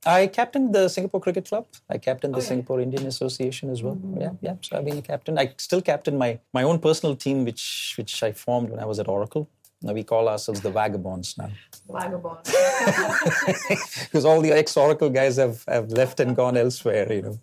I 0.05 0.27
captained 0.27 0.73
the 0.73 0.88
Singapore 0.88 1.19
Cricket 1.19 1.45
Club. 1.45 1.65
I 1.89 1.97
captained 1.97 2.34
the 2.34 2.38
oh, 2.38 2.41
yeah. 2.41 2.47
Singapore 2.47 2.79
Indian 2.79 3.05
Association 3.05 3.69
as 3.69 3.84
well. 3.84 3.95
Mm-hmm. 3.95 4.21
Yeah, 4.21 4.32
yeah. 4.41 4.55
So 4.62 4.77
I've 4.77 4.86
been 4.86 4.97
a 4.97 5.01
captain. 5.01 5.38
I 5.38 5.53
still 5.58 5.82
captain 5.82 6.17
my 6.17 6.39
my 6.53 6.63
own 6.63 6.79
personal 6.79 7.15
team, 7.15 7.43
which 7.43 7.95
which 7.97 8.23
I 8.23 8.32
formed 8.32 8.69
when 8.69 8.79
I 8.79 8.86
was 8.86 8.99
at 8.99 9.10
Oracle. 9.10 9.49
Now 9.81 9.93
we 9.93 10.03
call 10.03 10.27
ourselves 10.27 10.59
the 10.59 10.71
vagabonds 10.71 11.37
now. 11.37 11.49
Vagabonds. 11.89 12.49
because 14.03 14.25
all 14.25 14.41
the 14.41 14.51
ex-Oracle 14.51 15.09
guys 15.09 15.37
have, 15.37 15.63
have 15.69 15.89
left 15.91 16.19
and 16.19 16.35
gone 16.35 16.57
elsewhere, 16.57 17.11
you 17.11 17.21
know. 17.21 17.39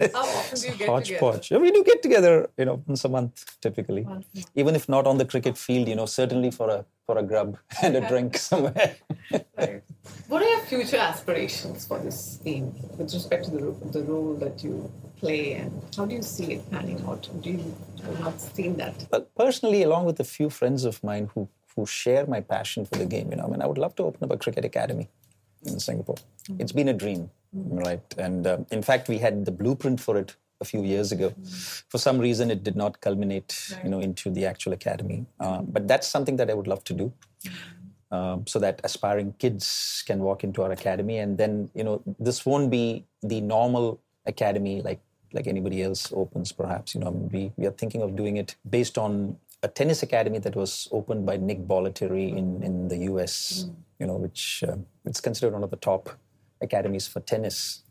How 0.12 0.20
often 0.20 0.60
do 0.60 0.68
you 0.68 0.74
get 0.74 0.88
Hodgepodge. 0.90 1.48
together? 1.48 1.62
We 1.62 1.70
do 1.70 1.82
get 1.82 2.02
together, 2.02 2.50
you 2.58 2.66
know, 2.66 2.82
once 2.86 3.04
a 3.06 3.08
month 3.08 3.58
typically. 3.62 4.04
Month. 4.04 4.26
Even 4.54 4.76
if 4.76 4.90
not 4.90 5.06
on 5.06 5.16
the 5.16 5.24
cricket 5.24 5.56
field, 5.56 5.88
you 5.88 5.96
know, 5.96 6.04
certainly 6.06 6.50
for 6.50 6.68
a 6.68 6.84
for 7.06 7.16
a 7.16 7.22
grub 7.22 7.56
and 7.82 7.96
a 7.96 8.06
drink 8.06 8.36
somewhere. 8.36 8.96
right. 9.56 9.82
What 10.28 10.42
are 10.42 10.48
your 10.48 10.60
future 10.60 10.98
aspirations 10.98 11.86
for 11.86 11.98
this 11.98 12.38
team 12.44 12.74
with 12.98 13.12
respect 13.12 13.46
to 13.46 13.50
the, 13.50 13.74
the 13.90 14.02
role 14.04 14.34
that 14.34 14.62
you 14.62 14.92
play 15.16 15.54
and 15.54 15.72
how 15.96 16.04
do 16.04 16.14
you 16.14 16.22
see 16.22 16.52
it 16.54 16.70
panning 16.70 17.02
out? 17.08 17.28
Do 17.42 17.50
you 17.50 17.74
have 18.04 18.20
not 18.20 18.40
seen 18.40 18.76
that? 18.76 19.06
Well, 19.10 19.26
personally, 19.36 19.82
along 19.82 20.04
with 20.04 20.20
a 20.20 20.24
few 20.24 20.50
friends 20.50 20.84
of 20.84 21.02
mine 21.02 21.30
who 21.34 21.48
who 21.74 21.86
share 21.86 22.26
my 22.26 22.40
passion 22.40 22.84
for 22.84 22.96
the 22.96 23.06
game. 23.06 23.30
You 23.30 23.36
know, 23.36 23.44
I 23.44 23.48
mean, 23.48 23.62
I 23.62 23.66
would 23.66 23.78
love 23.78 23.94
to 23.96 24.04
open 24.04 24.24
up 24.24 24.30
a 24.30 24.36
cricket 24.36 24.64
academy 24.64 25.08
in 25.64 25.78
Singapore. 25.78 26.16
Mm-hmm. 26.16 26.60
It's 26.60 26.72
been 26.72 26.88
a 26.88 26.92
dream, 26.92 27.30
mm-hmm. 27.56 27.78
right? 27.78 28.14
And 28.18 28.46
uh, 28.46 28.58
in 28.70 28.82
fact, 28.82 29.08
we 29.08 29.18
had 29.18 29.44
the 29.44 29.52
blueprint 29.52 30.00
for 30.00 30.16
it 30.16 30.36
a 30.60 30.64
few 30.64 30.82
years 30.82 31.12
ago. 31.12 31.30
Mm-hmm. 31.30 31.88
For 31.88 31.98
some 31.98 32.18
reason, 32.18 32.50
it 32.50 32.62
did 32.62 32.76
not 32.76 33.00
culminate, 33.00 33.68
right. 33.72 33.84
you 33.84 33.90
know, 33.90 34.00
into 34.00 34.30
the 34.30 34.46
actual 34.46 34.72
academy. 34.72 35.26
Uh, 35.38 35.62
but 35.62 35.88
that's 35.88 36.06
something 36.06 36.36
that 36.36 36.50
I 36.50 36.54
would 36.54 36.66
love 36.66 36.84
to 36.84 36.94
do. 36.94 37.12
Um, 38.12 38.44
so 38.44 38.58
that 38.58 38.80
aspiring 38.82 39.34
kids 39.38 40.02
can 40.04 40.18
walk 40.18 40.42
into 40.42 40.64
our 40.64 40.72
academy 40.72 41.18
and 41.18 41.38
then 41.38 41.70
you 41.76 41.84
know 41.84 42.02
this 42.18 42.44
won't 42.44 42.68
be 42.68 43.04
the 43.22 43.40
normal 43.40 44.00
academy 44.26 44.82
like 44.82 44.98
like 45.32 45.46
anybody 45.46 45.80
else 45.80 46.12
opens 46.12 46.50
perhaps 46.50 46.92
you 46.92 47.00
know 47.00 47.10
we, 47.10 47.52
we 47.56 47.66
are 47.66 47.70
thinking 47.70 48.02
of 48.02 48.16
doing 48.16 48.36
it 48.36 48.56
based 48.68 48.98
on 48.98 49.36
a 49.62 49.68
tennis 49.68 50.02
academy 50.02 50.38
that 50.38 50.56
was 50.56 50.88
opened 50.90 51.26
by 51.26 51.36
Nick 51.36 51.66
Bollettieri 51.66 52.36
in, 52.36 52.62
in 52.62 52.88
the 52.88 52.98
US, 53.10 53.64
mm. 53.64 53.74
you 53.98 54.06
know, 54.06 54.16
which 54.16 54.64
uh, 54.66 54.76
it's 55.04 55.20
considered 55.20 55.52
one 55.52 55.62
of 55.62 55.70
the 55.70 55.76
top 55.76 56.10
academies 56.60 57.06
for 57.06 57.20
tennis. 57.20 57.82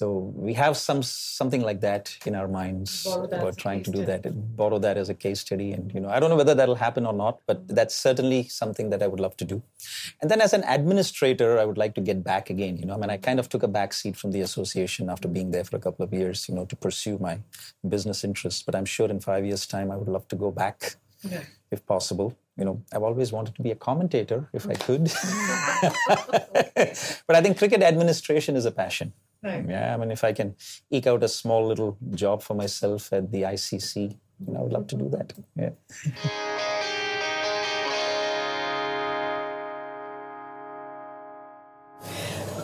So 0.00 0.32
we 0.34 0.54
have 0.54 0.78
some 0.78 1.02
something 1.02 1.60
like 1.60 1.82
that 1.82 2.16
in 2.24 2.34
our 2.34 2.48
minds. 2.48 3.06
We're 3.06 3.52
trying 3.52 3.82
to 3.82 3.90
do 3.90 4.06
that, 4.06 4.22
borrow 4.56 4.78
that 4.78 4.96
as 4.96 5.10
a 5.10 5.14
case 5.14 5.40
study, 5.40 5.72
and 5.72 5.92
you 5.92 6.00
know, 6.00 6.08
I 6.08 6.18
don't 6.18 6.30
know 6.30 6.36
whether 6.36 6.54
that'll 6.54 6.82
happen 6.86 7.04
or 7.04 7.12
not, 7.12 7.40
but 7.46 7.58
mm-hmm. 7.58 7.74
that's 7.74 7.94
certainly 7.94 8.48
something 8.48 8.88
that 8.92 9.02
I 9.02 9.08
would 9.08 9.20
love 9.20 9.36
to 9.36 9.44
do. 9.44 9.62
And 10.22 10.30
then 10.30 10.40
as 10.40 10.54
an 10.54 10.64
administrator, 10.66 11.58
I 11.58 11.66
would 11.66 11.76
like 11.76 11.94
to 11.96 12.00
get 12.00 12.24
back 12.24 12.48
again. 12.48 12.78
You 12.78 12.86
know, 12.86 12.94
I 12.94 12.96
mean, 12.96 13.10
I 13.10 13.18
kind 13.18 13.38
of 13.38 13.50
took 13.50 13.62
a 13.62 13.68
back 13.68 13.92
seat 13.92 14.16
from 14.16 14.32
the 14.32 14.40
association 14.40 15.10
after 15.10 15.28
being 15.28 15.50
there 15.50 15.64
for 15.64 15.76
a 15.76 15.80
couple 15.80 16.02
of 16.02 16.14
years, 16.14 16.48
you 16.48 16.54
know, 16.54 16.64
to 16.64 16.76
pursue 16.76 17.18
my 17.18 17.38
business 17.86 18.24
interests. 18.24 18.62
But 18.62 18.74
I'm 18.74 18.86
sure 18.86 19.10
in 19.10 19.20
five 19.20 19.44
years' 19.44 19.66
time, 19.66 19.90
I 19.90 19.98
would 19.98 20.08
love 20.08 20.26
to 20.28 20.36
go 20.36 20.50
back. 20.50 20.96
Yeah. 21.30 21.42
If 21.70 21.84
possible, 21.84 22.34
you 22.56 22.64
know, 22.64 22.80
I've 22.90 23.02
always 23.02 23.32
wanted 23.32 23.54
to 23.56 23.62
be 23.62 23.70
a 23.70 23.80
commentator 23.88 24.48
if 24.54 24.66
I 24.66 24.76
could. 24.86 25.04
but 27.26 27.36
I 27.36 27.42
think 27.42 27.58
cricket 27.58 27.82
administration 27.82 28.56
is 28.56 28.64
a 28.64 28.70
passion. 28.70 29.12
Right. 29.42 29.64
Yeah, 29.66 29.94
I 29.94 29.96
mean, 29.96 30.10
if 30.10 30.22
I 30.22 30.34
can 30.34 30.54
eke 30.90 31.06
out 31.06 31.22
a 31.22 31.28
small 31.28 31.66
little 31.66 31.96
job 32.10 32.42
for 32.42 32.54
myself 32.54 33.10
at 33.12 33.32
the 33.32 33.42
ICC, 33.42 34.18
you 34.46 34.52
know, 34.52 34.60
I 34.60 34.62
would 34.62 34.72
love 34.72 34.86
to 34.88 34.96
do 34.96 35.08
that. 35.08 35.32
Yeah. 35.56 35.70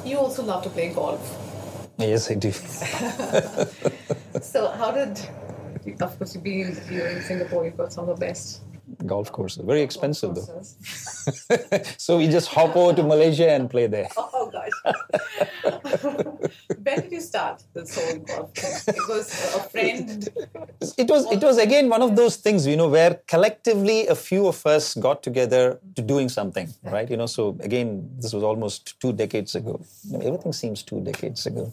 You 0.04 0.18
also 0.18 0.42
love 0.42 0.62
to 0.64 0.70
play 0.70 0.90
golf. 0.90 1.20
Yes, 1.98 2.30
I 2.30 2.34
do. 2.34 2.52
so, 4.42 4.68
how 4.68 4.90
did, 4.92 5.18
of 6.00 6.18
course, 6.18 6.34
you've 6.34 6.44
been 6.44 6.76
here 6.88 7.06
in 7.06 7.22
Singapore, 7.22 7.64
you've 7.64 7.76
got 7.76 7.92
some 7.92 8.08
of 8.08 8.18
the 8.18 8.26
best 8.26 8.60
golf 9.04 9.32
courses. 9.32 9.64
Very 9.64 9.82
expensive 9.82 10.34
though. 10.34 10.62
so 11.98 12.18
we 12.18 12.28
just 12.28 12.48
hop 12.48 12.76
over 12.76 12.94
to 12.94 13.02
Malaysia 13.02 13.50
and 13.50 13.70
play 13.70 13.86
there. 13.86 14.08
Oh 14.38 14.50
gosh. 14.50 14.70
when 16.84 17.00
did 17.00 17.10
you 17.10 17.20
start 17.20 17.62
this 17.74 17.94
whole 17.96 18.18
golf 18.18 18.50
was 19.08 19.54
a 19.56 19.60
friend. 19.70 20.28
It 20.96 21.08
was 21.08 21.30
it 21.32 21.42
was 21.42 21.58
again 21.58 21.88
one 21.88 22.02
of 22.02 22.14
those 22.16 22.36
things, 22.36 22.66
you 22.66 22.76
know, 22.76 22.88
where 22.88 23.20
collectively 23.26 24.06
a 24.06 24.14
few 24.14 24.46
of 24.46 24.64
us 24.66 24.94
got 24.94 25.22
together 25.22 25.80
to 25.96 26.02
doing 26.02 26.28
something, 26.28 26.68
right? 26.84 27.10
You 27.10 27.16
know, 27.16 27.26
so 27.26 27.56
again, 27.60 28.08
this 28.18 28.32
was 28.32 28.42
almost 28.42 29.00
two 29.00 29.12
decades 29.12 29.54
ago. 29.54 29.80
everything 30.14 30.52
seems 30.52 30.82
two 30.82 31.00
decades 31.00 31.46
ago. 31.46 31.72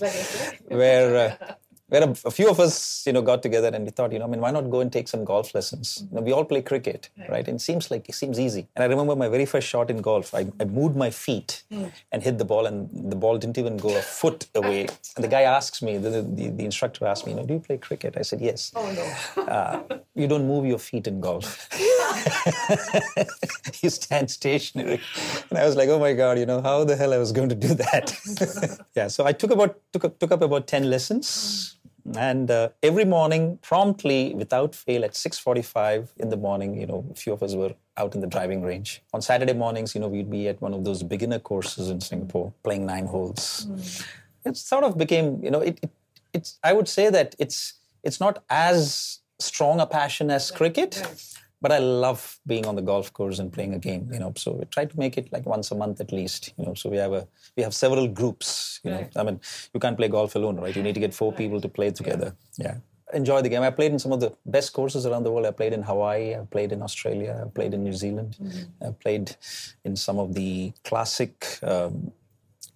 like 0.00 0.60
where 0.68 1.36
uh, 1.40 1.54
where 1.90 2.04
a, 2.04 2.10
a, 2.24 2.30
few 2.30 2.48
of 2.48 2.60
us, 2.60 3.04
you 3.04 3.12
know, 3.12 3.20
got 3.20 3.42
together 3.42 3.68
and 3.68 3.84
we 3.84 3.90
thought, 3.90 4.12
you 4.12 4.20
know, 4.20 4.24
I 4.24 4.28
mean, 4.28 4.40
why 4.40 4.52
not 4.52 4.70
go 4.70 4.80
and 4.80 4.92
take 4.92 5.08
some 5.08 5.24
golf 5.24 5.54
lessons? 5.54 5.98
Mm-hmm. 5.98 6.14
You 6.14 6.20
know, 6.20 6.24
we 6.24 6.32
all 6.32 6.44
play 6.44 6.62
cricket, 6.62 7.10
right. 7.18 7.30
right. 7.30 7.48
And 7.48 7.56
it 7.56 7.60
seems 7.60 7.90
like 7.90 8.08
it 8.08 8.14
seems 8.14 8.38
easy. 8.38 8.68
And 8.76 8.84
I 8.84 8.86
remember 8.86 9.16
my 9.16 9.28
very 9.28 9.44
first 9.44 9.66
shot 9.66 9.90
in 9.90 10.00
golf. 10.00 10.32
I, 10.32 10.46
I 10.60 10.64
moved 10.64 10.96
my 10.96 11.10
feet 11.10 11.64
mm. 11.70 11.90
and 12.12 12.22
hit 12.22 12.38
the 12.38 12.44
ball, 12.44 12.66
and 12.66 12.88
the 13.10 13.16
ball 13.16 13.38
didn't 13.38 13.58
even 13.58 13.76
go 13.76 13.96
a 13.96 14.02
foot 14.02 14.46
away. 14.54 14.86
And 15.16 15.24
the 15.24 15.28
guy 15.28 15.42
asks 15.42 15.82
me, 15.82 15.98
the, 15.98 16.10
the, 16.22 16.48
the 16.50 16.64
instructor 16.64 17.06
asked 17.06 17.26
me, 17.26 17.32
you 17.32 17.38
know, 17.38 17.44
do 17.44 17.54
you 17.54 17.60
play 17.60 17.76
cricket? 17.78 18.16
I 18.16 18.22
said, 18.22 18.40
yes. 18.40 18.72
Oh 18.76 18.90
no. 19.36 19.42
uh, 19.42 19.82
you 20.14 20.28
don't 20.28 20.46
move 20.46 20.66
your 20.66 20.78
feet 20.78 21.08
in 21.08 21.20
golf. 21.20 21.68
you 23.82 23.90
stand 23.90 24.30
stationary. 24.30 25.00
And 25.50 25.58
I 25.58 25.66
was 25.66 25.76
like, 25.76 25.88
oh 25.88 25.98
my 25.98 26.12
god, 26.12 26.38
you 26.38 26.46
know, 26.46 26.60
how 26.60 26.84
the 26.84 26.96
hell 26.96 27.12
I 27.12 27.18
was 27.18 27.32
going 27.32 27.48
to 27.48 27.54
do 27.54 27.74
that? 27.74 28.86
yeah. 28.94 29.08
So 29.08 29.26
I 29.26 29.32
took 29.32 29.50
about 29.50 29.78
took 29.92 30.18
took 30.18 30.32
up 30.32 30.42
about 30.42 30.66
ten 30.66 30.88
lessons 30.90 31.76
and 32.16 32.50
uh, 32.50 32.68
every 32.82 33.04
morning 33.04 33.58
promptly 33.62 34.34
without 34.34 34.74
fail 34.74 35.04
at 35.04 35.12
6.45 35.12 36.08
in 36.18 36.28
the 36.28 36.36
morning 36.36 36.80
you 36.80 36.86
know 36.86 37.04
a 37.10 37.14
few 37.14 37.32
of 37.32 37.42
us 37.42 37.54
were 37.54 37.74
out 37.96 38.14
in 38.14 38.20
the 38.20 38.26
driving 38.26 38.62
range. 38.62 39.02
On 39.12 39.20
saturday 39.20 39.52
mornings 39.52 39.94
you 39.94 40.00
know 40.00 40.08
we'd 40.08 40.30
be 40.30 40.48
at 40.48 40.60
one 40.60 40.74
of 40.74 40.84
those 40.84 41.02
beginner 41.02 41.38
courses 41.38 41.90
in 41.90 42.00
singapore 42.00 42.52
playing 42.62 42.86
nine 42.86 43.06
holes. 43.06 43.66
Mm. 43.68 44.06
it 44.46 44.56
sort 44.56 44.84
of 44.84 44.96
became 44.96 45.42
you 45.42 45.50
know 45.50 45.60
it, 45.60 45.78
it, 45.82 45.90
it's 46.32 46.58
i 46.62 46.72
would 46.72 46.88
say 46.88 47.10
that 47.10 47.34
it's 47.38 47.74
it's 48.02 48.20
not 48.20 48.42
as 48.48 49.20
strong 49.38 49.80
a 49.80 49.86
passion 49.86 50.30
as 50.30 50.50
cricket 50.50 51.02
but 51.60 51.72
I 51.72 51.78
love 51.78 52.38
being 52.46 52.66
on 52.66 52.74
the 52.74 52.82
golf 52.82 53.12
course 53.12 53.38
and 53.38 53.52
playing 53.52 53.74
a 53.74 53.78
game. 53.78 54.08
You 54.12 54.18
know, 54.18 54.32
so 54.36 54.52
we 54.52 54.64
try 54.66 54.86
to 54.86 54.98
make 54.98 55.18
it 55.18 55.30
like 55.32 55.46
once 55.46 55.70
a 55.70 55.74
month 55.74 56.00
at 56.00 56.12
least. 56.12 56.52
You 56.56 56.66
know, 56.66 56.74
so 56.74 56.88
we 56.88 56.96
have 56.96 57.12
a 57.12 57.26
we 57.56 57.62
have 57.62 57.74
several 57.74 58.08
groups. 58.08 58.80
You 58.84 58.90
know. 58.92 59.08
I 59.16 59.22
mean, 59.22 59.40
you 59.74 59.80
can't 59.80 59.96
play 59.96 60.08
golf 60.08 60.34
alone, 60.34 60.56
right? 60.60 60.74
You 60.74 60.82
need 60.82 60.94
to 60.94 61.00
get 61.00 61.14
four 61.14 61.32
people 61.32 61.60
to 61.60 61.68
play 61.68 61.90
together. 61.90 62.34
Yeah. 62.58 62.76
Enjoy 63.12 63.42
the 63.42 63.48
game. 63.48 63.62
I 63.62 63.70
played 63.70 63.90
in 63.92 63.98
some 63.98 64.12
of 64.12 64.20
the 64.20 64.32
best 64.46 64.72
courses 64.72 65.04
around 65.04 65.24
the 65.24 65.32
world. 65.32 65.44
I 65.44 65.50
played 65.50 65.72
in 65.72 65.82
Hawaii. 65.82 66.34
I 66.36 66.44
played 66.44 66.70
in 66.70 66.80
Australia. 66.80 67.42
I 67.44 67.48
played 67.48 67.74
in 67.74 67.82
New 67.82 67.92
Zealand. 67.92 68.36
Mm-hmm. 68.40 68.86
I 68.86 68.92
played 68.92 69.34
in 69.84 69.96
some 69.96 70.18
of 70.20 70.34
the 70.34 70.72
classic 70.84 71.58
um, 71.62 72.12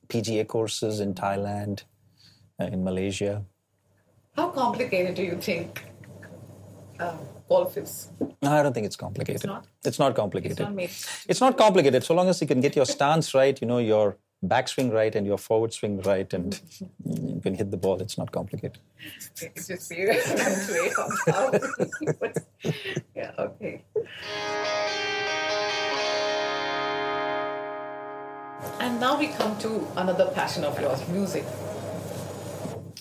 PGA 0.09 0.47
courses 0.47 0.99
in 0.99 1.15
Thailand, 1.15 1.85
uh, 2.61 2.65
in 2.65 2.83
Malaysia. 2.83 3.45
How 4.37 4.49
complicated 4.49 5.15
do 5.15 5.23
you 5.23 5.37
think 5.41 5.85
uh, 6.99 7.15
golf 7.49 7.77
is? 7.77 8.09
No, 8.43 8.53
I 8.53 8.63
don't 8.63 8.73
think 8.73 8.87
it's 8.87 8.97
complicated. 8.97 9.37
It's 9.37 9.47
not. 9.47 9.67
It's 9.85 9.99
not 9.99 10.15
complicated. 10.15 10.61
It's 10.61 10.61
not, 10.61 10.79
it's 11.29 11.41
not 11.41 11.57
complicated. 11.57 12.05
So 12.05 12.15
long 12.15 12.29
as 12.29 12.41
you 12.41 12.47
can 12.47 12.61
get 12.61 12.77
your 12.77 12.87
stance 12.87 13.35
right, 13.35 13.61
you 13.61 13.67
know, 13.67 13.79
your 13.79 14.17
backswing 14.45 14.93
right 14.93 15.15
and 15.15 15.27
your 15.27 15.39
forward 15.39 15.73
swing 15.73 16.01
right, 16.03 16.33
and 16.33 16.61
you 17.05 17.41
can 17.43 17.55
hit 17.55 17.71
the 17.71 17.77
ball. 17.77 18.01
It's 18.01 18.19
not 18.19 18.33
complicated. 18.33 18.79
It's 19.41 19.69
just 19.69 19.91
weird. 19.91 20.17
yeah. 23.17 23.31
Okay. 23.39 23.85
And 28.81 29.01
now 29.01 29.19
we 29.19 29.29
come 29.29 29.57
to 29.59 29.87
another 29.97 30.27
passion 30.35 30.65
of 30.65 30.81
yours, 30.81 31.07
music. 31.09 31.45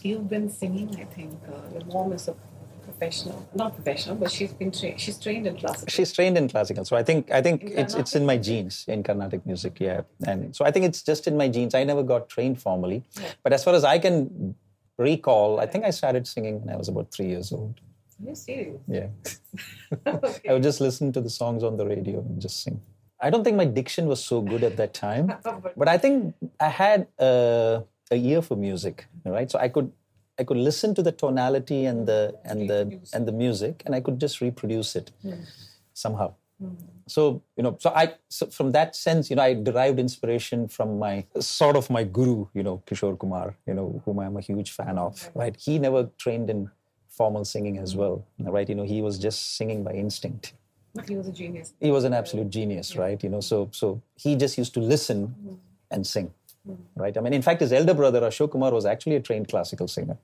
You've 0.01 0.29
been 0.29 0.49
singing, 0.49 0.89
I 0.99 1.06
think. 1.06 1.39
Uh, 1.47 1.73
your 1.73 1.86
mom 1.86 2.12
is 2.12 2.27
a 2.27 2.36
professional, 2.84 3.48
not 3.54 3.76
professional, 3.76 4.15
but 4.15 4.32
she's 4.32 4.54
been 4.54 4.72
tra- 4.72 4.98
she's 4.98 5.17
trained 5.17 5.48
in 5.48 5.58
classical. 5.58 5.88
She's 5.89 6.12
trained 6.12 6.38
in 6.38 6.48
classical, 6.48 6.86
so 6.86 6.96
I 6.96 7.04
think 7.04 7.32
I 7.32 7.41
think 7.41 7.63
it's 7.63 7.93
it's 7.93 8.15
in 8.15 8.26
my 8.26 8.38
genes 8.38 8.86
in 8.88 9.04
Carnatic 9.04 9.46
music, 9.46 9.78
yeah. 9.80 10.02
And 10.28 10.56
so 10.56 10.65
I 10.65 10.72
think 10.72 10.86
it's 10.86 11.02
just 11.02 11.28
in 11.28 11.38
my 11.38 11.48
genes. 11.48 11.74
I 11.74 11.84
never 11.84 12.04
got 12.04 12.30
trained 12.30 12.62
formally, 12.62 13.04
yeah. 13.19 13.30
but 13.43 13.54
as 13.54 13.63
far 13.63 13.74
as 13.74 13.84
I 13.84 14.00
can 14.00 14.56
recall, 14.98 15.60
I 15.60 15.65
think 15.65 15.86
I 15.86 15.89
started 15.89 16.28
singing 16.28 16.62
when 16.62 16.74
I 16.74 16.78
was 16.78 16.88
about 16.88 17.12
three 17.12 17.28
years 17.28 17.52
old. 17.52 17.80
you 18.24 18.36
serious? 18.36 18.82
Yeah. 18.88 19.08
okay. 20.08 20.39
I 20.50 20.54
would 20.54 20.63
just 20.63 20.82
listen 20.82 21.12
to 21.13 21.22
the 21.22 21.30
songs 21.30 21.63
on 21.63 21.78
the 21.78 21.86
radio 21.86 22.19
and 22.19 22.41
just 22.41 22.63
sing. 22.63 22.82
I 23.19 23.30
don't 23.30 23.43
think 23.43 23.56
my 23.56 23.65
diction 23.65 24.08
was 24.08 24.24
so 24.24 24.41
good 24.41 24.63
at 24.63 24.76
that 24.78 24.93
time, 24.93 25.34
but 25.78 25.88
I 25.88 25.98
think 25.98 26.36
I 26.60 26.67
had 26.67 27.08
a, 27.17 27.84
a 28.12 28.15
ear 28.15 28.41
for 28.41 28.58
music, 28.58 29.08
right? 29.26 29.50
So 29.50 29.60
I 29.60 29.69
could 29.69 29.91
I 30.39 30.43
could 30.43 30.58
listen 30.58 30.96
to 30.96 31.04
the 31.04 31.12
tonality 31.12 31.86
and 31.86 32.08
the 32.08 32.36
and 32.43 32.69
the 32.69 33.00
and 33.13 33.28
the 33.28 33.32
music, 33.32 33.84
and 33.86 33.93
I 33.93 34.02
could 34.02 34.19
just 34.19 34.41
reproduce 34.41 34.96
it 34.96 35.12
mm. 35.24 35.46
somehow. 35.93 36.34
Mm. 36.62 36.76
So 37.08 37.43
you 37.56 37.63
know, 37.63 37.78
so 37.80 37.91
I 37.91 38.15
so 38.30 38.48
from 38.48 38.72
that 38.72 38.96
sense, 38.96 39.30
you 39.30 39.36
know, 39.36 39.43
I 39.43 39.54
derived 39.54 40.00
inspiration 40.00 40.67
from 40.67 40.98
my 40.98 41.26
sort 41.39 41.76
of 41.76 41.89
my 41.89 42.04
guru, 42.04 42.48
you 42.54 42.63
know, 42.63 42.82
Kishore 42.88 43.17
Kumar, 43.19 43.56
you 43.67 43.74
know, 43.74 44.02
whom 44.06 44.19
I'm 44.19 44.38
a 44.38 44.41
huge 44.41 44.72
fan 44.72 44.98
of. 44.98 45.30
Right, 45.36 45.56
he 45.56 45.78
never 45.80 46.10
trained 46.17 46.50
in 46.50 46.72
formal 47.10 47.46
singing 47.46 47.78
as 47.78 47.96
well. 47.96 48.26
Right, 48.39 48.67
you 48.67 48.76
know, 48.76 48.84
he 48.84 49.02
was 49.02 49.19
just 49.19 49.58
singing 49.58 49.84
by 49.84 49.91
instinct. 49.91 50.54
But 50.96 51.10
he 51.10 51.15
was 51.15 51.28
a 51.28 51.32
genius. 51.32 51.74
He 51.80 51.91
was 51.91 52.04
an 52.04 52.13
absolute 52.13 52.50
genius, 52.50 52.96
yeah. 52.96 53.02
right? 53.02 53.24
You 53.24 53.30
know, 53.30 53.41
so 53.41 53.69
so 53.72 54.02
he 54.15 54.36
just 54.36 54.58
used 54.58 54.74
to 54.76 54.80
listen 54.80 55.36
mm. 55.46 55.58
and 55.91 56.08
sing. 56.08 56.34
Right? 56.95 57.17
I 57.17 57.21
mean, 57.21 57.34
in 57.34 57.41
fact, 57.41 57.62
his 57.62 57.73
elder 57.73 57.93
brother, 57.93 58.21
Ashok 58.21 58.52
Kumar, 58.52 58.71
was 58.71 58.86
actually 58.86 59.15
a 59.15 59.19
trained 59.19 59.47
classical 59.49 59.88
singer 59.88 60.17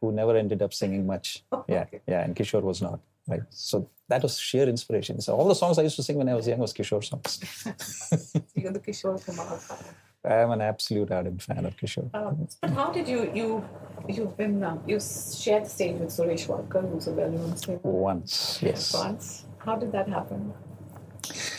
who 0.00 0.12
never 0.12 0.36
ended 0.36 0.62
up 0.62 0.72
singing 0.74 1.06
much. 1.06 1.44
Yeah, 1.68 1.86
yeah, 2.06 2.22
and 2.22 2.34
Kishore 2.34 2.62
was 2.62 2.82
not. 2.82 3.00
Right. 3.28 3.42
So 3.50 3.88
that 4.08 4.22
was 4.22 4.38
sheer 4.38 4.68
inspiration. 4.68 5.20
So 5.20 5.36
all 5.36 5.46
the 5.46 5.54
songs 5.54 5.78
I 5.78 5.82
used 5.82 5.96
to 5.96 6.02
sing 6.02 6.16
when 6.16 6.28
I 6.28 6.34
was 6.34 6.48
young 6.48 6.58
was 6.58 6.72
Kishore 6.72 7.04
songs. 7.04 7.38
You're 8.54 8.72
the 8.72 8.80
Kishore 8.80 9.24
Kumar 9.24 9.58
fan. 9.58 9.94
I'm 10.24 10.50
an 10.50 10.60
absolute 10.60 11.10
ardent 11.10 11.42
fan 11.42 11.64
of 11.64 11.76
Kishore. 11.76 12.10
Uh, 12.12 12.32
but 12.60 12.70
how 12.70 12.90
did 12.90 13.08
you 13.08 13.30
you 13.32 13.64
you've 14.08 14.36
been 14.36 14.62
um, 14.64 14.82
you 14.86 14.98
shared 15.00 15.64
the 15.64 15.68
stage 15.70 15.98
with 15.98 16.10
Suresh 16.10 16.46
Wadkar, 16.46 16.90
who's 16.90 17.06
a 17.06 17.12
well-known 17.12 17.56
singer? 17.56 17.78
Once, 17.82 18.58
yes. 18.60 18.92
Once. 18.92 19.44
How 19.58 19.76
did 19.76 19.92
that 19.92 20.08
happen? 20.08 20.52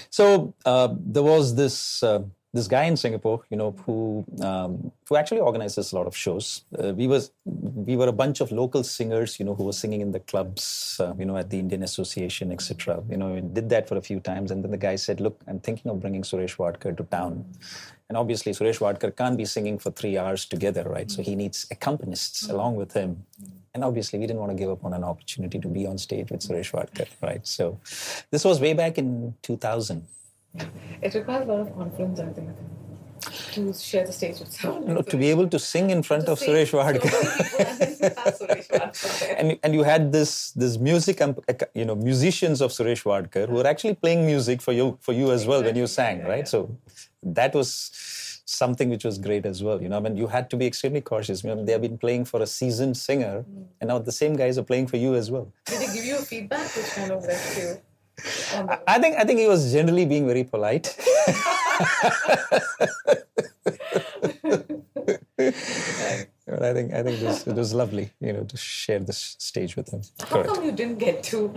So 0.10 0.54
uh, 0.66 0.90
there 1.00 1.24
was 1.24 1.56
this. 1.56 2.04
This 2.54 2.68
guy 2.68 2.84
in 2.84 2.98
Singapore, 2.98 3.42
you 3.50 3.56
know, 3.56 3.72
who 3.86 4.26
um, 4.42 4.92
who 5.08 5.16
actually 5.16 5.40
organizes 5.40 5.94
a 5.94 5.96
lot 5.96 6.06
of 6.06 6.16
shows. 6.16 6.66
Uh, 6.78 6.94
we 6.94 7.08
was 7.08 7.32
we 7.46 7.96
were 7.96 8.08
a 8.08 8.12
bunch 8.12 8.42
of 8.42 8.52
local 8.52 8.84
singers, 8.84 9.40
you 9.40 9.46
know, 9.46 9.56
who 9.56 9.64
were 9.64 9.74
singing 9.74 10.02
in 10.02 10.12
the 10.12 10.20
clubs, 10.20 10.98
uh, 11.00 11.14
you 11.18 11.26
know, 11.26 11.38
at 11.38 11.50
the 11.50 11.60
Indian 11.60 11.82
Association, 11.84 12.52
etc. 12.52 13.02
You 13.10 13.16
know, 13.16 13.30
we 13.36 13.42
did 13.42 13.70
that 13.70 13.88
for 13.88 13.96
a 13.96 14.02
few 14.02 14.20
times, 14.20 14.52
and 14.52 14.64
then 14.64 14.72
the 14.72 14.78
guy 14.78 14.98
said, 14.98 15.22
"Look, 15.22 15.40
I'm 15.48 15.62
thinking 15.62 15.90
of 15.92 16.02
bringing 16.02 16.24
Suresh 16.24 16.58
Wadkar 16.58 16.98
to 16.98 17.04
town." 17.04 17.46
And 18.10 18.18
obviously, 18.18 18.52
Suresh 18.52 18.80
Wadkar 18.80 19.16
can't 19.16 19.38
be 19.38 19.46
singing 19.46 19.80
for 19.80 19.90
three 19.90 20.18
hours 20.18 20.44
together, 20.44 20.84
right? 20.84 21.10
So 21.10 21.22
he 21.22 21.34
needs 21.34 21.66
accompanists 21.72 22.50
along 22.50 22.76
with 22.76 22.92
him. 22.92 23.26
And 23.74 23.86
obviously, 23.86 24.20
we 24.20 24.28
didn't 24.28 24.42
want 24.42 24.52
to 24.52 24.58
give 24.58 24.70
up 24.70 24.84
on 24.84 24.94
an 24.94 25.06
opportunity 25.06 25.58
to 25.60 25.70
be 25.70 25.88
on 25.88 25.98
stage 25.98 26.30
with 26.30 26.42
Suresh 26.42 26.74
Wadkar, 26.74 27.08
right? 27.22 27.48
So 27.48 27.80
this 28.30 28.44
was 28.44 28.60
way 28.60 28.74
back 28.74 28.98
in 28.98 29.36
2000. 29.44 30.06
It 31.02 31.14
requires 31.14 31.48
a 31.48 31.52
lot 31.52 31.62
of 31.62 31.76
confidence, 31.76 32.20
I 32.20 32.28
think, 32.28 32.50
to 33.54 33.74
share 33.74 34.06
the 34.06 34.12
stage 34.12 34.40
with 34.40 34.52
someone. 34.52 34.94
No, 34.94 35.02
to 35.02 35.18
be 35.18 35.30
able 35.30 35.48
to 35.48 35.60
sing 35.60 35.90
in 35.90 36.04
front 36.04 36.28
of 36.28 36.40
Suresh 36.40 36.72
Wadkar. 36.72 37.12
and 39.38 39.58
and 39.64 39.74
you 39.74 39.84
had 39.84 40.12
this 40.12 40.52
this 40.52 40.78
music, 40.78 41.22
you 41.74 41.86
know, 41.86 41.96
musicians 41.96 42.62
of 42.62 42.72
Suresh 42.72 43.04
Wadkar 43.04 43.48
who 43.48 43.56
were 43.56 43.68
actually 43.68 43.96
playing 43.96 44.26
music 44.26 44.62
for 44.62 44.74
you 44.74 44.98
for 45.02 45.14
you 45.14 45.32
as 45.32 45.48
well 45.48 45.64
when 45.64 45.76
you 45.76 45.88
sang, 45.88 46.24
right? 46.24 46.48
So 46.48 46.76
that 47.24 47.54
was 47.54 47.92
something 48.46 48.90
which 48.90 49.06
was 49.06 49.18
great 49.18 49.46
as 49.46 49.64
well. 49.64 49.82
You 49.82 49.90
know, 49.90 49.98
I 49.98 50.02
mean, 50.02 50.18
you 50.18 50.28
had 50.28 50.50
to 50.50 50.58
be 50.58 50.66
extremely 50.66 51.02
cautious. 51.02 51.44
You 51.44 51.56
know, 51.56 51.64
they 51.64 51.72
have 51.72 51.82
been 51.82 51.98
playing 51.98 52.26
for 52.26 52.42
a 52.42 52.48
seasoned 52.48 52.98
singer, 52.98 53.46
mm. 53.50 53.66
and 53.80 53.88
now 53.88 54.00
the 54.00 54.12
same 54.12 54.36
guys 54.36 54.58
are 54.58 54.64
playing 54.64 54.88
for 54.88 54.98
you 54.98 55.16
as 55.16 55.32
well. 55.32 55.52
Did 55.66 55.80
they 55.82 55.94
give 55.94 56.06
you 56.06 56.18
a 56.18 56.26
feedback? 56.34 56.76
Which 56.76 56.92
kind 56.92 57.12
of 57.12 57.24
left 57.24 57.58
you? 57.58 57.82
Oh. 58.54 58.78
I 58.88 59.00
think 59.00 59.18
I 59.18 59.24
think 59.24 59.40
he 59.40 59.48
was 59.48 59.72
generally 59.72 60.06
being 60.06 60.28
very 60.28 60.44
polite. 60.44 60.96
But 65.38 66.31
I 66.52 66.74
think 66.74 66.94
I 66.94 67.04
think 67.04 67.22
it 67.22 67.26
was, 67.26 67.48
it 67.48 67.56
was 67.56 67.74
lovely, 67.74 68.12
you 68.20 68.34
know, 68.34 68.44
to 68.44 68.58
share 68.58 69.00
this 69.00 69.36
stage 69.40 69.76
with 69.76 69.90
him. 69.94 70.02
How 70.20 70.26
Correct. 70.26 70.50
come 70.50 70.64
you 70.66 70.72
didn't 70.72 71.00
get 71.00 71.24
to 71.32 71.54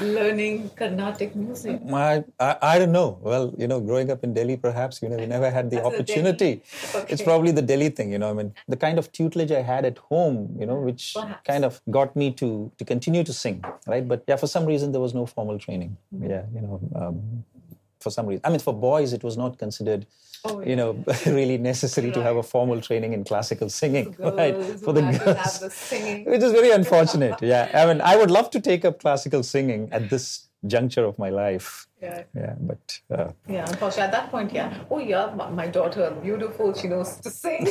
learning 0.00 0.70
Carnatic 0.76 1.36
music? 1.36 1.80
I, 1.92 2.24
I, 2.40 2.56
I 2.62 2.78
don't 2.78 2.92
know. 2.92 3.18
Well, 3.20 3.54
you 3.56 3.68
know, 3.68 3.80
growing 3.80 4.10
up 4.10 4.24
in 4.24 4.34
Delhi, 4.34 4.56
perhaps 4.56 5.02
you 5.02 5.08
know, 5.08 5.16
we 5.16 5.26
never 5.26 5.50
had 5.50 5.70
the 5.70 5.84
opportunity. 5.84 6.62
Okay. 6.94 7.12
It's 7.12 7.22
probably 7.22 7.52
the 7.52 7.62
Delhi 7.62 7.90
thing, 7.90 8.10
you 8.12 8.18
know. 8.18 8.30
I 8.30 8.32
mean, 8.32 8.54
the 8.66 8.76
kind 8.76 8.98
of 8.98 9.12
tutelage 9.12 9.52
I 9.52 9.62
had 9.62 9.84
at 9.84 9.98
home, 9.98 10.56
you 10.58 10.66
know, 10.66 10.76
which 10.76 11.14
perhaps. 11.14 11.46
kind 11.46 11.64
of 11.64 11.80
got 11.90 12.16
me 12.16 12.32
to 12.32 12.72
to 12.78 12.84
continue 12.84 13.24
to 13.24 13.32
sing, 13.32 13.64
right? 13.86 14.06
But 14.06 14.24
yeah, 14.26 14.36
for 14.36 14.46
some 14.46 14.66
reason 14.66 14.92
there 14.92 15.00
was 15.00 15.14
no 15.14 15.26
formal 15.26 15.58
training. 15.58 15.96
Mm-hmm. 16.14 16.30
Yeah, 16.30 16.44
you 16.54 16.60
know, 16.60 16.80
um, 16.96 17.44
for 18.00 18.10
some 18.10 18.26
reason. 18.26 18.40
I 18.44 18.50
mean, 18.50 18.60
for 18.60 18.74
boys, 18.74 19.12
it 19.12 19.22
was 19.22 19.36
not 19.36 19.58
considered 19.58 20.06
oh, 20.44 20.60
yeah. 20.60 20.68
you 20.68 20.76
know, 20.76 21.04
really 21.26 21.58
necessary 21.58 22.08
right. 22.08 22.14
to 22.14 22.22
have 22.22 22.36
a 22.36 22.42
formal 22.42 22.80
training 22.80 23.12
in 23.12 23.24
classical 23.24 23.68
singing, 23.68 24.12
girls, 24.12 24.34
right? 24.36 24.56
For 24.80 24.92
the 24.92 25.02
girls, 25.02 25.60
the 25.60 26.24
which 26.26 26.42
is 26.42 26.52
very 26.52 26.70
unfortunate. 26.70 27.36
yeah, 27.42 27.70
I 27.74 27.86
mean, 27.86 28.00
I 28.00 28.16
would 28.16 28.30
love 28.30 28.50
to 28.50 28.60
take 28.60 28.84
up 28.84 29.00
classical 29.00 29.42
singing 29.42 29.88
at 29.92 30.10
this 30.10 30.48
juncture 30.66 31.04
of 31.04 31.18
my 31.18 31.30
life. 31.30 31.86
Yeah. 32.00 32.22
Yeah, 32.34 32.54
but. 32.60 33.00
Uh, 33.10 33.32
yeah, 33.48 33.66
unfortunately, 33.68 34.02
at 34.02 34.12
that 34.12 34.30
point, 34.30 34.52
yeah. 34.52 34.84
Oh, 34.90 34.98
yeah, 34.98 35.34
my 35.34 35.66
daughter, 35.66 36.14
beautiful. 36.22 36.74
She 36.74 36.88
knows 36.88 37.16
to 37.16 37.30
sing. 37.30 37.66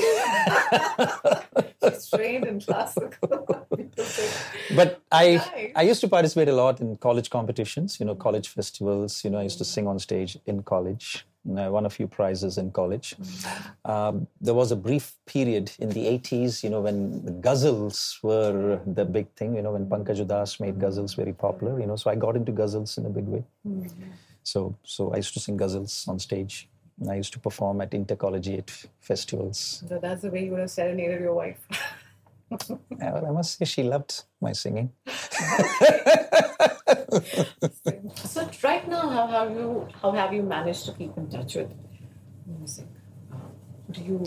She's 1.84 2.10
trained 2.10 2.45
in 2.45 2.60
classical. 2.62 3.68
but 4.76 5.02
I 5.12 5.36
Nice. 5.36 5.72
I 5.76 5.82
used 5.84 6.02
to 6.02 6.08
participate 6.08 6.50
a 6.50 6.56
lot 6.56 6.82
in 6.82 6.95
college 6.97 7.30
competitions, 7.30 8.00
you 8.00 8.06
know, 8.06 8.16
college 8.16 8.47
festivals. 8.47 9.24
You 9.24 9.30
know, 9.32 9.39
I 9.39 9.43
used 9.43 9.60
to 9.60 9.66
sing 9.66 9.88
on 9.88 10.00
stage 10.00 10.38
in 10.45 10.64
college. 10.64 11.26
And 11.46 11.60
I 11.60 11.70
won 11.70 11.86
a 11.86 11.89
few 11.89 12.08
prizes 12.08 12.58
in 12.58 12.72
college. 12.72 13.16
Mm-hmm. 13.20 13.91
Um, 13.91 14.28
there 14.39 14.54
was 14.54 14.72
a 14.72 14.76
brief 14.76 15.14
period 15.26 15.72
in 15.80 15.89
the 15.89 16.06
80s, 16.06 16.64
you 16.64 16.70
know, 16.70 16.82
when 16.82 17.26
the 17.26 17.32
ghazals 17.32 18.24
were 18.24 18.80
the 18.86 19.06
big 19.06 19.30
thing, 19.36 19.56
you 19.56 19.62
know, 19.62 19.72
when 19.72 19.88
Pankaj 19.88 20.26
Udhas 20.26 20.60
made 20.60 20.76
mm-hmm. 20.76 20.86
ghazals 20.86 21.16
very 21.16 21.34
popular, 21.34 21.80
you 21.80 21.86
know, 21.86 21.96
so 21.96 22.10
I 22.10 22.16
got 22.16 22.36
into 22.36 22.52
ghazals 22.52 22.98
in 22.98 23.06
a 23.06 23.10
big 23.10 23.26
way. 23.26 23.44
Mm-hmm. 23.68 24.12
So, 24.44 24.76
so 24.84 25.14
I 25.14 25.18
used 25.18 25.34
to 25.34 25.39
sing 25.39 25.58
ghazals 25.58 26.08
on 26.08 26.20
stage. 26.20 26.70
And 27.00 27.10
I 27.10 27.16
used 27.16 27.34
to 27.34 27.39
perform 27.39 27.82
at 27.82 27.94
intercollegiate 27.94 28.72
festivals. 29.02 29.84
so 29.89 29.98
that's 29.98 30.22
the 30.22 30.30
way 30.30 30.46
you 30.46 30.52
would 30.52 30.60
have 30.60 30.70
serenaded 30.70 31.22
your 31.22 31.34
wife. 31.34 31.58
I 33.01 33.32
must 33.32 33.58
say 33.58 33.66
she 33.66 33.84
loved 33.84 34.24
my 34.41 34.54
singing. 34.54 34.91
so 38.16 38.49
right 38.64 38.88
now, 38.88 39.10
how 39.10 39.28
have 39.28 39.51
you 39.51 39.88
how 40.01 40.12
have 40.12 40.34
you 40.34 40.43
managed 40.43 40.86
to 40.86 40.93
keep 40.93 41.18
in 41.18 41.30
touch 41.30 41.56
with 41.56 41.74
music? 42.45 42.88
Do 43.91 44.01
you 44.01 44.24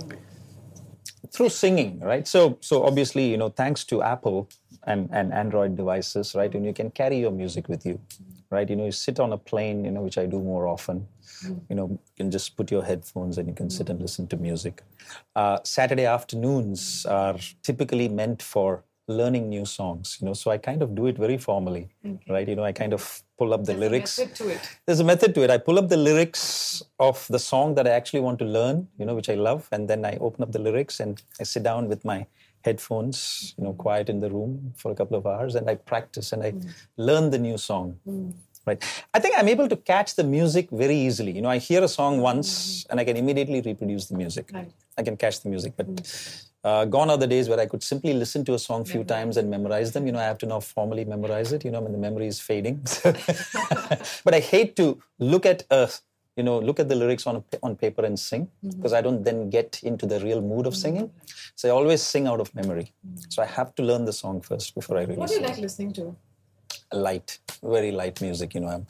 through 1.32 1.48
singing 1.48 1.98
right 2.00 2.26
so 2.26 2.58
so 2.60 2.84
obviously 2.84 3.28
you 3.28 3.36
know 3.36 3.48
thanks 3.48 3.84
to 3.84 4.02
apple 4.02 4.48
and 4.86 5.08
and 5.12 5.32
android 5.32 5.76
devices 5.76 6.34
right 6.34 6.54
and 6.54 6.64
you 6.64 6.72
can 6.72 6.90
carry 6.90 7.18
your 7.18 7.32
music 7.32 7.68
with 7.68 7.84
you 7.84 8.00
right? 8.50 8.68
You 8.68 8.76
know 8.76 8.84
you 8.86 8.92
sit 8.92 9.18
on 9.20 9.32
a 9.32 9.38
plane 9.38 9.84
you 9.84 9.90
know 9.90 10.02
which 10.02 10.18
i 10.18 10.26
do 10.26 10.40
more 10.40 10.66
often. 10.66 11.06
You 11.68 11.76
know 11.76 11.86
you 11.90 11.98
can 12.16 12.30
just 12.30 12.56
put 12.56 12.70
your 12.70 12.82
headphones 12.84 13.38
and 13.38 13.46
you 13.48 13.54
can 13.54 13.68
sit 13.70 13.90
and 13.90 14.00
listen 14.00 14.26
to 14.28 14.36
music. 14.36 14.82
Uh, 15.34 15.58
saturday 15.64 16.04
afternoons 16.06 17.06
are 17.06 17.36
typically 17.62 18.08
meant 18.08 18.42
for 18.42 18.82
learning 19.08 19.48
new 19.48 19.64
songs 19.64 20.18
you 20.20 20.26
know 20.26 20.32
so 20.34 20.50
i 20.50 20.58
kind 20.58 20.82
of 20.82 20.96
do 20.96 21.06
it 21.06 21.16
very 21.16 21.38
formally 21.38 21.88
right? 22.28 22.48
You 22.48 22.56
know 22.56 22.64
i 22.64 22.72
kind 22.72 22.92
of 22.92 23.22
pull 23.38 23.52
up 23.54 23.60
the 23.64 23.66
there's 23.66 23.76
a 23.76 23.80
lyrics. 23.80 24.18
method 24.18 24.34
to 24.36 24.48
it? 24.48 24.60
there's 24.86 25.00
a 25.00 25.04
method 25.04 25.34
to 25.34 25.42
it. 25.42 25.50
I 25.50 25.58
pull 25.58 25.78
up 25.78 25.88
the 25.88 25.96
lyrics 25.96 26.82
of 26.98 27.24
the 27.28 27.38
song 27.38 27.74
that 27.76 27.86
I 27.86 27.90
actually 27.90 28.20
want 28.20 28.38
to 28.38 28.44
learn, 28.46 28.88
you 28.98 29.04
know, 29.04 29.14
which 29.14 29.28
I 29.28 29.34
love, 29.34 29.68
and 29.72 29.88
then 29.90 30.04
I 30.04 30.16
open 30.16 30.42
up 30.42 30.52
the 30.52 30.58
lyrics 30.58 31.00
and 31.00 31.22
I 31.38 31.44
sit 31.44 31.62
down 31.62 31.88
with 31.88 32.02
my 32.04 32.26
headphones, 32.66 33.54
you 33.56 33.64
know, 33.64 33.72
mm. 33.72 33.78
quiet 33.78 34.10
in 34.10 34.18
the 34.24 34.30
room 34.36 34.74
for 34.76 34.90
a 34.92 34.94
couple 34.94 35.16
of 35.16 35.26
hours, 35.26 35.54
and 35.54 35.70
I 35.70 35.76
practice 35.92 36.32
and 36.32 36.42
I 36.42 36.50
mm. 36.52 36.68
learn 37.08 37.30
the 37.30 37.38
new 37.38 37.56
song. 37.56 37.98
Mm. 38.06 38.34
Right. 38.66 38.82
I 39.14 39.20
think 39.20 39.36
I'm 39.38 39.48
able 39.48 39.68
to 39.68 39.76
catch 39.76 40.16
the 40.16 40.24
music 40.24 40.70
very 40.72 40.96
easily. 40.96 41.30
You 41.30 41.42
know, 41.42 41.48
I 41.48 41.58
hear 41.58 41.84
a 41.84 41.88
song 41.88 42.20
once 42.20 42.48
mm-hmm. 42.50 42.90
and 42.90 43.00
I 43.00 43.04
can 43.04 43.16
immediately 43.16 43.60
reproduce 43.60 44.06
the 44.06 44.16
music. 44.16 44.50
Right. 44.52 44.72
I 44.98 45.04
can 45.04 45.16
catch 45.16 45.40
the 45.42 45.50
music, 45.50 45.74
but 45.76 45.86
uh, 46.64 46.84
gone 46.84 47.08
are 47.10 47.16
the 47.16 47.28
days 47.28 47.48
where 47.48 47.60
I 47.60 47.66
could 47.66 47.84
simply 47.84 48.12
listen 48.12 48.44
to 48.46 48.54
a 48.54 48.58
song 48.58 48.80
a 48.82 48.84
few 48.84 49.04
times 49.04 49.36
and 49.36 49.48
memorize 49.48 49.92
them. 49.92 50.04
You 50.04 50.12
know, 50.14 50.18
I 50.18 50.24
have 50.24 50.38
to 50.38 50.46
now 50.46 50.58
formally 50.58 51.04
memorize 51.04 51.52
it. 51.52 51.64
You 51.64 51.70
know, 51.70 51.80
when 51.80 51.92
the 51.92 51.98
memory 52.06 52.26
is 52.26 52.40
fading. 52.40 52.80
but 53.04 54.34
I 54.34 54.40
hate 54.40 54.74
to 54.76 55.00
look 55.20 55.46
at 55.46 55.62
a, 55.70 55.88
you 56.36 56.42
know, 56.42 56.58
look 56.58 56.78
at 56.78 56.88
the 56.88 56.94
lyrics 56.94 57.26
on 57.26 57.36
a, 57.36 57.42
on 57.62 57.76
paper 57.76 58.04
and 58.04 58.18
sing 58.18 58.46
mm-hmm. 58.46 58.76
because 58.76 58.92
I 58.92 59.00
don't 59.00 59.22
then 59.24 59.50
get 59.50 59.80
into 59.82 60.06
the 60.06 60.20
real 60.20 60.40
mood 60.40 60.66
of 60.66 60.74
mm-hmm. 60.74 60.80
singing. 60.80 61.10
So 61.54 61.68
I 61.68 61.72
always 61.72 62.02
sing 62.02 62.26
out 62.26 62.40
of 62.40 62.54
memory. 62.54 62.92
Mm-hmm. 63.06 63.30
So 63.30 63.42
I 63.42 63.46
have 63.46 63.74
to 63.76 63.82
learn 63.82 64.04
the 64.04 64.12
song 64.12 64.40
first 64.40 64.74
before 64.74 64.98
I 64.98 65.02
really 65.02 65.16
What 65.16 65.30
do 65.30 65.36
you 65.36 65.40
like 65.40 65.58
listening 65.58 65.92
to? 65.94 66.14
Light, 66.92 67.38
very 67.62 67.90
light 67.90 68.20
music. 68.20 68.54
You 68.54 68.60
know, 68.60 68.68
I'm. 68.68 68.86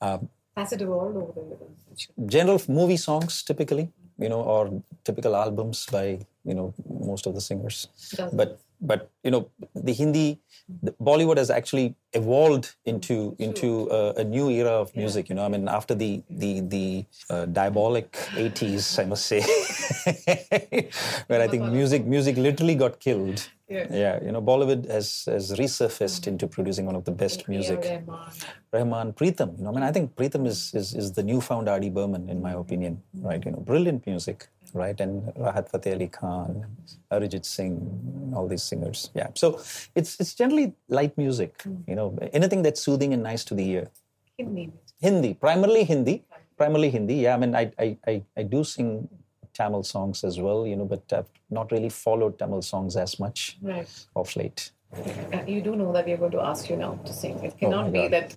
Um, 0.00 0.28
Passive 0.54 0.90
all 0.90 1.16
over 1.16 1.32
the 1.50 2.26
general 2.26 2.60
movie 2.68 2.96
songs 2.96 3.42
typically 3.42 3.88
you 4.18 4.28
know 4.28 4.40
or 4.40 4.82
typical 5.04 5.34
albums 5.36 5.86
by 5.90 6.18
you 6.44 6.54
know 6.54 6.74
most 7.08 7.26
of 7.26 7.34
the 7.34 7.40
singers 7.40 7.88
but 8.32 8.60
but 8.80 9.10
you 9.24 9.30
know 9.30 9.48
the 9.74 9.92
hindi 9.92 10.38
the 10.82 10.92
bollywood 11.08 11.36
has 11.36 11.50
actually 11.50 11.94
evolved 12.12 12.74
into 12.84 13.36
into 13.38 13.88
a, 13.90 14.14
a 14.22 14.24
new 14.24 14.48
era 14.50 14.70
of 14.70 14.94
music 14.96 15.28
you 15.28 15.34
know 15.34 15.44
i 15.44 15.48
mean 15.48 15.68
after 15.68 15.94
the 15.94 16.22
the 16.30 16.60
the 16.74 17.04
uh, 17.30 17.44
diabolic 17.46 18.12
80s 18.36 18.98
i 18.98 19.04
must 19.04 19.26
say 19.26 19.40
where 21.28 21.40
i 21.40 21.48
think 21.48 21.64
music 21.78 22.04
music 22.06 22.36
literally 22.36 22.74
got 22.84 23.00
killed 23.08 23.40
Yeah. 23.74 23.86
yeah 24.02 24.14
you 24.26 24.32
know 24.34 24.40
bollywood 24.46 24.80
has 24.94 25.08
has 25.32 25.44
resurfaced 25.58 26.24
into 26.30 26.46
producing 26.54 26.86
one 26.90 26.96
of 27.00 27.04
the 27.08 27.12
best 27.20 27.40
music. 27.52 27.82
Rahman. 27.90 28.32
Rahman, 28.76 29.12
Pritam. 29.20 29.50
You 29.58 29.64
know, 29.64 29.70
I 29.70 29.74
mean, 29.76 29.84
I 29.88 29.92
think 29.96 30.06
Pritam 30.20 30.44
is, 30.52 30.58
is 30.80 30.88
is 31.02 31.12
the 31.18 31.24
newfound 31.30 31.68
R.D. 31.74 31.90
Burman, 31.98 32.24
in 32.34 32.38
my 32.46 32.54
opinion. 32.62 32.92
Right? 33.28 33.44
You 33.46 33.52
know, 33.52 33.62
brilliant 33.70 34.00
music, 34.10 34.38
right? 34.74 34.98
And 35.00 35.22
Rahat 35.34 35.68
Fateh 35.70 35.92
Ali 35.94 36.08
Khan, 36.08 36.66
Arijit 37.12 37.44
Singh, 37.44 38.32
all 38.34 38.46
these 38.48 38.62
singers. 38.62 39.10
Yeah. 39.14 39.28
So 39.34 39.60
it's 39.94 40.18
it's 40.20 40.34
generally 40.34 40.72
light 40.88 41.16
music. 41.18 41.62
Hmm. 41.62 41.76
You 41.86 41.96
know, 41.96 42.18
anything 42.32 42.62
that's 42.62 42.80
soothing 42.80 43.12
and 43.12 43.22
nice 43.22 43.44
to 43.44 43.54
the 43.54 43.66
ear. 43.68 43.90
Hindi. 44.38 44.72
Hindi, 45.00 45.34
primarily 45.34 45.84
Hindi, 45.84 46.24
primarily 46.56 46.90
Hindi. 46.90 47.14
Yeah, 47.14 47.34
I 47.34 47.38
mean, 47.38 47.54
I 47.54 47.72
I 47.78 47.96
I, 48.06 48.22
I 48.36 48.42
do 48.42 48.64
sing 48.64 49.08
Tamil 49.52 49.82
songs 49.82 50.24
as 50.24 50.38
well. 50.40 50.66
You 50.66 50.76
know, 50.76 50.84
but 50.84 51.02
I've 51.12 51.28
not 51.50 51.72
really 51.72 51.88
followed 51.90 52.38
Tamil 52.38 52.62
songs 52.62 52.96
as 52.96 53.18
much 53.18 53.58
Right. 53.62 53.88
of 54.16 54.34
late. 54.36 54.70
Uh, 54.92 55.44
you 55.46 55.60
do 55.60 55.76
know 55.76 55.92
that 55.92 56.04
we 56.04 56.12
are 56.12 56.16
going 56.16 56.32
to 56.32 56.40
ask 56.40 56.68
you 56.68 56.76
now 56.76 56.98
to 57.04 57.12
sing. 57.12 57.38
It 57.44 57.56
cannot 57.58 57.86
my 57.86 57.90
be 57.90 58.08
God. 58.08 58.10
that 58.10 58.34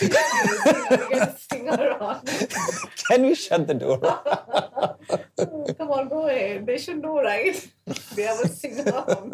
you're 0.00 1.08
going 1.08 1.26
to 1.26 1.36
sing 1.50 1.68
around. 1.70 2.28
Can 3.08 3.22
we 3.22 3.34
shut 3.34 3.66
the 3.66 3.74
door? 3.74 3.98
Come 5.78 5.90
on, 5.90 6.08
go 6.08 6.28
ahead. 6.28 6.66
They 6.66 6.76
should 6.76 7.00
know, 7.00 7.22
right? 7.22 7.56
They 8.14 8.22
have 8.22 8.40
a 8.40 8.48
singer 8.48 8.82
them. 8.84 9.32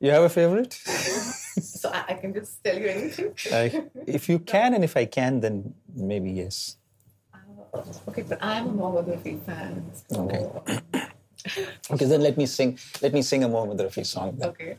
You 0.00 0.10
have 0.12 0.22
a 0.24 0.28
favorite? 0.30 0.72
So 0.72 1.90
I, 1.90 2.04
I 2.08 2.14
can 2.14 2.32
just 2.32 2.64
tell 2.64 2.78
you 2.78 2.86
anything. 2.86 3.34
I, 3.52 3.84
if 4.06 4.30
you 4.30 4.38
can 4.38 4.72
and 4.72 4.82
if 4.82 4.96
I 4.96 5.04
can, 5.04 5.40
then 5.40 5.74
maybe 5.94 6.30
yes. 6.32 6.78
Okay, 8.08 8.22
but 8.22 8.38
I'm 8.40 8.68
a 8.68 8.72
Mohammed 8.72 9.18
Rafi 9.20 9.40
fan. 9.44 9.90
So, 10.08 10.22
Okay. 10.24 11.10
Okay, 11.90 12.04
then 12.06 12.22
let 12.22 12.36
me 12.36 12.46
sing. 12.46 12.78
Let 13.02 13.12
me 13.12 13.22
sing 13.22 13.44
a 13.44 13.48
Mohammed 13.48 13.78
Rafi 13.78 14.04
song. 14.06 14.36
then. 14.38 14.48
okay. 14.48 14.76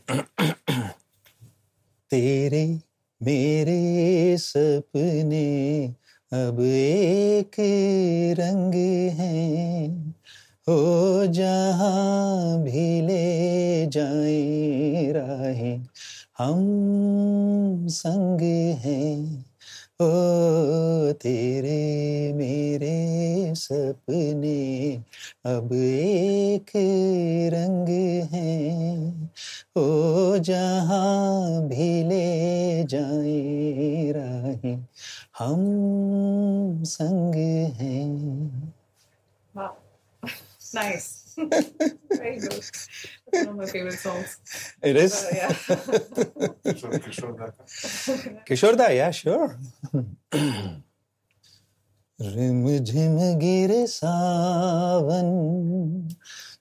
तेरे 2.10 2.66
मेरे 3.20 4.36
सपने 4.38 5.86
अब 6.32 6.60
एक 6.60 7.56
रंग 8.40 8.74
हैं 9.18 10.14
हो 10.68 11.26
जहाँ 11.26 12.62
भी 12.62 13.00
ले 13.00 13.86
जाए 13.86 15.12
राहें 15.12 15.86
हम 16.38 17.86
संग 17.88 18.40
हैं 18.84 19.45
ओ 20.00 21.12
तेरे 21.12 22.32
मेरे 22.36 22.96
सपने 23.56 24.58
अब 25.46 25.72
एक 25.72 26.70
रंग 27.54 27.88
हैं 28.32 29.30
ओ 29.76 30.38
जहाँ 30.38 31.62
भी 31.68 31.88
ले 32.04 32.84
जाए 32.84 34.12
राहें 34.12 34.76
हम 35.38 35.64
संग 36.84 37.34
हैं 37.80 38.72
Wow. 39.54 39.72
nice. 40.74 41.34
Very 42.10 42.38
good. 42.38 42.64
That's 43.31 43.45
one 43.47 43.53
of 43.55 43.59
my 43.61 43.65
favorite 43.65 43.99
songs. 43.99 44.37
It 44.83 44.95
is 44.95 45.13
Uh, 45.13 45.35
yeah. 45.35 45.53
Kishore, 46.65 46.99
Kishore 47.05 47.35
Dutta. 47.39 48.45
Kishore 48.47 48.77
Da, 48.77 48.87
yeah, 48.89 49.11
sure. 49.11 49.57
रिम 52.21 52.65
झिम 52.77 53.15
गिर 53.39 53.71
सावन 53.89 55.29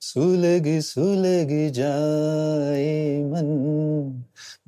सुलग 0.00 0.68
सुलग 0.84 1.50
जाए 1.78 2.94
मन 3.32 3.50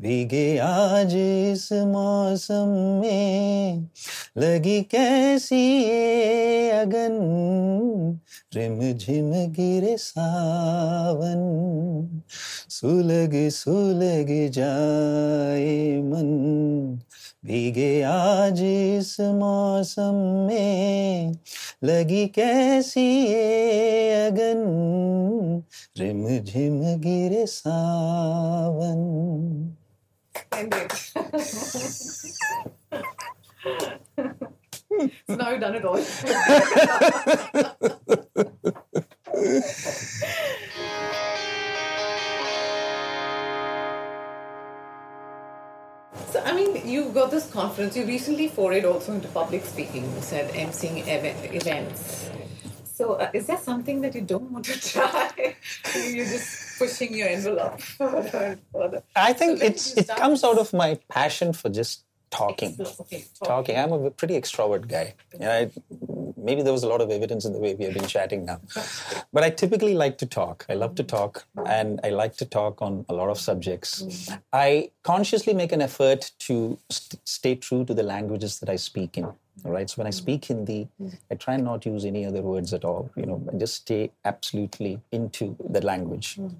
भीगे 0.01 0.57
आज 0.57 1.15
इस 1.53 1.73
मौसम 1.73 2.67
में। 3.01 3.87
लगी 4.37 4.81
कैसी 4.81 5.83
ये 5.83 6.69
अगन? 6.71 8.19
रिम 8.55 8.97
झिम 8.97 9.31
गिर 9.31 9.97
सावन। 9.97 11.37
सुलग 12.69 13.49
सुलग 13.49 14.49
जाए 14.51 16.01
मन। 16.01 16.99
भीगे 17.45 18.01
आज 18.01 18.59
इस 18.97 19.17
मौसम 19.19 20.47
में। 20.49 21.35
लगी 21.83 22.27
कैसी 22.27 23.25
ये 23.25 24.27
अगन? 24.27 25.63
रिम 25.97 26.43
झिम 26.43 26.81
गिरे 26.81 27.45
सावन। 27.45 29.03
ended. 30.53 30.91
done 35.59 35.75
at 35.75 35.85
all. 35.85 35.97
so, 35.97 36.27
I 46.43 46.53
mean, 46.53 46.87
you've 46.87 47.13
got 47.13 47.29
this 47.31 47.49
conference. 47.51 47.97
You 47.97 48.05
recently 48.05 48.49
forayed 48.49 48.85
also 48.85 49.13
into 49.13 49.27
public 49.29 49.65
speaking. 49.65 50.03
You 50.15 50.21
said 50.21 50.53
emceeing 50.53 51.01
event, 51.01 51.53
events. 51.53 52.29
So, 52.97 53.13
uh, 53.13 53.29
is 53.31 53.45
there 53.45 53.57
something 53.59 54.01
that 54.01 54.15
you 54.15 54.21
don't 54.21 54.49
want 54.51 54.65
to 54.65 54.79
try? 54.93 55.55
You're 55.95 56.25
just 56.25 56.79
pushing 56.79 57.13
your 57.13 57.27
envelope 57.27 57.79
further 57.99 58.37
and 58.37 58.61
further. 58.73 59.03
I 59.15 59.33
think 59.33 59.59
So 59.59 59.65
it's 59.65 59.95
it 59.97 60.07
comes 60.07 60.43
out 60.43 60.57
of 60.57 60.73
my 60.73 60.99
passion 61.07 61.53
for 61.53 61.69
just 61.69 62.03
talking. 62.31 62.75
Okay, 63.01 63.25
Talking. 63.43 63.77
I'm 63.77 63.91
a 63.93 64.09
pretty 64.09 64.33
extrovert 64.39 64.87
guy. 64.87 65.13
Yeah, 65.39 65.53
I, 65.53 65.71
maybe 66.35 66.63
there 66.63 66.73
was 66.73 66.83
a 66.83 66.87
lot 66.87 67.01
of 67.01 67.11
evidence 67.11 67.45
in 67.45 67.53
the 67.53 67.59
way 67.59 67.75
we 67.75 67.85
have 67.85 67.93
been 67.93 68.07
chatting 68.07 68.45
now. 68.45 68.59
But 69.33 69.43
I 69.43 69.51
typically 69.51 69.93
like 69.93 70.17
to 70.17 70.25
talk. 70.25 70.65
I 70.67 70.73
love 70.73 70.95
to 70.95 71.03
talk, 71.03 71.45
and 71.67 71.99
I 72.03 72.09
like 72.09 72.35
to 72.37 72.45
talk 72.45 72.81
on 72.81 73.05
a 73.09 73.13
lot 73.13 73.29
of 73.29 73.39
subjects. 73.39 73.91
I 74.51 74.91
consciously 75.03 75.53
make 75.53 75.71
an 75.71 75.81
effort 75.81 76.31
to 76.47 76.79
st- 76.89 77.21
stay 77.25 77.55
true 77.55 77.85
to 77.85 77.93
the 77.93 78.03
languages 78.03 78.59
that 78.59 78.69
I 78.69 78.77
speak 78.77 79.17
in. 79.17 79.27
Right. 79.63 79.89
So 79.89 79.97
when 79.97 80.07
I 80.07 80.11
mm-hmm. 80.11 80.17
speak 80.17 80.45
Hindi, 80.45 80.87
mm-hmm. 81.01 81.15
I 81.31 81.35
try 81.35 81.55
and 81.55 81.63
not 81.63 81.85
use 81.85 82.05
any 82.05 82.25
other 82.25 82.41
words 82.41 82.73
at 82.73 82.85
all. 82.85 83.09
You 83.15 83.25
know, 83.25 83.43
I 83.51 83.57
just 83.57 83.75
stay 83.75 84.11
absolutely 84.23 85.01
into 85.11 85.55
the 85.69 85.81
language. 85.81 86.35
Mm-hmm. 86.35 86.55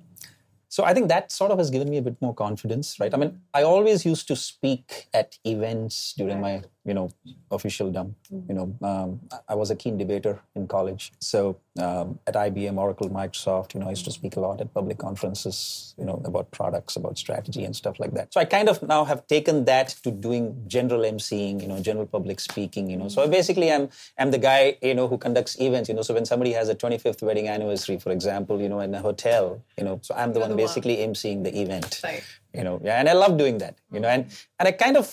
So 0.69 0.83
I 0.83 0.93
think 0.93 1.07
that 1.07 1.31
sort 1.31 1.51
of 1.51 1.57
has 1.59 1.69
given 1.69 1.89
me 1.89 1.97
a 1.97 2.01
bit 2.01 2.21
more 2.21 2.33
confidence, 2.33 2.99
right? 2.99 3.13
I 3.13 3.17
mean, 3.17 3.39
I 3.53 3.63
always 3.63 4.05
used 4.05 4.27
to 4.27 4.35
speak 4.35 5.07
at 5.13 5.37
events 5.45 6.13
during 6.17 6.41
my, 6.41 6.63
you 6.87 6.93
know, 6.93 7.09
official 7.51 7.91
dump. 7.91 8.15
You 8.49 8.55
know, 8.57 8.67
um, 8.81 9.19
I 9.47 9.55
was 9.55 9.69
a 9.71 9.75
keen 9.75 9.97
debater 9.97 10.39
in 10.55 10.67
college. 10.67 11.11
So 11.19 11.57
um, 11.79 12.17
at 12.25 12.33
IBM, 12.35 12.77
Oracle, 12.77 13.09
Microsoft, 13.09 13.73
you 13.73 13.79
know, 13.79 13.87
I 13.87 13.91
used 13.91 14.05
to 14.05 14.11
speak 14.11 14.35
a 14.37 14.39
lot 14.39 14.61
at 14.61 14.73
public 14.73 14.97
conferences, 14.97 15.93
you 15.97 16.05
know, 16.05 16.21
about 16.25 16.49
products, 16.51 16.95
about 16.95 17.17
strategy 17.17 17.63
and 17.65 17.75
stuff 17.75 17.99
like 17.99 18.13
that. 18.13 18.33
So 18.33 18.39
I 18.39 18.45
kind 18.45 18.69
of 18.69 18.81
now 18.81 19.03
have 19.05 19.27
taken 19.27 19.65
that 19.65 19.89
to 20.03 20.11
doing 20.11 20.63
general 20.67 21.01
emceeing, 21.01 21.61
you 21.61 21.67
know, 21.67 21.79
general 21.81 22.05
public 22.07 22.39
speaking, 22.39 22.89
you 22.89 22.97
know. 22.97 23.09
So 23.09 23.27
basically, 23.27 23.71
I'm 23.71 23.89
I'm 24.17 24.31
the 24.31 24.37
guy, 24.39 24.77
you 24.81 24.95
know, 24.95 25.07
who 25.07 25.17
conducts 25.17 25.59
events, 25.59 25.89
you 25.89 25.95
know. 25.95 26.01
So 26.03 26.13
when 26.13 26.25
somebody 26.25 26.53
has 26.53 26.69
a 26.69 26.75
25th 26.75 27.21
wedding 27.21 27.47
anniversary, 27.49 27.99
for 27.99 28.11
example, 28.11 28.61
you 28.61 28.69
know, 28.69 28.79
in 28.79 28.93
a 28.95 29.01
hotel, 29.01 29.61
you 29.77 29.83
know, 29.83 29.99
so 30.01 30.15
I'm 30.15 30.33
the 30.33 30.39
one 30.39 30.49
the 30.49 30.55
one. 30.55 30.63
basically 30.65 30.97
emceeing 30.97 31.43
the 31.43 31.53
event 31.61 31.99
Right. 32.03 32.23
you 32.53 32.63
know 32.63 32.79
yeah 32.83 32.99
and 32.99 33.07
i 33.09 33.13
love 33.13 33.37
doing 33.37 33.57
that 33.63 33.75
you 33.91 33.99
know 33.99 34.07
and 34.07 34.23
and 34.59 34.67
i 34.69 34.71
kind 34.71 34.95
of 35.01 35.05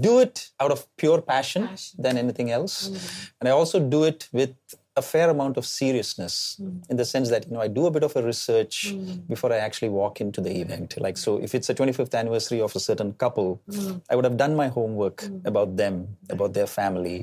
do 0.00 0.18
it 0.20 0.50
out 0.60 0.70
of 0.70 0.86
pure 0.96 1.20
passion, 1.20 1.68
than 1.98 2.16
anything 2.16 2.50
else. 2.50 2.88
Mm-hmm. 2.88 3.24
And 3.40 3.48
i 3.48 3.52
also 3.52 3.78
do 3.80 4.04
it 4.04 4.28
with 4.32 4.54
a 4.98 5.02
fair 5.02 5.30
amount 5.30 5.56
of 5.56 5.64
seriousness 5.64 6.34
mm. 6.60 6.82
in 6.90 6.96
the 7.00 7.04
sense 7.04 7.30
that 7.30 7.46
you 7.46 7.52
know 7.54 7.62
i 7.66 7.68
do 7.78 7.86
a 7.86 7.92
bit 7.96 8.04
of 8.08 8.14
a 8.20 8.22
research 8.22 8.76
mm. 8.88 9.26
before 9.32 9.50
i 9.56 9.58
actually 9.66 9.92
walk 10.00 10.20
into 10.24 10.40
the 10.46 10.54
event. 10.64 10.88
Like 11.06 11.16
so 11.24 11.30
if 11.46 11.54
it's 11.56 11.68
a 11.72 11.74
25th 11.80 12.14
anniversary 12.22 12.60
of 12.60 12.74
a 12.80 12.82
certain 12.88 13.12
couple 13.22 13.48
mm. 13.70 14.02
i 14.10 14.16
would 14.16 14.26
have 14.28 14.38
done 14.44 14.54
my 14.62 14.68
homework 14.78 15.18
about 15.44 15.76
them 15.82 15.94
about 16.36 16.52
their 16.58 16.66
family. 16.66 17.18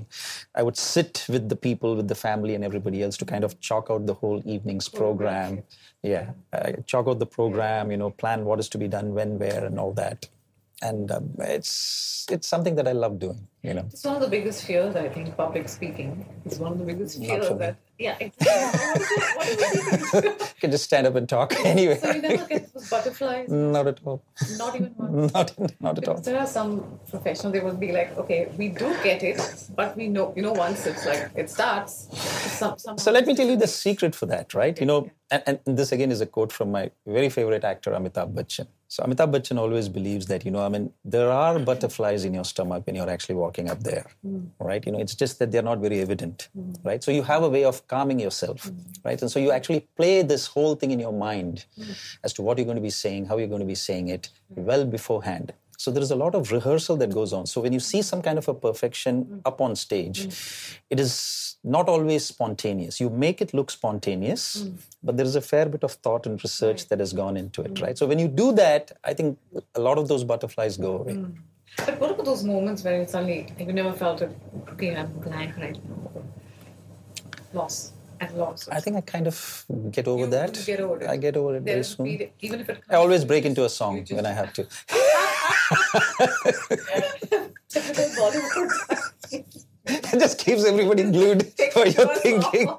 I 0.59 0.63
would 0.65 0.77
sit 0.77 1.25
with 1.33 1.49
the 1.53 1.59
people 1.67 1.95
with 1.99 2.07
the 2.13 2.19
family 2.27 2.55
and 2.55 2.63
everybody 2.69 3.03
else 3.03 3.17
to 3.21 3.25
kind 3.33 3.43
of 3.43 3.59
chalk 3.59 3.87
out 3.91 4.05
the 4.11 4.17
whole 4.21 4.41
evening's 4.45 4.87
program. 4.99 5.63
Yeah 6.13 6.25
uh, 6.53 6.71
chalk 6.91 7.07
out 7.09 7.19
the 7.25 7.31
program 7.39 7.91
you 7.91 7.99
know 8.01 8.11
plan 8.21 8.45
what 8.45 8.59
is 8.63 8.69
to 8.69 8.77
be 8.77 8.89
done 8.97 9.13
when 9.17 9.39
where 9.43 9.63
and 9.69 9.79
all 9.79 9.93
that 10.03 10.29
and 10.81 11.11
um, 11.11 11.29
it's 11.39 12.25
it's 12.31 12.47
something 12.47 12.75
that 12.75 12.87
i 12.87 12.91
love 12.91 13.19
doing 13.19 13.47
you 13.67 13.73
know 13.73 13.85
It's 13.91 14.03
one 14.03 14.15
of 14.15 14.21
the 14.21 14.27
biggest 14.37 14.63
fears, 14.65 14.95
I 14.95 15.07
think, 15.09 15.35
public 15.35 15.67
speaking. 15.69 16.25
It's 16.45 16.57
one 16.59 16.71
of 16.73 16.79
the 16.79 16.85
biggest 16.85 17.19
fears 17.19 17.47
that, 17.63 17.75
yeah, 17.97 18.15
exactly. 18.25 18.91
what 19.37 19.47
is 19.47 19.61
it? 19.61 20.13
What 20.13 20.25
is 20.25 20.31
it? 20.31 20.39
you 20.55 20.61
can 20.61 20.71
just 20.71 20.85
stand 20.89 21.07
up 21.07 21.15
and 21.15 21.27
talk 21.35 21.53
anyway 21.73 21.97
So 21.97 22.11
you 22.17 22.21
never 22.21 22.45
get 22.53 22.73
those 22.73 22.89
butterflies? 22.89 23.47
not 23.49 23.87
at 23.87 23.99
all 24.05 24.21
Not 24.63 24.75
even 24.75 24.89
one. 24.97 25.27
not 25.37 25.47
not 25.85 25.97
at 26.01 26.07
all 26.09 26.19
there 26.29 26.39
are 26.43 26.47
some 26.57 26.71
professionals, 27.09 27.53
they 27.55 27.63
will 27.67 27.77
be 27.87 27.91
like, 27.99 28.09
okay, 28.21 28.41
we 28.57 28.67
do 28.69 28.87
get 29.03 29.23
it, 29.31 29.39
but 29.79 29.89
we 29.99 30.05
know, 30.15 30.25
you 30.35 30.43
know, 30.45 30.55
once 30.67 30.85
it's 30.91 31.05
like, 31.11 31.23
it 31.35 31.47
starts, 31.57 31.93
some, 32.61 32.77
some 32.77 32.97
So 32.97 33.09
let 33.17 33.25
me 33.29 33.33
tell 33.39 33.47
you 33.53 33.57
the 33.65 33.71
secret 33.85 34.13
for 34.19 34.27
that, 34.33 34.53
right? 34.61 34.75
You 34.81 34.87
know, 34.91 34.99
and, 35.31 35.41
and 35.65 35.77
this 35.79 35.91
again 35.95 36.11
is 36.15 36.21
a 36.21 36.29
quote 36.35 36.51
from 36.57 36.67
my 36.77 36.83
very 37.17 37.29
favorite 37.37 37.63
actor, 37.63 37.91
Amitabh 37.99 38.33
Bachchan. 38.37 38.67
So 38.87 39.03
Amitabh 39.05 39.31
Bachchan 39.33 39.57
always 39.57 39.87
believes 39.97 40.25
that, 40.31 40.41
you 40.45 40.51
know, 40.51 40.63
I 40.67 40.69
mean, 40.69 40.85
there 41.03 41.31
are 41.31 41.57
butterflies 41.71 42.21
in 42.27 42.33
your 42.33 42.45
stomach 42.53 42.85
when 42.85 42.95
you're 42.97 43.09
actually 43.15 43.35
walking 43.35 43.54
up 43.69 43.81
there, 43.83 44.05
hmm. 44.21 44.45
right? 44.59 44.85
You 44.85 44.91
know, 44.91 44.99
it's 44.99 45.15
just 45.15 45.39
that 45.39 45.51
they're 45.51 45.69
not 45.71 45.79
very 45.79 45.99
evident, 46.01 46.49
hmm. 46.53 46.73
right? 46.83 47.03
So 47.03 47.11
you 47.11 47.23
have 47.23 47.43
a 47.43 47.49
way 47.49 47.63
of 47.63 47.87
calming 47.87 48.19
yourself, 48.19 48.65
hmm. 48.65 48.79
right? 49.03 49.21
And 49.21 49.31
so 49.31 49.39
you 49.39 49.51
actually 49.51 49.87
play 49.95 50.21
this 50.21 50.47
whole 50.47 50.75
thing 50.75 50.91
in 50.91 50.99
your 50.99 51.13
mind 51.13 51.65
as 52.23 52.33
to 52.33 52.41
what 52.41 52.57
you're 52.57 52.65
going 52.65 52.75
to 52.77 52.81
be 52.81 52.89
saying, 52.89 53.25
how 53.25 53.37
you're 53.37 53.53
going 53.55 53.65
to 53.67 53.73
be 53.75 53.75
saying 53.75 54.09
it 54.09 54.29
well 54.49 54.85
beforehand. 54.85 55.53
So 55.77 55.91
there 55.91 56.03
is 56.03 56.11
a 56.11 56.15
lot 56.15 56.35
of 56.35 56.51
rehearsal 56.51 56.97
that 56.97 57.13
goes 57.13 57.33
on. 57.33 57.45
So 57.45 57.61
when 57.61 57.73
you 57.73 57.79
see 57.79 58.01
some 58.01 58.21
kind 58.21 58.37
of 58.37 58.47
a 58.47 58.53
perfection 58.53 59.41
up 59.45 59.61
on 59.61 59.75
stage, 59.75 60.27
it 60.89 60.99
is 60.99 61.57
not 61.63 61.89
always 61.89 62.25
spontaneous. 62.25 62.99
You 63.01 63.09
make 63.09 63.41
it 63.41 63.53
look 63.53 63.71
spontaneous, 63.71 64.69
but 65.03 65.17
there 65.17 65.25
is 65.25 65.35
a 65.35 65.41
fair 65.41 65.65
bit 65.65 65.83
of 65.83 65.93
thought 65.93 66.25
and 66.25 66.41
research 66.43 66.87
that 66.89 66.99
has 66.99 67.11
gone 67.11 67.37
into 67.37 67.61
it, 67.61 67.81
right? 67.81 67.97
So 67.97 68.05
when 68.05 68.19
you 68.19 68.27
do 68.27 68.53
that, 68.53 68.91
I 69.03 69.13
think 69.13 69.37
a 69.73 69.79
lot 69.79 69.97
of 69.97 70.07
those 70.07 70.23
butterflies 70.23 70.77
go 70.77 70.97
away. 70.99 71.25
But 71.77 71.99
what 71.99 72.11
about 72.11 72.25
those 72.25 72.43
moments 72.43 72.83
where 72.83 72.99
you 73.01 73.07
suddenly, 73.07 73.47
you 73.59 73.73
never 73.73 73.93
felt 73.93 74.21
it, 74.21 74.31
okay, 74.69 74.95
I'm 74.95 75.11
blank 75.19 75.57
right 75.57 75.77
now. 75.89 76.23
Loss. 77.53 77.91
At 78.21 78.33
loss. 78.37 78.69
I 78.69 78.79
think 78.79 78.95
I 78.95 79.01
kind 79.01 79.27
of 79.27 79.65
get 79.91 80.07
over 80.07 80.23
You 80.23 80.29
that. 80.31 80.63
get 80.65 80.79
over 80.79 81.01
it. 81.01 81.09
I 81.09 81.17
get 81.17 81.35
over 81.35 81.57
it 81.57 81.63
very 81.63 81.83
soon. 81.83 82.05
speed- 82.05 82.31
even 82.39 82.61
if 82.61 82.69
it 82.69 82.79
I 82.89 82.95
always 82.95 83.25
break 83.25 83.43
into 83.45 83.65
a 83.65 83.69
song 83.69 84.05
just- 84.05 84.13
when 84.15 84.25
I 84.25 84.31
have 84.31 84.53
to. 84.53 84.63
Typical 87.69 88.05
Bollywood. 88.17 88.71
it 89.33 90.19
just 90.19 90.39
keeps 90.39 90.63
everybody 90.65 91.03
glued 91.11 91.51
for 91.73 91.85
your 91.87 92.15
thinking. 92.15 92.69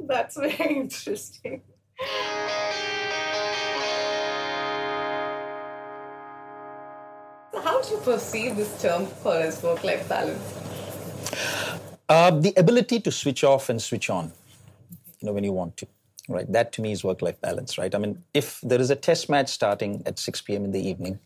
That's 0.00 0.36
very 0.36 0.76
interesting. 0.76 1.62
So 7.52 7.60
how 7.60 7.82
do 7.82 7.90
you 7.90 7.98
perceive 7.98 8.56
this 8.56 8.80
term 8.80 9.06
for 9.06 9.34
as 9.34 9.62
work-life 9.62 10.08
balance? 10.08 10.54
Uh, 12.08 12.30
the 12.30 12.52
ability 12.56 13.00
to 13.00 13.10
switch 13.10 13.44
off 13.44 13.68
and 13.68 13.80
switch 13.80 14.10
on, 14.10 14.32
you 15.20 15.26
know, 15.26 15.32
when 15.32 15.44
you 15.44 15.52
want 15.52 15.76
to, 15.78 15.86
right? 16.28 16.50
That 16.50 16.72
to 16.72 16.82
me 16.82 16.92
is 16.92 17.02
work-life 17.02 17.40
balance, 17.40 17.78
right? 17.78 17.94
I 17.94 17.98
mean, 17.98 18.22
if 18.34 18.60
there 18.62 18.80
is 18.80 18.90
a 18.90 18.96
test 18.96 19.28
match 19.28 19.48
starting 19.48 20.02
at 20.06 20.18
6 20.18 20.40
p.m. 20.42 20.64
in 20.64 20.72
the 20.72 20.80
evening, 20.80 21.18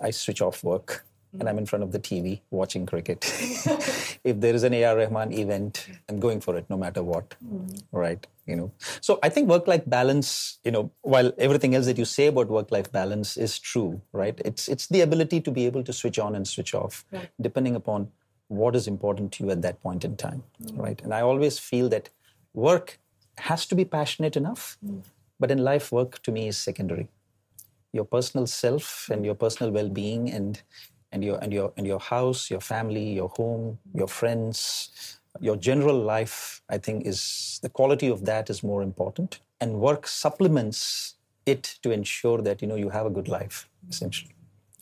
I 0.00 0.10
switch 0.10 0.40
off 0.40 0.64
work 0.64 1.04
and 1.40 1.48
I'm 1.48 1.58
in 1.58 1.66
front 1.66 1.82
of 1.82 1.92
the 1.92 1.98
TV 1.98 2.40
watching 2.50 2.86
cricket. 2.86 3.24
if 4.24 4.40
there 4.40 4.54
is 4.54 4.62
an 4.62 4.74
AR 4.74 4.96
Rahman 4.96 5.32
event, 5.32 5.88
I'm 6.08 6.20
going 6.20 6.40
for 6.40 6.56
it 6.56 6.68
no 6.68 6.76
matter 6.76 7.02
what, 7.02 7.34
mm. 7.44 7.82
right? 7.92 8.26
You 8.46 8.56
know, 8.56 8.72
so 9.00 9.18
I 9.22 9.28
think 9.30 9.48
work-life 9.48 9.82
balance, 9.86 10.58
you 10.64 10.70
know, 10.70 10.90
while 11.02 11.32
everything 11.38 11.74
else 11.74 11.86
that 11.86 11.98
you 11.98 12.04
say 12.04 12.26
about 12.26 12.48
work-life 12.48 12.92
balance 12.92 13.36
is 13.36 13.58
true, 13.58 14.00
right? 14.12 14.40
It's 14.44 14.68
it's 14.68 14.86
the 14.88 15.00
ability 15.00 15.40
to 15.40 15.50
be 15.50 15.66
able 15.66 15.82
to 15.84 15.92
switch 15.92 16.18
on 16.18 16.34
and 16.34 16.46
switch 16.46 16.74
off, 16.74 17.04
depending 17.40 17.74
upon 17.74 18.08
what 18.48 18.76
is 18.76 18.86
important 18.86 19.32
to 19.32 19.44
you 19.44 19.50
at 19.50 19.62
that 19.62 19.82
point 19.82 20.04
in 20.04 20.16
time, 20.16 20.42
mm. 20.62 20.78
right? 20.78 21.00
And 21.02 21.14
I 21.14 21.22
always 21.22 21.58
feel 21.58 21.88
that 21.88 22.10
work 22.52 22.98
has 23.38 23.66
to 23.66 23.74
be 23.74 23.84
passionate 23.84 24.36
enough, 24.36 24.78
mm. 24.84 25.02
but 25.40 25.50
in 25.50 25.58
life, 25.58 25.90
work 25.90 26.22
to 26.22 26.32
me 26.32 26.48
is 26.48 26.56
secondary. 26.56 27.08
Your 27.92 28.04
personal 28.04 28.46
self 28.46 29.08
and 29.10 29.24
your 29.24 29.34
personal 29.34 29.72
well-being 29.72 30.30
and 30.30 30.60
and 31.14 31.24
your 31.24 31.38
and 31.42 31.52
your 31.52 31.72
and 31.78 31.86
your 31.86 32.00
house, 32.00 32.50
your 32.50 32.60
family, 32.60 33.08
your 33.20 33.30
home, 33.38 33.78
your 33.94 34.08
friends, 34.08 35.18
your 35.40 35.56
general 35.56 35.98
life, 35.98 36.62
I 36.68 36.78
think 36.78 37.06
is 37.06 37.60
the 37.62 37.70
quality 37.70 38.08
of 38.08 38.24
that 38.26 38.50
is 38.50 38.62
more 38.62 38.82
important. 38.82 39.40
And 39.60 39.80
work 39.80 40.06
supplements 40.06 41.14
it 41.46 41.78
to 41.82 41.90
ensure 41.90 42.42
that 42.42 42.62
you 42.62 42.68
know 42.68 42.76
you 42.84 42.90
have 42.90 43.06
a 43.06 43.10
good 43.10 43.28
life, 43.28 43.68
essentially 43.88 44.34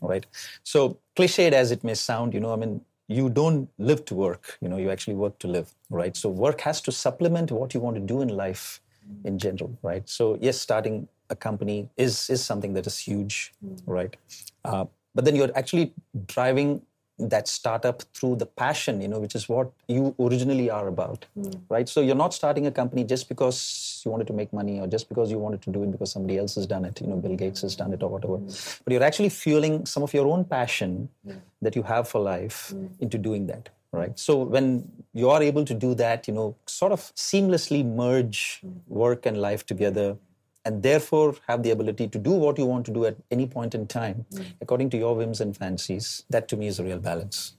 right? 0.03 0.27
So 0.65 0.99
cliched 1.17 1.53
as 1.53 1.71
it 1.71 1.85
may 1.85 1.95
sound 1.95 2.35
you 2.35 2.41
know 2.41 2.53
i 2.53 2.57
mean 2.57 2.81
you 3.09 3.29
don't 3.29 3.69
live 3.79 4.05
to 4.07 4.15
work 4.15 4.59
you 4.63 4.69
know 4.69 4.79
you 4.79 4.91
actually 4.91 5.15
work 5.15 5.39
to 5.39 5.49
live 5.49 5.73
right? 5.91 6.17
So 6.17 6.29
work 6.29 6.61
has 6.63 6.81
to 6.83 6.93
supplement 6.93 7.53
what 7.53 7.75
you 7.75 7.81
want 7.81 7.97
to 7.97 8.03
do 8.03 8.23
in 8.23 8.29
life 8.29 8.81
in 9.25 9.39
general 9.39 9.79
right? 9.83 10.09
So 10.09 10.39
yes 10.41 10.61
starting 10.61 11.09
a 11.31 11.37
company 11.37 11.89
is 11.97 12.31
is 12.31 12.45
something 12.45 12.73
that 12.75 12.87
is 12.87 12.99
huge 12.99 13.53
right? 13.87 14.17
Uh, 14.65 14.87
but 15.15 15.25
then 15.25 15.37
you're 15.37 15.57
actually 15.57 15.93
driving 16.27 16.83
that 17.19 17.47
startup 17.47 18.03
through 18.15 18.37
the 18.37 18.47
passion 18.47 19.01
you 19.01 19.09
know 19.09 19.19
which 19.19 19.35
is 19.35 19.49
what 19.49 19.71
you 19.87 20.15
originally 20.19 20.71
are 20.71 20.89
about 20.89 21.27
hmm. 21.35 21.51
right? 21.69 21.89
So 21.89 22.01
you're 22.01 22.15
not 22.17 22.35
starting 22.35 22.67
a 22.67 22.71
company 22.71 23.05
just 23.05 23.29
because 23.29 24.03
you 24.05 24.11
wanted 24.11 24.27
to 24.29 24.33
make 24.33 24.53
money 24.53 24.81
or 24.81 24.87
just 24.87 25.09
because 25.09 25.31
you 25.31 25.39
wanted 25.39 25.63
to 25.63 25.71
do 25.71 25.83
it 25.83 25.93
because 25.93 26.11
somebody 26.11 26.39
else 26.39 26.55
has 26.55 26.67
done 26.67 26.85
it 26.85 27.01
you 27.01 27.07
know 27.07 27.17
bill 27.17 27.37
gates 27.37 27.63
has 27.63 27.77
done 27.77 27.93
it 27.93 28.03
or 28.03 28.09
whatever. 28.09 28.37
Hmm. 28.37 28.49
But 28.85 28.93
you're 28.93 29.03
actually 29.03 29.29
fueling 29.29 29.87
some 29.87 30.03
of 30.03 30.15
your 30.15 30.27
own 30.27 30.45
passion 30.45 31.09
hmm. 31.25 31.37
that 31.61 31.77
you 31.77 31.83
have 31.83 32.09
for 32.09 32.21
life 32.21 32.75
into 33.01 33.19
doing 33.19 33.47
that 33.47 33.69
right? 33.93 34.19
So 34.19 34.39
when 34.39 34.91
you 35.13 35.29
are 35.29 35.43
able 35.43 35.67
to 35.67 35.75
do 35.75 35.95
that 35.97 36.27
you 36.27 36.35
know 36.35 36.57
sort 36.67 36.93
of 36.93 37.01
seamlessly 37.15 37.85
merge 37.85 38.63
work 38.89 39.27
and 39.27 39.37
life 39.37 39.67
together 39.67 40.17
and 40.65 40.83
therefore 40.83 41.35
have 41.49 41.63
the 41.63 41.71
ability 41.71 42.09
to 42.09 42.19
do 42.19 42.31
what 42.31 42.59
you 42.59 42.67
want 42.67 42.87
to 42.87 42.93
do 42.93 43.05
at 43.07 43.17
any 43.31 43.47
point 43.47 43.75
in 43.75 43.87
time 43.87 44.25
hmm. 44.33 44.43
according 44.61 44.91
to 44.91 44.97
your 44.97 45.15
whims 45.15 45.41
and 45.41 45.57
fancies. 45.57 46.25
That 46.31 46.49
to 46.49 46.57
me 46.57 46.67
is 46.69 46.79
a 46.79 46.85
real 46.85 46.99
balance. 46.99 47.55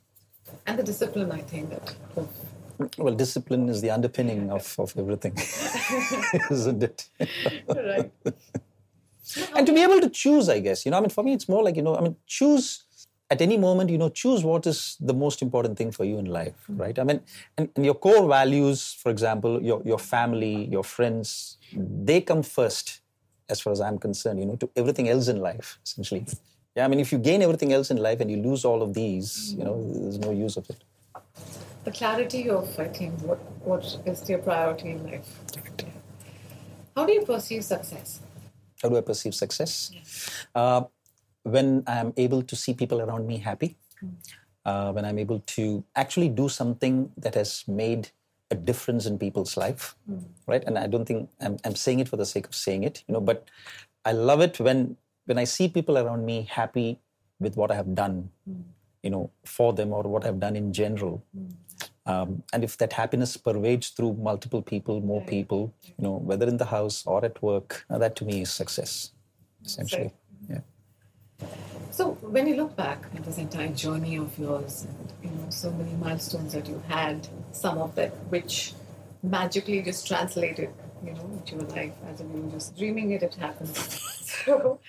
And 0.66 0.80
the 0.80 0.84
discipline, 0.84 1.32
I 1.32 1.42
think, 1.42 1.70
that 1.70 1.96
Well, 2.98 3.14
discipline 3.14 3.70
is 3.70 3.82
the 3.82 3.92
underpinning 3.92 4.50
of, 4.52 4.76
of 4.80 4.94
everything, 4.98 5.34
isn't 6.52 6.84
it? 6.84 7.10
right. 7.70 8.12
and 9.56 9.68
to 9.68 9.74
be 9.74 9.82
able 9.82 10.02
to 10.02 10.10
choose, 10.10 10.50
I 10.50 10.60
guess, 10.60 10.86
you 10.86 10.92
know, 10.92 10.98
I 10.98 11.02
mean, 11.02 11.10
for 11.10 11.24
me, 11.24 11.34
it's 11.34 11.50
more 11.50 11.64
like, 11.64 11.76
you 11.76 11.82
know, 11.82 11.96
I 11.96 12.02
mean, 12.02 12.16
choose 12.28 12.83
at 13.34 13.42
any 13.42 13.58
moment, 13.58 13.90
you 13.90 13.98
know, 13.98 14.10
choose 14.10 14.42
what 14.52 14.64
is 14.72 14.80
the 15.10 15.16
most 15.24 15.42
important 15.42 15.74
thing 15.80 15.92
for 15.98 16.06
you 16.10 16.18
in 16.24 16.28
life, 16.40 16.60
right? 16.84 16.98
I 17.00 17.04
mean, 17.10 17.20
and, 17.58 17.68
and 17.76 17.84
your 17.90 17.96
core 18.06 18.28
values, 18.28 18.80
for 19.02 19.10
example, 19.16 19.52
your, 19.70 19.82
your 19.92 19.98
family, 20.14 20.56
your 20.76 20.84
friends, 20.84 21.58
they 21.76 22.22
come 22.22 22.44
first, 22.44 23.02
as 23.50 23.60
far 23.60 23.74
as 23.74 23.82
I'm 23.82 23.98
concerned, 23.98 24.40
you 24.40 24.46
know, 24.46 24.58
to 24.64 24.70
everything 24.76 25.10
else 25.10 25.28
in 25.34 25.40
life, 25.50 25.80
essentially. 25.86 26.26
Yeah, 26.76 26.86
I 26.86 26.88
mean, 26.88 27.00
if 27.00 27.12
you 27.12 27.20
gain 27.30 27.42
everything 27.42 27.74
else 27.74 27.90
in 27.90 27.98
life 27.98 28.20
and 28.22 28.30
you 28.30 28.38
lose 28.38 28.64
all 28.66 28.82
of 28.84 28.94
these, 28.94 29.54
you 29.58 29.64
know, 29.64 29.76
there's 30.02 30.20
no 30.20 30.32
use 30.32 30.56
of 30.58 30.70
it. 30.70 30.80
The 31.84 31.92
clarity 31.92 32.50
of, 32.50 32.80
I 32.80 32.88
think, 32.88 33.20
what, 33.22 33.40
what 33.70 33.84
is 34.06 34.30
your 34.30 34.40
priority 34.40 34.92
in 34.92 35.04
life. 35.12 35.30
How 36.96 37.06
do 37.08 37.14
you 37.14 37.24
perceive 37.26 37.64
success? 37.66 38.20
How 38.82 38.90
do 38.90 38.98
I 38.98 39.02
perceive 39.02 39.34
success? 39.34 39.92
Uh, 40.54 40.84
when 41.44 41.84
I'm 41.88 42.14
able 42.18 42.42
to 42.44 42.56
see 42.56 42.74
people 42.74 43.02
around 43.02 43.28
me 43.28 43.38
happy, 43.38 43.78
uh, 44.66 44.92
when 44.92 45.06
I'm 45.06 45.20
able 45.20 45.40
to 45.58 45.84
actually 45.96 46.30
do 46.30 46.50
something 46.50 47.12
that 47.18 47.36
has 47.36 47.64
made 47.68 48.10
a 48.52 48.56
difference 48.56 49.06
in 49.06 49.18
people's 49.18 49.58
life, 49.58 49.96
right? 50.48 50.64
And 50.66 50.78
I 50.78 50.88
don't 50.88 51.06
think 51.06 51.30
I'm, 51.42 51.58
I'm 51.66 51.76
saying 51.76 52.00
it 52.00 52.10
for 52.10 52.18
the 52.18 52.26
sake 52.26 52.48
of 52.48 52.56
saying 52.56 52.84
it, 52.84 53.04
you 53.08 53.14
know, 53.14 53.22
but 53.22 53.50
I 54.06 54.12
love 54.12 54.42
it 54.42 54.60
when 54.60 54.98
when 55.26 55.38
I 55.38 55.46
see 55.46 55.68
people 55.70 55.98
around 55.98 56.26
me 56.26 56.48
happy 56.50 57.00
with 57.40 57.56
what 57.56 57.72
I 57.72 57.76
have 57.76 57.96
done, 57.96 58.30
you 59.02 59.10
know, 59.10 59.32
for 59.46 59.74
them 59.74 59.94
or 59.94 60.04
what 60.04 60.26
I've 60.26 60.40
done 60.40 60.56
in 60.56 60.74
general. 60.74 61.24
Um, 62.06 62.44
and 62.52 62.64
if 62.64 62.78
that 62.78 62.92
happiness 62.94 63.38
pervades 63.38 63.90
through 63.90 64.14
multiple 64.16 64.62
people, 64.62 65.00
more 65.02 65.24
people, 65.26 65.74
you 65.98 66.04
know, 66.04 66.16
whether 66.18 66.48
in 66.48 66.58
the 66.58 66.66
house 66.66 67.06
or 67.06 67.24
at 67.24 67.42
work, 67.42 67.86
uh, 67.90 67.98
that 67.98 68.16
to 68.18 68.26
me 68.26 68.42
is 68.42 68.52
success, 68.52 69.12
essentially. 69.66 70.04
Yeah. 70.04 70.23
So 71.92 72.12
when 72.22 72.48
you 72.48 72.56
look 72.56 72.76
back 72.76 73.04
at 73.16 73.24
this 73.24 73.38
entire 73.38 73.68
journey 73.68 74.18
of 74.18 74.38
yours, 74.40 74.88
and 74.88 75.14
you 75.24 75.30
know 75.38 75.50
so 75.50 75.72
many 75.72 75.94
milestones 75.94 76.54
that 76.54 76.68
you 76.68 76.82
had, 76.88 77.28
some 77.52 77.78
of 77.78 77.94
that 77.96 78.12
which 78.30 78.74
magically 79.22 79.82
just 79.82 80.08
translated, 80.08 80.70
you 81.04 81.14
know, 81.14 81.22
into 81.22 81.56
your 81.56 81.66
life 81.66 81.94
as 82.10 82.20
if 82.20 82.28
you 82.34 82.42
were 82.42 82.52
just 82.52 82.76
dreaming 82.76 83.12
it, 83.12 83.24
it 83.24 83.36
happened. 83.36 83.76
so, 83.78 84.80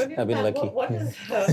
I've 0.00 0.08
been 0.08 0.28
back, 0.28 0.54
lucky. 0.54 0.68
What, 0.68 0.74
what 0.74 0.92
is 0.92 1.16
uh, 1.30 1.52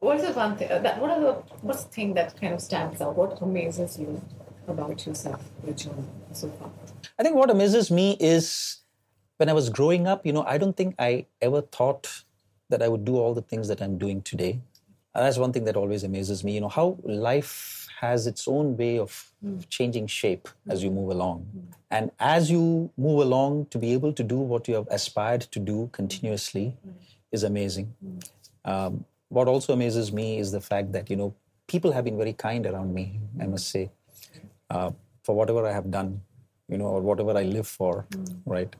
what 0.00 0.16
is 0.16 0.26
the 0.26 0.32
one 0.32 0.56
thing 0.56 0.68
that 0.68 1.00
what 1.00 1.10
are 1.10 1.20
the 1.20 1.32
what's 1.60 1.84
the 1.84 1.90
thing 1.90 2.14
that 2.14 2.40
kind 2.40 2.54
of 2.54 2.60
stands 2.60 3.00
out? 3.00 3.14
What 3.14 3.40
amazes 3.42 3.98
you 3.98 4.22
about 4.66 5.06
yourself, 5.06 5.42
your 5.64 5.74
journey 5.74 6.04
so 6.32 6.48
far? 6.58 6.70
I 7.18 7.22
think 7.22 7.36
what 7.36 7.50
amazes 7.50 7.90
me 7.90 8.16
is 8.18 8.78
when 9.36 9.48
I 9.48 9.52
was 9.52 9.70
growing 9.70 10.06
up, 10.06 10.24
you 10.24 10.32
know, 10.32 10.44
I 10.44 10.58
don't 10.58 10.76
think 10.76 10.94
I 10.98 11.26
ever 11.40 11.60
thought 11.60 12.24
that 12.68 12.82
I 12.82 12.88
would 12.88 13.04
do 13.04 13.16
all 13.16 13.34
the 13.34 13.42
things 13.42 13.68
that 13.68 13.80
I'm 13.80 13.98
doing 13.98 14.22
today. 14.22 14.60
And 15.14 15.24
that's 15.24 15.38
one 15.38 15.52
thing 15.52 15.64
that 15.64 15.76
always 15.76 16.04
amazes 16.04 16.44
me, 16.44 16.54
you 16.54 16.60
know, 16.60 16.68
how 16.68 16.98
life 17.02 17.88
has 18.00 18.26
its 18.26 18.46
own 18.46 18.76
way 18.76 18.98
of 18.98 19.32
hmm. 19.40 19.58
changing 19.70 20.06
shape 20.06 20.48
as 20.68 20.82
you 20.82 20.90
move 20.90 21.10
along. 21.10 21.40
Hmm. 21.40 21.60
And 21.90 22.10
as 22.20 22.50
you 22.50 22.90
move 22.98 23.20
along, 23.20 23.66
to 23.70 23.78
be 23.78 23.92
able 23.94 24.12
to 24.12 24.22
do 24.22 24.36
what 24.36 24.68
you 24.68 24.74
have 24.74 24.86
aspired 24.90 25.42
to 25.52 25.58
do 25.58 25.88
continuously 25.92 26.76
hmm. 26.82 26.90
is 27.32 27.42
amazing. 27.44 27.94
Um, 28.64 29.04
what 29.28 29.48
also 29.48 29.72
amazes 29.72 30.12
me 30.12 30.38
is 30.38 30.52
the 30.52 30.60
fact 30.60 30.92
that, 30.92 31.08
you 31.08 31.16
know, 31.16 31.34
people 31.66 31.92
have 31.92 32.04
been 32.04 32.18
very 32.18 32.32
kind 32.32 32.66
around 32.66 32.94
me, 32.94 33.18
I 33.40 33.46
must 33.46 33.70
say, 33.70 33.90
uh, 34.70 34.90
for 35.24 35.34
whatever 35.34 35.66
I 35.66 35.72
have 35.72 35.90
done, 35.90 36.20
you 36.68 36.78
know, 36.78 36.86
or 36.86 37.00
whatever 37.00 37.36
I 37.36 37.42
live 37.42 37.66
for, 37.66 38.06
right? 38.44 38.74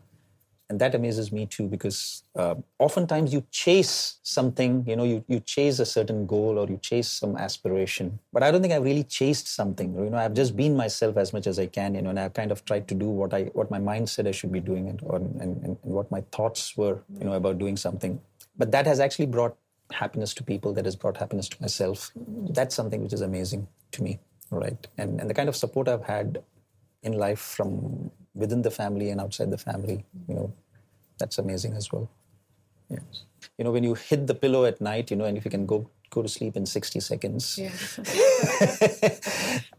And 0.68 0.80
that 0.80 0.96
amazes 0.96 1.30
me 1.30 1.46
too, 1.46 1.68
because 1.68 2.24
uh, 2.34 2.56
oftentimes 2.80 3.32
you 3.32 3.44
chase 3.52 4.18
something, 4.24 4.84
you 4.84 4.96
know, 4.96 5.04
you, 5.04 5.24
you 5.28 5.38
chase 5.38 5.78
a 5.78 5.86
certain 5.86 6.26
goal 6.26 6.58
or 6.58 6.66
you 6.66 6.76
chase 6.78 7.08
some 7.08 7.36
aspiration. 7.36 8.18
But 8.32 8.42
I 8.42 8.50
don't 8.50 8.62
think 8.62 8.74
I've 8.74 8.82
really 8.82 9.04
chased 9.04 9.46
something. 9.46 9.94
You 9.94 10.10
know, 10.10 10.18
I've 10.18 10.34
just 10.34 10.56
been 10.56 10.76
myself 10.76 11.16
as 11.18 11.32
much 11.32 11.46
as 11.46 11.60
I 11.60 11.66
can, 11.66 11.94
you 11.94 12.02
know, 12.02 12.10
and 12.10 12.18
I've 12.18 12.34
kind 12.34 12.50
of 12.50 12.64
tried 12.64 12.88
to 12.88 12.94
do 12.94 13.08
what 13.08 13.32
I 13.32 13.44
what 13.54 13.70
my 13.70 13.78
mind 13.78 14.08
said 14.08 14.26
I 14.26 14.32
should 14.32 14.50
be 14.50 14.58
doing 14.58 14.88
and, 14.88 15.00
or, 15.04 15.16
and, 15.16 15.40
and, 15.40 15.62
and 15.64 15.78
what 15.82 16.10
my 16.10 16.22
thoughts 16.32 16.76
were, 16.76 16.98
you 17.16 17.24
know, 17.26 17.34
about 17.34 17.58
doing 17.58 17.76
something. 17.76 18.20
But 18.58 18.72
that 18.72 18.86
has 18.86 18.98
actually 18.98 19.26
brought 19.26 19.56
happiness 19.92 20.34
to 20.34 20.42
people, 20.42 20.72
that 20.72 20.84
has 20.84 20.96
brought 20.96 21.16
happiness 21.16 21.48
to 21.50 21.62
myself. 21.62 22.10
That's 22.16 22.74
something 22.74 23.04
which 23.04 23.12
is 23.12 23.20
amazing 23.20 23.68
to 23.92 24.02
me, 24.02 24.18
right? 24.50 24.84
And, 24.98 25.20
and 25.20 25.30
the 25.30 25.34
kind 25.34 25.48
of 25.48 25.54
support 25.54 25.86
I've 25.86 26.02
had 26.02 26.42
in 27.04 27.12
life 27.12 27.38
from 27.38 28.10
within 28.36 28.62
the 28.62 28.70
family 28.70 29.10
and 29.10 29.20
outside 29.20 29.50
the 29.50 29.58
family, 29.58 30.04
you 30.28 30.34
know, 30.34 30.52
that's 31.18 31.38
amazing 31.38 31.74
as 31.74 31.90
well. 31.90 32.08
Yeah. 32.90 32.98
You 33.58 33.64
know, 33.64 33.72
when 33.72 33.82
you 33.82 33.94
hit 33.94 34.26
the 34.26 34.34
pillow 34.34 34.64
at 34.66 34.80
night, 34.80 35.10
you 35.10 35.16
know, 35.16 35.24
and 35.24 35.36
if 35.36 35.44
you 35.44 35.50
can 35.50 35.66
go 35.66 35.88
go 36.10 36.22
to 36.22 36.28
sleep 36.28 36.56
in 36.56 36.66
60 36.66 37.00
seconds, 37.00 37.58
Yeah. 37.58 37.70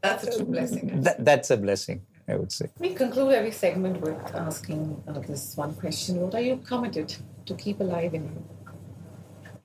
That's 0.02 0.24
a 0.28 0.38
true 0.38 0.46
blessing. 0.46 1.02
that, 1.02 1.24
that's 1.24 1.50
a 1.52 1.58
blessing, 1.58 2.02
I 2.28 2.36
would 2.36 2.52
say. 2.52 2.68
We 2.80 2.94
conclude 2.94 3.34
every 3.34 3.52
segment 3.52 4.02
with 4.02 4.18
asking 4.36 5.02
uh, 5.08 5.20
this 5.20 5.56
one 5.56 5.74
question 5.76 6.20
What 6.22 6.36
are 6.36 6.42
you 6.42 6.58
committed 6.58 7.16
to 7.46 7.54
keep 7.56 7.80
alive 7.80 8.14
in 8.14 8.24
you? 8.24 8.44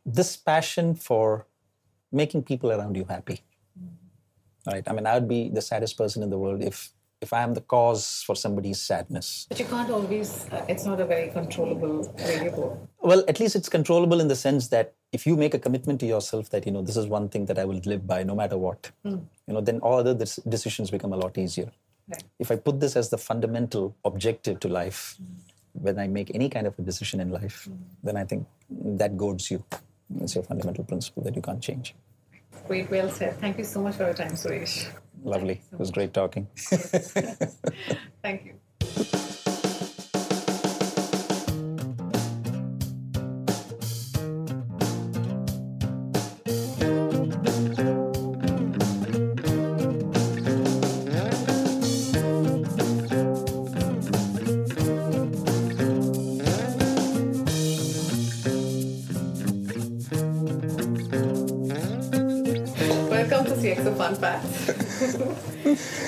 This 0.06 0.36
passion 0.36 0.94
for 0.94 1.46
making 2.12 2.44
people 2.44 2.70
around 2.70 2.96
you 2.96 3.04
happy. 3.08 3.40
Right? 4.66 4.84
I 4.86 4.92
mean, 4.92 5.06
I 5.06 5.14
would 5.14 5.28
be 5.28 5.48
the 5.48 5.62
saddest 5.62 5.98
person 5.98 6.22
in 6.22 6.30
the 6.30 6.38
world 6.38 6.62
if 6.62 6.90
if 7.22 7.32
I 7.32 7.42
am 7.42 7.54
the 7.54 7.60
cause 7.60 8.22
for 8.26 8.34
somebody's 8.34 8.80
sadness. 8.80 9.46
But 9.48 9.60
you 9.60 9.64
can't 9.64 9.90
always, 9.90 10.46
uh, 10.50 10.64
it's 10.68 10.84
not 10.84 11.00
a 11.00 11.06
very 11.06 11.30
controllable 11.30 12.12
variable. 12.18 12.88
Well, 13.00 13.24
at 13.28 13.38
least 13.38 13.54
it's 13.54 13.68
controllable 13.68 14.20
in 14.20 14.28
the 14.28 14.36
sense 14.36 14.68
that 14.68 14.94
if 15.12 15.26
you 15.26 15.36
make 15.36 15.54
a 15.54 15.58
commitment 15.58 16.00
to 16.00 16.06
yourself 16.06 16.50
that 16.50 16.66
you 16.66 16.72
know 16.72 16.82
this 16.82 16.96
is 16.96 17.06
one 17.06 17.28
thing 17.28 17.46
that 17.46 17.58
I 17.58 17.64
will 17.64 17.80
live 17.84 18.06
by 18.06 18.24
no 18.24 18.34
matter 18.34 18.58
what, 18.58 18.90
hmm. 19.04 19.18
you 19.46 19.54
know, 19.54 19.60
then 19.60 19.78
all 19.80 19.98
other 19.98 20.14
dec- 20.14 20.50
decisions 20.50 20.90
become 20.90 21.12
a 21.12 21.16
lot 21.16 21.38
easier. 21.38 21.70
Right. 22.08 22.24
If 22.40 22.50
I 22.50 22.56
put 22.56 22.80
this 22.80 22.96
as 22.96 23.10
the 23.10 23.18
fundamental 23.18 23.94
objective 24.04 24.58
to 24.60 24.68
life, 24.68 25.16
hmm. 25.18 25.84
when 25.84 25.98
I 25.98 26.08
make 26.08 26.34
any 26.34 26.48
kind 26.48 26.66
of 26.66 26.76
a 26.78 26.82
decision 26.82 27.20
in 27.20 27.30
life, 27.30 27.64
hmm. 27.64 27.76
then 28.02 28.16
I 28.16 28.24
think 28.24 28.46
that 28.70 29.16
goads 29.16 29.50
you. 29.50 29.64
It's 30.20 30.34
your 30.34 30.44
fundamental 30.44 30.84
principle 30.84 31.22
that 31.22 31.36
you 31.36 31.42
can't 31.42 31.62
change. 31.62 31.94
Great, 32.66 32.90
well 32.90 33.08
said. 33.10 33.38
Thank 33.38 33.58
you 33.58 33.64
so 33.64 33.80
much 33.80 33.94
for 33.94 34.04
your 34.04 34.14
time, 34.14 34.32
Suresh. 34.32 34.92
Lovely. 35.24 35.62
It 35.72 35.78
was 35.78 35.90
great 35.90 36.12
talking. 36.12 36.48
Thank 38.22 38.44
you. 38.46 39.38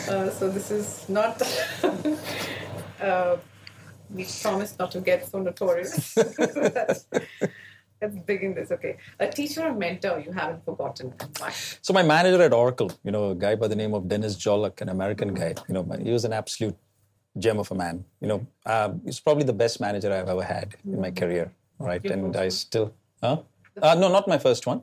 Uh, 0.08 0.30
so 0.30 0.50
this 0.50 0.70
is 0.70 1.08
not. 1.08 1.42
uh, 3.00 3.36
we 4.10 4.26
promise 4.42 4.78
not 4.78 4.90
to 4.92 5.00
get 5.00 5.26
so 5.26 5.38
notorious. 5.40 6.16
Let's 6.16 7.06
let's 8.00 8.16
begin 8.26 8.54
this. 8.54 8.70
Okay, 8.70 8.96
a 9.18 9.28
teacher 9.28 9.62
or 9.62 9.74
mentor 9.74 10.22
you 10.24 10.32
haven't 10.32 10.64
forgotten. 10.64 11.12
Why? 11.38 11.50
So 11.80 11.92
my 11.92 12.02
manager 12.02 12.42
at 12.42 12.52
Oracle, 12.52 12.90
you 13.02 13.10
know, 13.10 13.30
a 13.30 13.34
guy 13.34 13.54
by 13.54 13.68
the 13.68 13.76
name 13.76 13.94
of 13.94 14.08
Dennis 14.08 14.36
Jolak, 14.36 14.80
an 14.80 14.88
American 14.88 15.32
guy, 15.34 15.54
you 15.68 15.74
know, 15.74 15.84
he 16.02 16.12
was 16.12 16.24
an 16.24 16.32
absolute 16.32 16.76
gem 17.38 17.58
of 17.58 17.70
a 17.70 17.74
man. 17.74 18.04
You 18.20 18.28
know, 18.28 18.46
uh, 18.66 18.90
he's 19.04 19.20
probably 19.20 19.44
the 19.44 19.52
best 19.52 19.80
manager 19.80 20.12
I've 20.12 20.28
ever 20.28 20.42
had 20.42 20.76
in 20.84 21.00
my 21.00 21.10
career, 21.10 21.52
right? 21.78 22.04
Your 22.04 22.12
and 22.12 22.36
I 22.36 22.48
still, 22.48 22.94
huh? 23.22 23.38
Uh, 23.80 23.94
no, 23.94 24.08
not 24.08 24.28
my 24.28 24.38
first 24.38 24.66
one, 24.66 24.82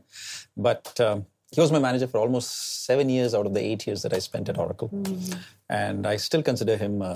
but 0.57 0.99
um, 0.99 1.26
he 1.52 1.60
was 1.62 1.72
my 1.72 1.80
manager 1.80 2.08
for 2.08 2.18
almost 2.20 2.86
seven 2.86 3.10
years 3.10 3.34
out 3.34 3.45
of 3.45 3.54
the 3.54 3.62
eight 3.62 3.86
years 3.88 4.02
that 4.04 4.14
I 4.14 4.20
spent 4.20 4.47
at 4.49 4.58
Oracle, 4.58 4.89
and 5.70 6.08
I 6.08 6.16
still 6.18 6.43
consider 6.43 6.78
him 6.78 7.02
uh, 7.02 7.14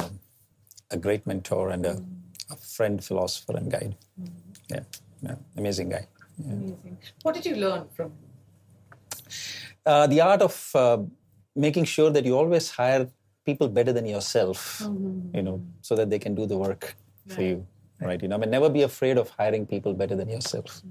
a 0.92 0.98
great 0.98 1.26
mentor 1.26 1.70
and 1.70 1.86
a, 1.86 2.02
a 2.52 2.56
friend, 2.56 3.04
philosopher, 3.04 3.56
and 3.58 3.72
guide. 3.72 3.96
Yeah, 4.70 4.82
yeah, 5.22 5.36
amazing 5.58 5.90
guy. 5.90 6.08
Amazing. 6.44 6.98
What 7.24 7.34
did 7.36 7.46
you 7.46 7.56
learn 7.56 7.86
from? 7.96 8.12
uh, 9.86 10.08
the 10.08 10.22
art 10.22 10.42
of 10.42 10.72
uh, 10.76 10.98
making 11.56 11.86
sure 11.86 12.10
that 12.10 12.26
you 12.26 12.36
always 12.38 12.70
hire 12.70 13.08
people 13.46 13.68
better 13.70 13.94
than 13.94 14.06
yourself, 14.06 14.82
you 15.34 15.44
know, 15.44 15.62
so 15.82 15.96
that 15.96 16.10
they 16.10 16.20
can 16.20 16.34
do 16.36 16.46
the 16.46 16.58
work 16.58 16.96
for 17.28 17.42
you. 17.42 17.66
right? 18.02 18.22
You 18.22 18.28
know, 18.28 18.36
I 18.36 18.40
mean, 18.40 18.50
never 18.50 18.70
be 18.70 18.82
afraid 18.82 19.18
of 19.18 19.30
hiring 19.30 19.66
people 19.66 19.94
better 19.94 20.16
than 20.16 20.28
yourself, 20.30 20.82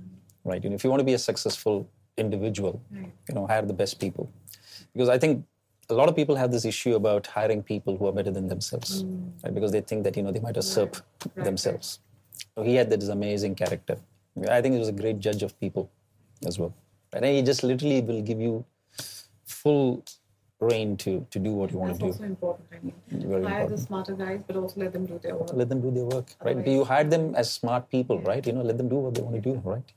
right? 0.44 0.62
You 0.62 0.70
know, 0.70 0.76
if 0.76 0.84
you 0.84 0.90
want 0.90 1.00
to 1.00 1.04
be 1.04 1.14
a 1.14 1.18
successful 1.18 1.88
individual, 2.16 2.80
hmm. 2.90 3.04
you 3.28 3.34
know, 3.34 3.46
hire 3.46 3.62
the 3.62 3.72
best 3.72 4.00
people, 4.00 4.30
because 4.92 5.08
I 5.08 5.18
think 5.18 5.44
a 5.90 5.94
lot 5.94 6.08
of 6.08 6.16
people 6.16 6.36
have 6.36 6.50
this 6.50 6.64
issue 6.64 6.94
about 6.94 7.26
hiring 7.26 7.62
people 7.62 7.96
who 7.96 8.06
are 8.06 8.12
better 8.12 8.30
than 8.30 8.48
themselves, 8.48 9.02
hmm. 9.02 9.28
right? 9.42 9.54
Because 9.54 9.72
they 9.72 9.80
think 9.80 10.04
that 10.04 10.16
you 10.16 10.22
know 10.22 10.32
they 10.32 10.40
might 10.40 10.56
usurp 10.56 10.96
themselves. 11.36 12.00
So 12.56 12.62
he 12.62 12.74
had 12.74 12.90
this 12.90 13.08
amazing 13.08 13.54
character. 13.54 13.96
I 14.48 14.60
think 14.60 14.74
he 14.74 14.78
was 14.78 14.88
a 14.88 14.92
great 14.92 15.18
judge 15.20 15.42
of 15.42 15.58
people 15.60 15.90
as 16.46 16.58
well. 16.58 16.74
And 17.12 17.24
he 17.24 17.42
just 17.42 17.62
literally 17.62 18.00
will 18.00 18.22
give 18.22 18.40
you 18.40 18.64
full 19.46 20.02
reign 20.60 20.96
to, 20.96 21.26
to 21.30 21.38
do 21.38 21.52
what 21.52 21.70
you 21.72 21.78
want 21.78 21.92
That's 21.92 22.00
to 22.00 22.06
also 22.06 22.18
do. 22.18 22.24
important. 22.24 22.68
I 22.72 22.84
mean, 22.84 23.28
Very 23.28 23.44
hire 23.44 23.68
the 23.68 23.78
smarter 23.78 24.14
guys, 24.14 24.42
but 24.46 24.56
also 24.56 24.80
let 24.80 24.92
them 24.92 25.06
do 25.06 25.18
their 25.22 25.36
work. 25.36 25.50
Let 25.52 25.68
them 25.68 25.80
do 25.80 25.90
their 25.90 26.04
work, 26.04 26.26
right? 26.42 26.56
Otherwise- 26.56 26.72
You 26.72 26.84
hire 26.84 27.04
them 27.04 27.34
as 27.34 27.52
smart 27.52 27.90
people, 27.90 28.20
right? 28.20 28.46
You 28.46 28.52
know, 28.52 28.62
let 28.62 28.78
them 28.78 28.88
do 28.88 28.96
what 28.96 29.14
they 29.14 29.22
want 29.22 29.36
to 29.36 29.40
do, 29.40 29.54
right? 29.64 29.92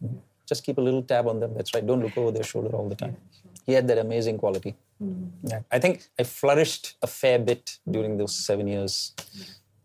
Just 0.48 0.64
keep 0.64 0.78
a 0.78 0.82
little 0.82 1.02
tab 1.04 1.28
on 1.28 1.40
them. 1.40 1.54
That's 1.56 1.74
right. 1.74 1.86
Don't 1.86 2.02
look 2.02 2.18
over 2.18 2.32
their 2.32 2.44
shoulder 2.44 2.70
all 2.76 2.88
the 2.90 2.96
time. 2.96 3.18
He 3.66 3.74
had 3.74 3.88
that 3.90 3.98
amazing 3.98 4.38
quality. 4.38 4.76
Yeah, 5.44 5.60
I 5.72 5.80
think 5.80 6.08
I 6.20 6.24
flourished 6.24 6.96
a 7.02 7.08
fair 7.08 7.38
bit 7.38 7.78
during 7.90 8.18
those 8.18 8.34
seven 8.36 8.68
years 8.68 9.14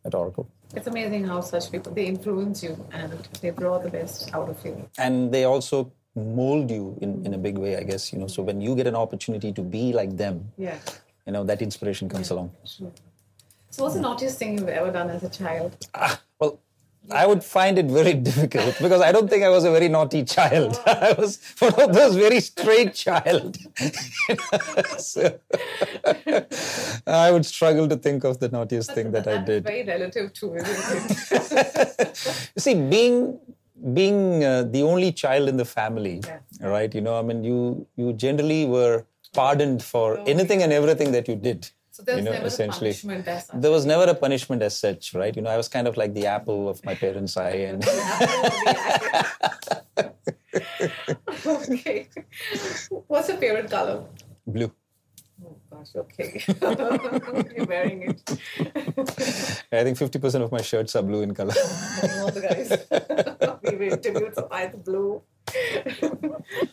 at 0.04 0.14
Oracle. 0.14 0.48
It's 0.74 0.86
amazing 0.86 1.24
how 1.24 1.40
such 1.42 1.70
people 1.70 1.92
they 1.92 2.06
influence 2.06 2.62
you 2.62 2.74
and 2.92 3.12
they 3.42 3.50
draw 3.50 3.78
the 3.78 3.90
best 3.90 4.32
out 4.34 4.48
of 4.48 4.64
you. 4.64 4.88
and 4.98 5.30
they 5.34 5.44
also 5.44 5.92
mold 6.14 6.70
you 6.70 6.96
in, 7.02 7.10
in 7.26 7.32
a 7.34 7.38
big 7.38 7.56
way 7.58 7.74
i 7.76 7.82
guess 7.82 8.12
you 8.12 8.18
know 8.18 8.26
so 8.26 8.42
when 8.42 8.60
you 8.60 8.74
get 8.76 8.86
an 8.86 8.94
opportunity 8.94 9.50
to 9.58 9.62
be 9.62 9.84
like 9.94 10.14
them 10.22 10.36
Yeah. 10.58 10.76
you 11.26 11.32
know 11.32 11.42
that 11.44 11.62
inspiration 11.62 12.06
comes 12.14 12.30
along 12.30 12.50
Sure. 12.66 12.92
So 13.70 13.82
what's 13.82 13.94
the 13.94 14.02
naughtiest 14.02 14.38
thing 14.38 14.58
you've 14.58 14.68
ever 14.68 14.90
done 14.98 15.08
as 15.08 15.22
a 15.22 15.30
child? 15.30 15.70
ah, 15.94 16.20
i 17.10 17.26
would 17.26 17.42
find 17.42 17.78
it 17.78 17.86
very 17.86 18.12
difficult 18.28 18.76
because 18.80 19.00
i 19.00 19.10
don't 19.10 19.28
think 19.28 19.42
i 19.44 19.48
was 19.48 19.64
a 19.64 19.70
very 19.70 19.88
naughty 19.88 20.22
child 20.24 20.78
i 20.86 21.12
was 21.18 21.38
one 21.58 21.74
of 21.80 21.92
those 21.92 22.14
very 22.16 22.40
straight 22.40 22.94
child 22.94 23.56
So, 24.98 25.38
i 27.06 27.30
would 27.30 27.44
struggle 27.46 27.88
to 27.88 27.96
think 27.96 28.24
of 28.24 28.38
the 28.38 28.48
naughtiest 28.48 28.92
thing 28.92 29.10
that 29.12 29.26
i 29.26 29.36
did 29.38 29.64
very 29.64 29.84
relative 29.84 30.32
to, 30.34 30.54
it? 30.54 30.66
You 32.56 32.60
see, 32.66 32.74
being 32.74 33.38
being 33.94 34.44
uh, 34.44 34.62
the 34.64 34.82
only 34.82 35.10
child 35.12 35.48
in 35.48 35.56
the 35.56 35.64
family, 35.64 36.20
Yeah. 36.26 36.38
right? 36.68 36.94
You 36.94 37.00
know, 37.00 37.18
I 37.18 37.22
mean, 37.22 37.42
you 37.42 37.86
you 37.96 38.12
generally 38.12 38.64
were 38.66 39.04
pardoned 39.34 39.82
for 39.82 40.06
anything 40.34 40.62
and 40.62 40.72
everything 40.72 41.10
that 41.12 41.26
you 41.28 41.34
did. 41.36 41.70
So 42.02 42.06
there 42.06 42.16
was 42.16 42.24
you 42.24 42.30
know, 42.30 42.32
never 42.32 42.44
a 42.44 42.48
essentially. 42.48 42.90
punishment 42.90 43.28
as 43.28 43.46
such. 43.46 43.60
There 43.60 43.70
was 43.70 43.86
never 43.86 44.10
a 44.10 44.14
punishment 44.14 44.62
as 44.62 44.76
such, 44.78 45.14
right? 45.14 45.34
You 45.36 45.42
know, 45.42 45.50
I 45.50 45.56
was 45.56 45.68
kind 45.68 45.86
of 45.86 45.96
like 45.96 46.14
the 46.14 46.26
apple 46.26 46.68
of 46.68 46.84
my 46.84 46.94
parents' 46.96 47.36
eye, 47.36 47.70
and 47.70 47.84
okay. 51.46 52.08
What's 53.06 53.28
your 53.28 53.38
favorite 53.38 53.70
color? 53.70 54.04
blue. 54.46 54.72
Oh 55.44 55.56
gosh, 55.70 55.94
okay. 55.94 56.42
You're 57.56 57.66
wearing 57.66 58.02
it. 58.02 58.20
I 59.70 59.84
think 59.84 59.96
fifty 59.96 60.18
percent 60.18 60.42
of 60.42 60.50
my 60.50 60.62
shirts 60.62 60.96
are 60.96 61.02
blue 61.02 61.22
in 61.22 61.34
color. 61.34 61.54
All 62.18 62.30
the 62.30 62.40
guys. 62.42 62.68
we 63.62 63.76
were 63.76 63.94
interviewed, 63.94 64.34
so 64.34 64.48
either 64.50 64.78
blue. 64.78 65.22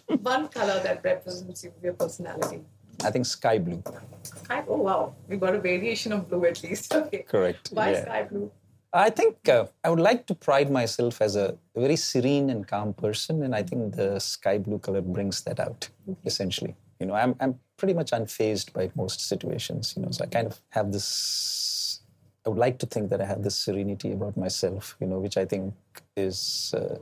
One 0.07 0.47
color 0.47 0.79
that 0.83 1.03
represents 1.03 1.63
your 1.83 1.93
personality. 1.93 2.61
I 3.03 3.11
think 3.11 3.25
sky 3.25 3.57
blue. 3.59 3.83
Sky. 4.23 4.63
Oh 4.67 4.77
wow, 4.77 5.15
we 5.27 5.37
got 5.37 5.55
a 5.55 5.59
variation 5.59 6.11
of 6.11 6.29
blue 6.29 6.45
at 6.45 6.63
least. 6.63 6.93
Okay. 6.99 7.23
Correct. 7.27 7.69
Why 7.71 7.91
yeah. 7.91 8.03
sky 8.03 8.23
blue? 8.23 8.51
I 8.91 9.09
think 9.11 9.47
uh, 9.47 9.67
I 9.83 9.89
would 9.89 9.99
like 9.99 10.25
to 10.27 10.35
pride 10.35 10.71
myself 10.71 11.21
as 11.21 11.35
a 11.35 11.57
very 11.75 11.95
serene 11.95 12.49
and 12.49 12.67
calm 12.67 12.93
person, 12.93 13.43
and 13.43 13.53
I 13.53 13.61
think 13.61 13.95
the 13.95 14.19
sky 14.19 14.57
blue 14.57 14.79
color 14.79 15.01
brings 15.01 15.41
that 15.43 15.59
out. 15.59 15.89
Essentially, 16.25 16.75
you 16.99 17.05
know, 17.05 17.13
I'm 17.13 17.35
I'm 17.39 17.59
pretty 17.77 17.93
much 17.93 18.11
unfazed 18.11 18.73
by 18.73 18.91
most 18.95 19.21
situations. 19.21 19.93
You 19.95 20.03
know, 20.03 20.11
so 20.11 20.23
I 20.23 20.27
kind 20.27 20.47
of 20.47 20.59
have 20.69 20.91
this. 20.91 22.01
I 22.45 22.49
would 22.49 22.57
like 22.57 22.79
to 22.79 22.85
think 22.85 23.09
that 23.11 23.21
I 23.21 23.25
have 23.25 23.43
this 23.43 23.55
serenity 23.55 24.11
about 24.11 24.35
myself. 24.35 24.97
You 24.99 25.07
know, 25.07 25.19
which 25.19 25.37
I 25.37 25.45
think 25.45 25.73
is 26.17 26.73
uh, 26.75 26.97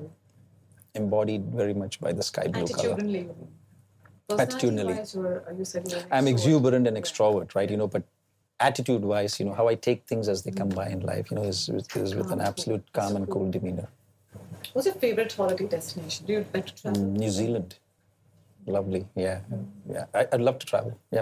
embodied 0.94 1.46
very 1.54 1.74
much 1.74 2.02
by 2.02 2.12
the 2.12 2.24
sky 2.24 2.48
blue 2.48 2.68
color. 2.68 2.98
Attitudinally. 4.30 4.40
Attitudinally. 4.40 4.98
Personality-wise, 4.98 5.16
you're- 5.16 5.58
You 5.58 5.66
said 5.66 6.06
I'm 6.12 6.28
exuberant 6.28 6.88
and 6.88 6.98
extrovert, 6.98 7.56
right? 7.56 7.70
You 7.70 7.78
know, 7.78 7.88
but 7.88 8.04
attitude-wise, 8.60 9.40
you 9.40 9.46
know, 9.46 9.54
how 9.54 9.68
I 9.68 9.76
take 9.76 10.06
things 10.06 10.28
as 10.28 10.44
they 10.44 10.52
come 10.52 10.70
by 10.70 10.90
in 10.90 11.00
life, 11.02 11.32
you 11.32 11.38
know, 11.38 11.44
is, 11.44 11.70
is, 11.70 11.88
is 11.96 12.16
with 12.16 12.32
an 12.32 12.42
absolute 12.42 12.92
calm 12.94 13.16
and 13.16 13.30
cool 13.30 13.50
demeanor. 13.50 13.88
What's 14.74 14.86
your 14.86 14.96
favorite 14.96 15.32
holiday 15.32 15.68
destination? 15.68 16.26
Do 16.26 16.34
you 16.34 16.46
like 16.54 16.66
to 16.66 16.76
travel? 16.82 17.02
Mm, 17.02 17.12
New 17.18 17.30
Zealand, 17.30 17.76
lovely, 18.66 19.08
yeah, 19.16 19.40
yeah. 19.90 20.06
I, 20.14 20.28
I'd 20.34 20.42
love 20.42 20.60
to 20.60 20.66
travel. 20.66 21.00
Yeah, 21.12 21.22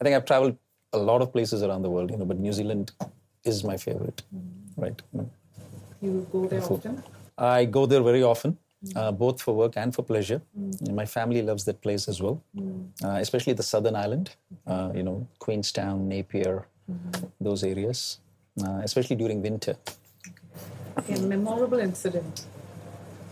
I 0.00 0.04
think 0.04 0.14
I've 0.14 0.24
traveled 0.24 0.56
a 0.92 0.98
lot 0.98 1.22
of 1.22 1.32
places 1.32 1.62
around 1.62 1.82
the 1.82 1.90
world, 1.90 2.10
you 2.10 2.16
know, 2.16 2.24
but 2.24 2.38
New 2.38 2.52
Zealand 2.52 2.92
is 3.44 3.64
my 3.64 3.76
favorite, 3.76 4.22
right? 4.76 5.00
Mm. 5.16 5.28
You 6.00 6.26
go 6.30 6.46
there 6.46 6.62
often? 6.62 7.02
I 7.38 7.64
go 7.64 7.86
there 7.86 8.02
very 8.02 8.22
often, 8.22 8.56
uh, 8.94 9.12
both 9.12 9.40
for 9.42 9.54
work 9.54 9.76
and 9.76 9.94
for 9.94 10.02
pleasure. 10.02 10.40
And 10.54 10.94
my 10.94 11.06
family 11.06 11.42
loves 11.42 11.64
that 11.64 11.80
place 11.80 12.08
as 12.08 12.20
well, 12.20 12.42
uh, 13.04 13.18
especially 13.20 13.54
the 13.54 13.62
southern 13.62 13.96
island, 13.96 14.36
uh, 14.66 14.92
you 14.94 15.02
know, 15.02 15.26
Queenstown, 15.38 16.08
Napier, 16.08 16.66
those 17.40 17.64
areas, 17.64 18.20
uh, 18.62 18.80
especially 18.82 19.16
during 19.16 19.42
winter. 19.42 19.76
A 21.08 21.20
memorable 21.20 21.78
incident 21.78 22.46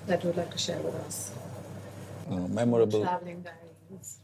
that 0.07 0.23
you 0.23 0.29
would 0.29 0.37
like 0.37 0.51
to 0.51 0.59
share 0.59 0.79
with 0.81 0.95
us. 1.07 1.33
Uh, 2.31 2.37
memorable. 2.49 3.03
Traveling 3.03 3.43
diaries. 3.43 4.19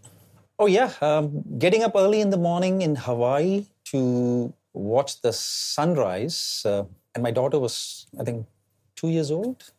Oh, 0.58 0.66
yeah. 0.66 0.92
Um, 1.00 1.42
getting 1.58 1.82
up 1.82 1.92
early 1.96 2.20
in 2.20 2.30
the 2.30 2.36
morning 2.36 2.82
in 2.82 2.96
Hawaii 2.96 3.66
to 3.86 4.52
watch 4.72 5.20
the 5.22 5.32
sunrise. 5.32 6.62
Uh, 6.64 6.84
and 7.14 7.22
my 7.22 7.30
daughter 7.30 7.58
was, 7.58 8.06
I 8.18 8.24
think, 8.24 8.46
two 8.94 9.08
years 9.08 9.30
old, 9.30 9.72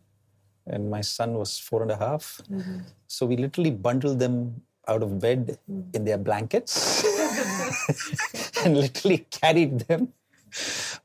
and 0.72 0.90
my 0.90 1.02
son 1.02 1.34
was 1.42 1.58
four 1.60 1.82
and 1.82 1.92
a 1.92 1.98
half. 1.98 2.42
So 3.08 3.26
we 3.26 3.36
literally 3.38 3.72
bundled 3.72 4.20
them 4.20 4.62
out 4.88 5.04
of 5.04 5.20
bed 5.20 5.58
in 5.94 6.06
their 6.06 6.18
blankets 6.18 7.04
and 8.66 8.78
literally 8.78 9.20
carried 9.30 9.80
them, 9.82 10.14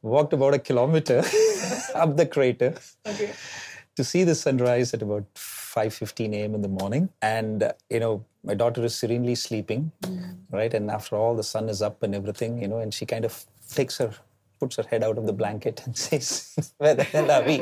walked 0.02 0.32
about 0.32 0.54
a 0.54 0.58
kilometer 0.58 1.18
up 1.94 2.16
the 2.16 2.26
crater 2.26 2.74
Okay. 3.06 3.32
to 3.96 4.04
see 4.04 4.24
the 4.24 4.34
sunrise 4.34 4.94
at 4.94 5.02
about 5.02 5.26
5.15 5.34 6.34
a.m. 6.34 6.54
in 6.54 6.62
the 6.62 6.68
morning. 6.68 7.08
And, 7.22 7.62
uh, 7.62 7.72
you 7.90 8.00
know, 8.00 8.24
my 8.44 8.54
daughter 8.54 8.84
is 8.84 8.94
serenely 8.94 9.34
sleeping, 9.34 9.92
right? 10.50 10.72
And 10.72 10.90
after 10.90 11.16
all, 11.16 11.34
the 11.36 11.42
sun 11.42 11.68
is 11.68 11.82
up 11.82 12.02
and 12.02 12.14
everything, 12.14 12.62
you 12.62 12.68
know, 12.68 12.78
and 12.78 12.92
she 12.94 13.04
kind 13.06 13.24
of 13.24 13.44
takes 13.74 13.98
her, 13.98 14.10
puts 14.60 14.76
her 14.76 14.84
head 14.84 15.02
out 15.04 15.18
of 15.18 15.26
the 15.26 15.32
blanket 15.32 15.82
and 15.84 15.96
says, 16.06 16.72
where 16.78 16.94
the 16.94 17.04
hell 17.04 17.30
are 17.30 17.42
we? 17.42 17.56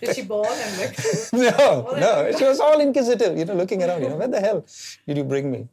Did 0.00 0.14
she 0.14 0.22
bawl 0.22 0.46
and 0.46 0.78
like, 0.78 0.98
no, 1.32 1.94
no. 1.98 2.32
She 2.36 2.44
was 2.44 2.60
all 2.60 2.80
inquisitive, 2.80 3.36
you 3.38 3.44
know, 3.44 3.54
looking 3.54 3.82
around, 3.82 4.02
you 4.02 4.08
know, 4.10 4.16
where 4.16 4.28
the 4.28 4.40
hell 4.40 4.64
did 5.06 5.16
you 5.16 5.24
bring 5.24 5.50
me? 5.50 5.68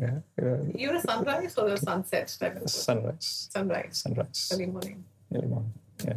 Yeah, 0.00 0.18
yeah. 0.40 0.56
you're 0.74 0.94
a 0.94 1.00
sunrise 1.00 1.58
or 1.58 1.68
a 1.68 1.76
sunset 1.76 2.34
type 2.40 2.56
of 2.62 2.70
Sunrise, 2.70 3.48
sunrise? 3.52 3.98
sunrise, 4.04 4.50
Early 4.54 4.66
morning. 4.66 5.04
early 5.34 5.46
morning. 5.46 5.72
Yeah. 6.06 6.14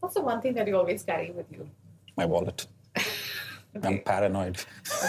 What's 0.00 0.14
the 0.14 0.22
one 0.22 0.40
thing 0.40 0.54
that 0.54 0.66
you 0.66 0.76
always 0.76 1.02
carry 1.04 1.30
with 1.30 1.46
you? 1.52 1.68
My 2.16 2.24
wallet. 2.24 2.66
I'm 3.82 3.98
paranoid 4.00 4.58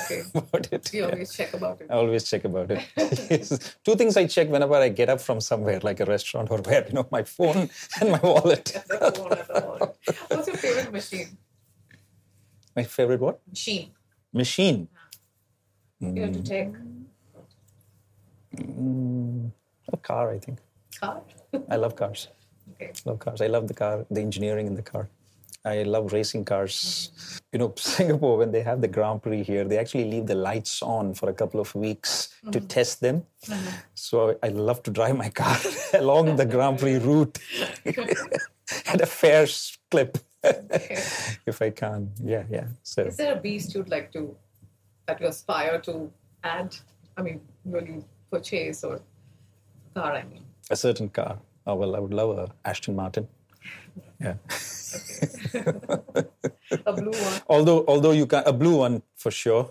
Okay. 0.05 0.21
about 0.35 0.71
it. 0.71 0.93
You 0.93 1.01
yeah. 1.03 1.09
always 1.09 1.33
check 1.35 1.53
about 1.53 1.81
it. 1.81 1.87
I 1.89 1.93
always 1.95 2.23
check 2.29 2.43
about 2.45 2.69
it. 2.71 2.81
Yes. 3.29 3.75
Two 3.83 3.95
things 3.95 4.15
I 4.17 4.27
check 4.27 4.49
whenever 4.49 4.75
I 4.75 4.89
get 4.89 5.09
up 5.09 5.21
from 5.21 5.41
somewhere, 5.41 5.79
like 5.81 5.99
a 5.99 6.05
restaurant 6.05 6.51
or 6.51 6.59
where, 6.59 6.85
you 6.87 6.93
know, 6.93 7.07
my 7.11 7.23
phone 7.23 7.69
and 8.01 8.11
my 8.11 8.19
wallet. 8.19 8.65
That's 8.87 9.17
the 9.17 9.23
one 9.23 9.31
at 9.33 9.47
the 9.47 9.61
moment. 9.61 9.91
What's 10.29 10.47
your 10.47 10.57
favorite 10.57 10.91
machine? 10.93 11.37
My 12.75 12.83
favorite 12.83 13.19
what? 13.21 13.39
Machine. 13.49 13.91
Machine. 14.33 14.87
You 15.99 16.21
have 16.23 16.33
to 16.33 16.43
take 16.43 16.69
Mm, 18.55 19.51
a 19.93 19.97
car, 19.97 20.31
I 20.31 20.39
think. 20.39 20.59
car. 20.99 21.21
I 21.69 21.75
love 21.75 21.95
cars. 21.95 22.27
Okay. 22.73 22.91
love 23.05 23.19
cars. 23.19 23.41
I 23.41 23.47
love 23.47 23.67
the 23.67 23.73
car, 23.73 24.05
the 24.09 24.21
engineering 24.21 24.65
in 24.67 24.75
the 24.75 24.81
car. 24.81 25.09
I 25.65 25.83
love 25.83 26.13
racing 26.13 26.45
cars. 26.45 27.11
You 27.51 27.59
know, 27.59 27.73
Singapore, 27.77 28.37
when 28.37 28.51
they 28.51 28.61
have 28.61 28.81
the 28.81 28.87
Grand 28.87 29.21
Prix 29.21 29.43
here, 29.43 29.65
they 29.65 29.77
actually 29.77 30.05
leave 30.05 30.27
the 30.27 30.35
lights 30.35 30.81
on 30.81 31.13
for 31.13 31.29
a 31.29 31.33
couple 31.33 31.59
of 31.59 31.73
weeks 31.75 32.29
to 32.51 32.59
mm-hmm. 32.59 32.67
test 32.67 33.01
them. 33.01 33.25
Mm-hmm. 33.45 33.75
So 33.95 34.37
I 34.41 34.49
love 34.49 34.83
to 34.83 34.91
drive 34.91 35.17
my 35.17 35.29
car 35.29 35.57
along 35.93 36.35
the 36.37 36.45
Grand 36.45 36.79
Prix 36.79 36.97
route 36.97 37.37
at 38.87 39.01
a 39.01 39.05
fair 39.05 39.47
clip 39.91 40.17
if 40.43 41.61
I 41.61 41.69
can. 41.69 42.11
Yeah, 42.23 42.43
yeah. 42.49 42.67
So 42.83 43.03
Is 43.03 43.17
there 43.17 43.33
a 43.33 43.41
beast 43.41 43.75
you'd 43.75 43.89
like 43.89 44.11
to, 44.13 44.35
that 45.07 45.19
you 45.19 45.27
aspire 45.27 45.79
to 45.81 46.11
add? 46.43 46.75
I 47.17 47.21
mean, 47.21 47.41
really 47.65 48.03
purchase 48.31 48.83
or 48.83 49.01
car, 49.93 50.13
I 50.13 50.23
mean. 50.23 50.45
a 50.69 50.75
certain 50.75 51.09
car. 51.09 51.39
Oh, 51.67 51.75
well, 51.75 51.95
I 51.95 51.99
would 51.99 52.13
love 52.13 52.37
a 52.37 52.49
Aston 52.65 52.95
Martin. 52.95 53.27
Yeah. 54.19 54.35
A 56.85 56.93
blue 56.93 57.11
one. 57.11 57.41
although 57.47 57.85
although 57.87 58.11
you 58.11 58.25
can 58.25 58.43
a 58.45 58.53
blue 58.53 58.77
one 58.77 59.01
for 59.15 59.31
sure. 59.31 59.69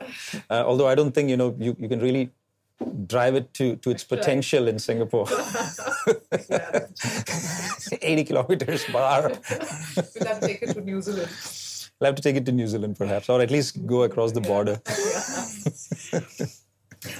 Uh, 0.51 0.65
although 0.67 0.89
I 0.89 0.95
don't 0.95 1.13
think 1.13 1.31
you 1.31 1.37
know 1.37 1.55
you, 1.59 1.77
you 1.79 1.89
can 1.89 2.01
really 2.01 2.31
drive 3.07 3.35
it 3.35 3.53
to, 3.55 3.77
to 3.77 3.91
its 3.91 4.05
potential 4.05 4.69
in 4.69 4.79
Singapore. 4.79 5.27
80 8.03 8.25
kilometers 8.25 8.85
bar. 8.93 9.29
We'll 9.29 10.27
have 10.27 10.41
to 10.41 10.47
take 10.47 10.63
it 10.63 10.75
to 10.75 10.81
New 10.81 11.03
Zealand. 11.03 11.29
I'll 12.01 12.07
have 12.07 12.15
to 12.15 12.23
take 12.23 12.37
it 12.37 12.47
to 12.47 12.53
New 12.53 12.67
Zealand 12.67 12.97
perhaps, 12.97 13.29
or 13.29 13.41
at 13.41 13.51
least 13.51 13.85
go 13.87 14.05
across 14.05 14.33
the 14.33 14.41
border. 14.41 14.81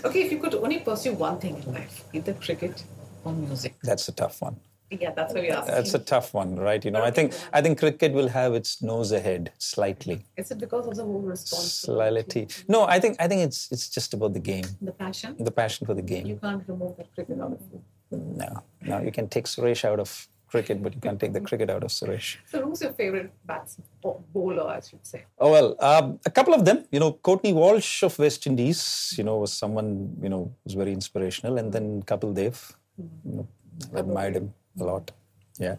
Okay, 0.05 0.23
if 0.23 0.33
you 0.33 0.39
could 0.39 0.57
only 0.57 0.81
pursue 0.81 1.13
one 1.13 1.39
thing 1.39 1.63
in 1.63 1.73
life, 1.73 2.03
either 2.13 2.35
cricket 2.35 2.83
or 3.25 3.33
music. 3.33 3.77
That's 3.85 4.09
a 4.09 4.13
tough 4.13 4.43
one. 4.43 4.57
Yeah, 4.91 5.13
that's 5.13 5.35
what 5.35 5.43
we 5.43 5.51
asked. 5.51 5.67
That's 5.67 5.95
a 5.95 5.99
tough 5.99 6.33
one, 6.33 6.57
right? 6.57 6.83
You 6.83 6.91
know, 6.91 7.03
I 7.03 7.11
think 7.11 7.35
I 7.53 7.61
think 7.61 7.79
cricket 7.79 8.13
will 8.13 8.29
have 8.29 8.55
its 8.55 8.83
nose 8.83 9.13
ahead 9.13 9.53
slightly. 9.59 10.25
Is 10.37 10.51
it 10.51 10.59
because 10.59 10.87
of 10.87 10.97
the 10.97 11.05
whole 11.05 11.21
responsibility? 11.21 12.49
Slightly. 12.49 12.65
No, 12.69 12.85
I 12.87 12.99
think 12.99 13.17
I 13.21 13.29
think 13.29 13.43
it's 13.43 13.71
it's 13.71 13.89
just 13.91 14.15
about 14.15 14.33
the 14.33 14.41
game, 14.41 14.65
The 14.81 14.93
passion? 14.93 15.37
the 15.39 15.51
passion 15.51 15.87
for 15.87 15.95
the 15.95 16.03
game. 16.03 16.27
You 16.27 16.37
can't 16.37 16.63
remove 16.67 16.97
that 16.97 17.15
cricket 17.15 17.39
out 17.41 17.53
of 17.53 17.61
you. 17.73 17.83
No, 18.11 18.63
no, 18.83 19.01
you 19.03 19.13
can 19.13 19.29
take 19.29 19.45
Suresh 19.45 19.85
out 19.85 20.01
of 20.01 20.29
cricket, 20.49 20.83
but 20.83 20.95
you 20.95 21.01
can't 21.01 21.21
take 21.21 21.35
the 21.35 21.43
cricket 21.43 21.69
out 21.69 21.85
of 21.85 21.91
Suresh. 21.91 22.39
So, 22.47 22.63
who's 22.65 22.81
your 22.81 22.95
favorite 22.95 23.31
batsman 23.45 23.87
bowler, 24.33 24.67
I 24.67 24.81
should 24.81 25.07
say? 25.07 25.25
Oh 25.39 25.51
well, 25.53 25.77
um, 25.81 26.19
a 26.25 26.31
couple 26.31 26.55
of 26.55 26.65
them. 26.65 26.87
You 26.91 27.01
know, 27.01 27.13
Courtney 27.13 27.53
Walsh 27.53 28.03
of 28.03 28.19
West 28.19 28.47
Indies. 28.47 29.15
You 29.19 29.25
know, 29.25 29.37
was 29.37 29.53
someone 29.53 30.17
you 30.23 30.31
know 30.31 30.51
was 30.65 30.73
very 30.73 30.93
inspirational, 30.93 31.59
and 31.59 31.71
then 31.73 32.03
Kapil 32.05 32.33
Dev. 32.35 32.57
You 32.97 33.33
know, 33.37 33.49
I 33.95 34.01
admired 34.01 34.35
him 34.37 34.55
a 34.81 34.85
lot. 34.85 35.11
Yeah. 35.59 35.77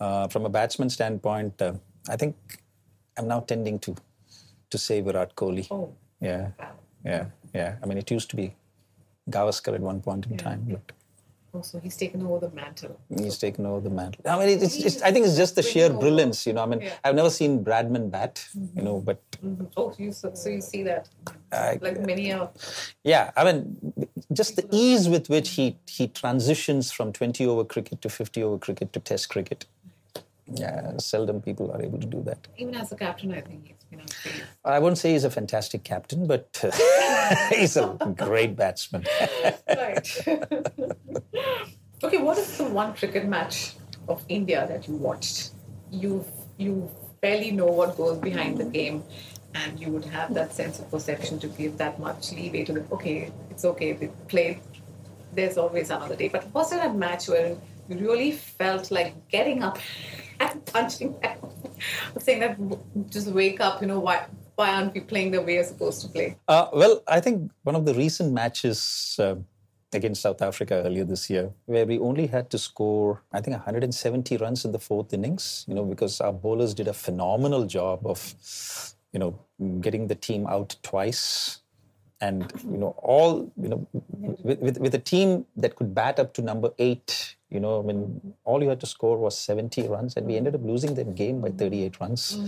Uh, 0.00 0.28
from 0.28 0.46
a 0.46 0.48
batsman 0.48 0.90
standpoint, 0.90 1.60
uh, 1.60 1.74
I 2.08 2.16
think 2.16 2.36
I'm 3.16 3.28
now 3.28 3.40
tending 3.40 3.78
to 3.80 3.94
to 4.70 4.78
say 4.78 5.00
Virat 5.02 5.34
Kohli. 5.36 5.66
Oh, 5.70 5.94
Yeah, 6.20 6.50
yeah, 7.04 7.26
yeah. 7.54 7.76
I 7.82 7.86
mean, 7.86 7.98
it 7.98 8.10
used 8.10 8.30
to 8.30 8.36
be 8.36 8.54
Gavaskar 9.30 9.74
at 9.74 9.80
one 9.80 10.00
point 10.00 10.26
in 10.26 10.36
time, 10.38 10.66
but 10.70 10.92
also 11.54 11.78
he's 11.80 11.96
taken 11.96 12.22
over 12.26 12.46
the 12.46 12.54
mantle. 12.54 12.98
he's 13.18 13.38
taken 13.38 13.66
over 13.66 13.80
the 13.80 13.90
mantle. 13.90 14.22
I 14.26 14.38
mean, 14.38 14.48
it's, 14.62 14.76
it's, 14.76 15.02
I 15.02 15.12
think 15.12 15.26
it's 15.26 15.36
just 15.36 15.54
the 15.54 15.62
sheer 15.62 15.86
over. 15.90 15.98
brilliance. 15.98 16.46
You 16.46 16.54
know, 16.54 16.62
I 16.62 16.66
mean, 16.66 16.80
Yeah. 16.80 16.94
I've 17.04 17.14
never 17.14 17.30
seen 17.30 17.62
Bradman 17.64 18.10
bat. 18.10 18.44
You 18.76 18.82
know, 18.82 19.00
but 19.00 19.18
Mhm. 19.44 19.68
Oh, 19.76 19.92
you 19.98 20.12
so, 20.12 20.32
so 20.34 20.48
you 20.48 20.60
see 20.60 20.82
that, 20.84 21.08
I- 21.52 21.78
like 21.82 22.00
many 22.00 22.32
of 22.32 22.50
Yeah, 23.04 23.30
I 23.36 23.44
mean, 23.44 23.76
just 24.32 24.56
the 24.56 24.66
ease 24.70 25.08
with 25.08 25.28
which 25.28 25.50
he 25.50 25.76
he 25.86 26.08
transitions 26.08 26.90
from 26.92 27.12
20 27.12 27.46
over 27.46 27.64
cricket 27.64 28.00
to 28.02 28.08
50 28.08 28.42
over 28.42 28.58
cricket 28.58 28.92
to 28.94 29.00
Test 29.00 29.28
cricket. 29.28 29.66
Yeah, 30.54 30.96
seldom 30.98 31.40
people 31.40 31.70
are 31.72 31.82
able 31.82 31.98
to 31.98 32.06
do 32.06 32.22
that. 32.24 32.38
even 32.58 32.74
as 32.74 32.92
a 32.92 32.96
captain, 32.96 33.32
I 33.32 33.40
think 33.40 33.66
he's 33.68 33.76
unfair. 34.00 34.46
I 34.64 34.78
wouldn't 34.78 34.98
say 34.98 35.12
he's 35.12 35.24
a 35.24 35.30
fantastic 35.30 35.84
captain, 35.84 36.26
but 36.26 36.64
he's 37.50 37.76
a 37.76 37.96
great 38.16 38.56
batsman. 38.56 39.04
right. 39.68 40.28
okay, 42.02 42.18
what 42.18 42.38
is 42.38 42.58
the 42.58 42.64
one 42.64 42.94
cricket 42.94 43.26
match 43.26 43.74
of 44.08 44.24
India 44.28 44.66
that 44.68 44.88
you 44.88 44.96
watched? 44.96 45.50
You 45.90 46.24
you 46.58 46.90
barely 47.20 47.50
know 47.50 47.66
what 47.66 47.96
goes 47.96 48.18
behind 48.18 48.58
the 48.58 48.64
game, 48.64 49.04
and 49.54 49.78
you 49.78 49.88
would 49.88 50.04
have 50.04 50.34
that 50.34 50.52
sense 50.52 50.78
of 50.78 50.90
perception 50.90 51.38
to 51.40 51.48
give 51.48 51.78
that 51.78 51.98
much 51.98 52.32
leeway 52.32 52.64
to 52.64 52.72
the 52.72 52.84
okay, 52.92 53.30
it's 53.50 53.64
okay, 53.64 53.92
they 53.92 54.08
played. 54.28 54.60
There's 55.32 55.56
always 55.56 55.90
another 55.90 56.16
day. 56.16 56.28
But 56.28 56.52
was 56.52 56.70
there 56.70 56.86
a 56.86 56.92
match 56.92 57.28
where 57.28 57.56
you 57.88 57.96
really 57.98 58.32
felt 58.32 58.90
like 58.90 59.28
getting 59.28 59.62
up 59.62 59.78
and 60.40 60.64
punching 60.66 61.18
them? 61.20 61.38
saying 62.18 62.40
that 62.40 63.10
just 63.10 63.28
wake 63.28 63.60
up, 63.60 63.80
you 63.80 63.88
know, 63.88 64.00
why 64.00 64.26
why 64.54 64.74
aren't 64.74 64.94
we 64.94 65.00
playing 65.00 65.30
the 65.30 65.40
way 65.40 65.56
we're 65.56 65.64
supposed 65.64 66.02
to 66.02 66.08
play? 66.08 66.36
Uh, 66.46 66.68
well, 66.72 67.02
I 67.08 67.20
think 67.20 67.50
one 67.62 67.74
of 67.74 67.84
the 67.84 67.94
recent 67.94 68.32
matches 68.32 69.16
uh, 69.18 69.36
against 69.92 70.22
South 70.22 70.42
Africa 70.42 70.82
earlier 70.84 71.04
this 71.04 71.28
year, 71.30 71.50
where 71.66 71.86
we 71.86 71.98
only 71.98 72.26
had 72.26 72.50
to 72.50 72.58
score, 72.58 73.22
I 73.32 73.40
think, 73.40 73.56
170 73.56 74.36
runs 74.38 74.64
in 74.64 74.72
the 74.72 74.78
fourth 74.78 75.12
innings, 75.12 75.64
you 75.68 75.74
know, 75.74 75.84
because 75.84 76.20
our 76.20 76.32
bowlers 76.32 76.74
did 76.74 76.88
a 76.88 76.92
phenomenal 76.92 77.66
job 77.66 78.06
of, 78.06 78.34
you 79.12 79.18
know, 79.18 79.38
getting 79.80 80.06
the 80.06 80.14
team 80.14 80.46
out 80.46 80.76
twice. 80.82 81.58
And, 82.20 82.52
you 82.64 82.78
know, 82.78 82.94
all, 83.02 83.52
you 83.60 83.68
know, 83.68 83.86
with, 83.90 84.60
with, 84.60 84.78
with 84.78 84.94
a 84.94 84.98
team 84.98 85.44
that 85.56 85.74
could 85.74 85.92
bat 85.92 86.20
up 86.20 86.34
to 86.34 86.42
number 86.42 86.70
eight, 86.78 87.36
you 87.52 87.60
know, 87.60 87.80
I 87.80 87.82
mean, 87.82 88.34
all 88.44 88.62
you 88.62 88.70
had 88.70 88.80
to 88.80 88.86
score 88.86 89.18
was 89.18 89.36
70 89.36 89.88
runs, 89.88 90.16
and 90.16 90.26
we 90.26 90.36
ended 90.36 90.54
up 90.54 90.64
losing 90.64 90.94
that 90.94 91.14
game 91.14 91.40
by 91.40 91.50
38 91.50 92.00
runs. 92.00 92.38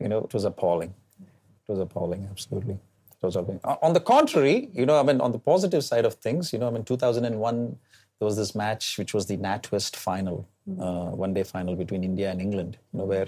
You 0.00 0.08
know, 0.08 0.18
it 0.18 0.34
was 0.34 0.44
appalling. 0.44 0.94
It 1.20 1.70
was 1.72 1.78
appalling, 1.78 2.26
absolutely. 2.30 2.74
It 2.74 3.26
was 3.26 3.36
appalling. 3.36 3.60
On 3.82 3.92
the 3.92 4.00
contrary, 4.00 4.68
you 4.72 4.84
know, 4.84 4.98
I 4.98 5.04
mean, 5.04 5.20
on 5.20 5.30
the 5.30 5.38
positive 5.38 5.84
side 5.84 6.04
of 6.04 6.14
things, 6.14 6.52
you 6.52 6.58
know, 6.58 6.66
I 6.66 6.70
mean, 6.70 6.84
2001, 6.84 7.78
there 8.18 8.26
was 8.26 8.36
this 8.36 8.54
match 8.54 8.98
which 8.98 9.14
was 9.14 9.26
the 9.26 9.36
NatWest 9.36 9.94
final, 9.94 10.48
uh, 10.80 11.10
one 11.10 11.34
day 11.34 11.44
final 11.44 11.76
between 11.76 12.02
India 12.02 12.30
and 12.30 12.40
England, 12.40 12.78
you 12.92 12.98
know, 12.98 13.04
where 13.04 13.26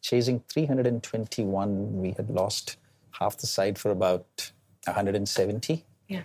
chasing 0.00 0.42
321, 0.48 1.96
we 2.00 2.12
had 2.12 2.30
lost 2.30 2.76
half 3.10 3.36
the 3.36 3.46
side 3.46 3.78
for 3.78 3.90
about 3.90 4.52
170. 4.84 5.84
Yeah. 6.08 6.22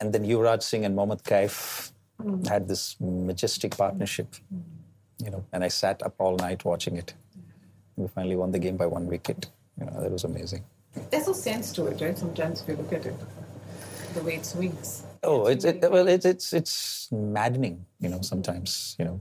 And 0.00 0.12
then 0.12 0.24
Yuvraj 0.24 0.62
Singh 0.62 0.84
and 0.84 0.96
Mohammad 0.96 1.22
Kaif 1.22 1.92
had 2.48 2.68
this 2.68 2.96
majestic 3.00 3.76
partnership, 3.76 4.34
you 5.22 5.30
know, 5.30 5.44
and 5.52 5.64
I 5.64 5.68
sat 5.68 6.02
up 6.02 6.14
all 6.18 6.36
night 6.36 6.64
watching 6.64 6.96
it. 6.96 7.14
We 7.96 8.08
finally 8.08 8.36
won 8.36 8.50
the 8.50 8.58
game 8.58 8.76
by 8.76 8.86
one 8.86 9.06
wicket. 9.06 9.48
You 9.78 9.86
know, 9.86 10.00
that 10.00 10.10
was 10.10 10.24
amazing. 10.24 10.64
There's 11.10 11.26
no 11.26 11.32
sense 11.32 11.72
to 11.72 11.86
it, 11.86 12.00
right? 12.00 12.16
Sometimes 12.18 12.62
if 12.62 12.68
you 12.68 12.76
look 12.76 12.92
at 12.92 13.06
it, 13.06 13.14
the 14.14 14.22
way 14.22 14.36
it 14.36 14.46
swings. 14.46 15.04
Oh, 15.22 15.46
it's 15.46 15.64
it, 15.64 15.82
well, 15.90 16.08
it's 16.08 16.24
it's 16.24 16.52
it's 16.52 17.08
maddening, 17.12 17.84
you 18.00 18.08
know. 18.08 18.22
Sometimes, 18.22 18.96
you 18.98 19.04
know, 19.04 19.20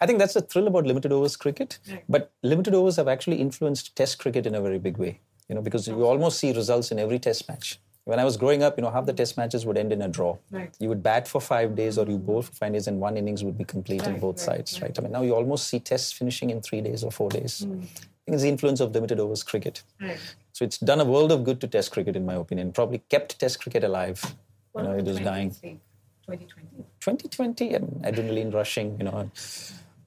I 0.00 0.06
think 0.06 0.18
that's 0.18 0.34
the 0.34 0.40
thrill 0.40 0.66
about 0.66 0.86
limited 0.86 1.12
overs 1.12 1.36
cricket. 1.36 1.78
Right. 1.88 2.04
But 2.08 2.32
limited 2.42 2.74
overs 2.74 2.96
have 2.96 3.08
actually 3.08 3.40
influenced 3.40 3.94
Test 3.94 4.18
cricket 4.18 4.46
in 4.46 4.54
a 4.54 4.60
very 4.60 4.78
big 4.78 4.96
way, 4.96 5.20
you 5.48 5.54
know, 5.54 5.60
because 5.60 5.86
you 5.86 6.04
almost 6.04 6.38
see 6.38 6.52
results 6.52 6.90
in 6.90 6.98
every 6.98 7.18
Test 7.18 7.48
match. 7.48 7.78
When 8.04 8.18
I 8.18 8.24
was 8.24 8.36
growing 8.36 8.62
up, 8.62 8.76
you 8.76 8.82
know, 8.82 8.90
half 8.90 9.06
the 9.06 9.12
hmm. 9.12 9.16
Test 9.16 9.36
matches 9.36 9.64
would 9.64 9.78
end 9.78 9.92
in 9.92 10.02
a 10.02 10.08
draw. 10.08 10.36
Right. 10.50 10.74
You 10.78 10.88
would 10.90 11.02
bat 11.02 11.26
for 11.26 11.40
five 11.40 11.74
days, 11.74 11.96
or 11.96 12.06
you 12.06 12.18
bowl 12.18 12.42
for 12.42 12.52
five 12.52 12.72
days, 12.72 12.86
and 12.86 13.00
one 13.00 13.16
innings 13.16 13.42
would 13.42 13.56
be 13.56 13.64
complete 13.64 14.02
on 14.06 14.12
Right, 14.12 14.20
both 14.20 14.46
right, 14.46 14.68
sides, 14.68 14.82
right? 14.82 14.98
I 14.98 15.02
mean, 15.02 15.12
now 15.12 15.22
you 15.22 15.34
almost 15.34 15.68
see 15.68 15.80
Tests 15.80 16.12
finishing 16.12 16.50
in 16.50 16.60
three 16.60 16.82
days 16.82 17.02
or 17.02 17.10
four 17.10 17.30
days. 17.30 17.60
Hmm. 17.60 17.80
I 17.80 18.26
think 18.26 18.36
it's 18.36 18.42
the 18.42 18.48
influence 18.48 18.80
of 18.80 18.92
limited 18.92 19.20
overs 19.20 19.42
cricket. 19.42 19.82
Right. 20.00 20.18
So 20.52 20.64
it's 20.64 20.78
done 20.78 21.00
a 21.00 21.04
world 21.04 21.32
of 21.32 21.44
good 21.44 21.60
to 21.62 21.66
Test 21.66 21.92
cricket, 21.92 22.14
in 22.14 22.26
my 22.26 22.34
opinion. 22.34 22.72
Probably 22.72 22.98
kept 23.08 23.38
Test 23.38 23.60
cricket 23.60 23.84
alive. 23.84 24.20
You 24.24 24.30
What 24.72 24.82
know, 24.84 24.90
about 24.90 25.00
it 25.00 25.06
was 25.06 25.20
dying. 25.20 25.50
2020? 25.50 26.84
2020 27.00 27.74
and 27.74 27.88
adrenaline 28.02 28.52
rushing, 28.52 28.96
you 28.98 29.04
know. 29.04 29.30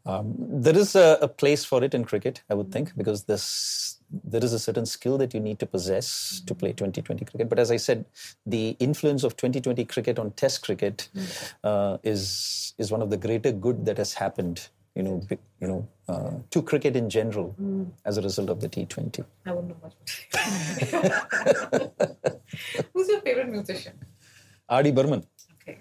Um, 0.05 0.35
there 0.37 0.77
is 0.77 0.95
a, 0.95 1.17
a 1.21 1.27
place 1.27 1.65
for 1.65 1.83
it 1.83 1.93
in 1.93 2.05
cricket, 2.05 2.41
I 2.49 2.53
would 2.53 2.67
hmm. 2.67 2.71
think, 2.73 2.95
because 2.95 3.23
this, 3.23 3.96
there 4.23 4.43
is 4.43 4.53
a 4.53 4.59
certain 4.59 4.85
skill 4.85 5.17
that 5.17 5.33
you 5.33 5.39
need 5.39 5.59
to 5.59 5.65
possess 5.65 6.41
to 6.45 6.55
play 6.55 6.71
2020 6.71 7.25
cricket. 7.25 7.49
But 7.49 7.59
as 7.59 7.71
I 7.71 7.77
said, 7.77 8.05
the 8.45 8.75
influence 8.79 9.23
of 9.23 9.35
2020 9.35 9.83
cricket 9.85 10.19
on 10.19 10.31
Test 10.31 10.63
cricket 10.63 11.09
uh, 11.63 11.97
is 12.03 12.73
is 12.77 12.91
one 12.91 13.01
of 13.01 13.09
the 13.09 13.17
greater 13.17 13.51
good 13.51 13.85
that 13.85 13.97
has 13.97 14.13
happened, 14.13 14.67
you 14.95 15.03
know, 15.03 15.21
you 15.59 15.67
know, 15.67 15.87
uh, 16.07 16.31
to 16.51 16.61
cricket 16.61 16.95
in 16.95 17.09
general 17.09 17.55
as 18.05 18.17
a 18.17 18.21
result 18.21 18.49
of 18.49 18.61
the 18.61 18.69
T20. 18.69 19.25
I 19.45 19.51
wouldn't 19.51 19.69
know 19.69 19.77
much. 19.83 20.27
Who's 22.93 23.07
your 23.09 23.21
favorite 23.21 23.49
musician? 23.49 23.93
R.D. 24.69 24.91
Burman 24.91 25.23
Okay. 25.61 25.79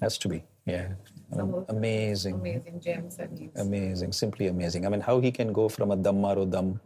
has 0.00 0.18
to 0.18 0.28
be, 0.28 0.42
yeah, 0.66 0.88
of- 1.32 1.64
amazing. 1.68 2.34
Amazing 2.34 2.80
gems. 2.80 3.18
Amazing, 3.56 4.12
simply 4.12 4.46
amazing. 4.48 4.86
I 4.86 4.88
mean, 4.88 5.00
how 5.00 5.20
he 5.20 5.30
can 5.30 5.52
go 5.52 5.68
from 5.68 5.90
a 5.90 5.96
dum 5.96 6.20
maro 6.20 6.44
dum 6.44 6.80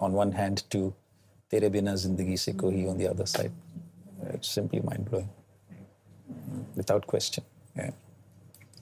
on 0.00 0.12
one 0.12 0.32
hand 0.32 0.64
to 0.70 0.92
tere 1.50 1.68
bina 1.70 1.92
zindagi 1.92 2.38
se 2.38 2.52
kohi 2.52 2.88
on 2.90 2.98
the 2.98 3.08
other 3.08 3.26
side. 3.26 3.52
It's 4.32 4.48
simply 4.48 4.80
mind 4.80 5.04
blowing. 5.10 5.28
Without 6.74 7.06
question. 7.06 7.44
Yeah. 7.76 7.90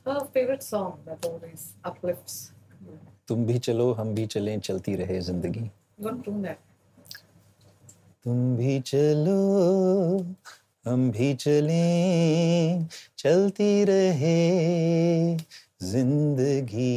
Her 0.07 0.27
favorite 0.33 0.63
song 0.63 0.99
that 1.05 1.25
always 1.27 1.73
uplifts. 1.85 2.53
तुम 3.29 3.45
भी 3.47 3.59
चलो 3.59 3.93
हम 3.95 4.15
भी 4.15 4.27
चलें 4.27 4.61
चलती 4.61 4.95
रहे 4.97 5.21
ज़िंदगी? 5.21 5.71
तुम 8.25 8.57
भी 8.57 8.81
चलो 8.81 9.37
हम 10.87 11.11
भी 11.13 11.35
चलें 11.35 12.89
चलती 13.19 13.85
रहे 13.85 15.37
ज़िंदगी 15.83 16.91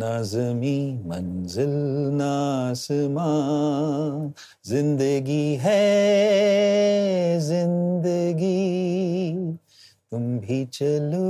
ना 0.00 0.10
जमी 0.30 0.78
मंजिल 1.06 1.74
ना 2.20 2.30
आसमां 2.70 4.32
ज़िंदगी 4.66 5.54
है 5.62 5.80
ज़िंदगी 7.40 8.50
तुम 10.10 10.38
भी 10.40 10.64
चलो 10.78 11.22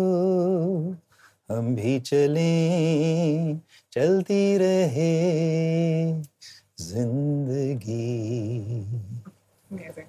हम 1.51 1.75
भी 1.77 1.99
चलें 2.11 3.61
चलती 3.93 4.43
रहे 4.59 5.13
ज़िंदगी 6.81 8.01
Amazing. 9.71 10.07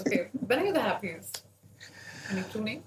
Okay, 0.00 0.28
when 0.46 0.58
are 0.58 0.66
you 0.66 0.72
the 0.72 0.80
happiest? 0.80 1.44
When 2.28 2.38
you're 2.38 2.48
tuning? 2.48 2.82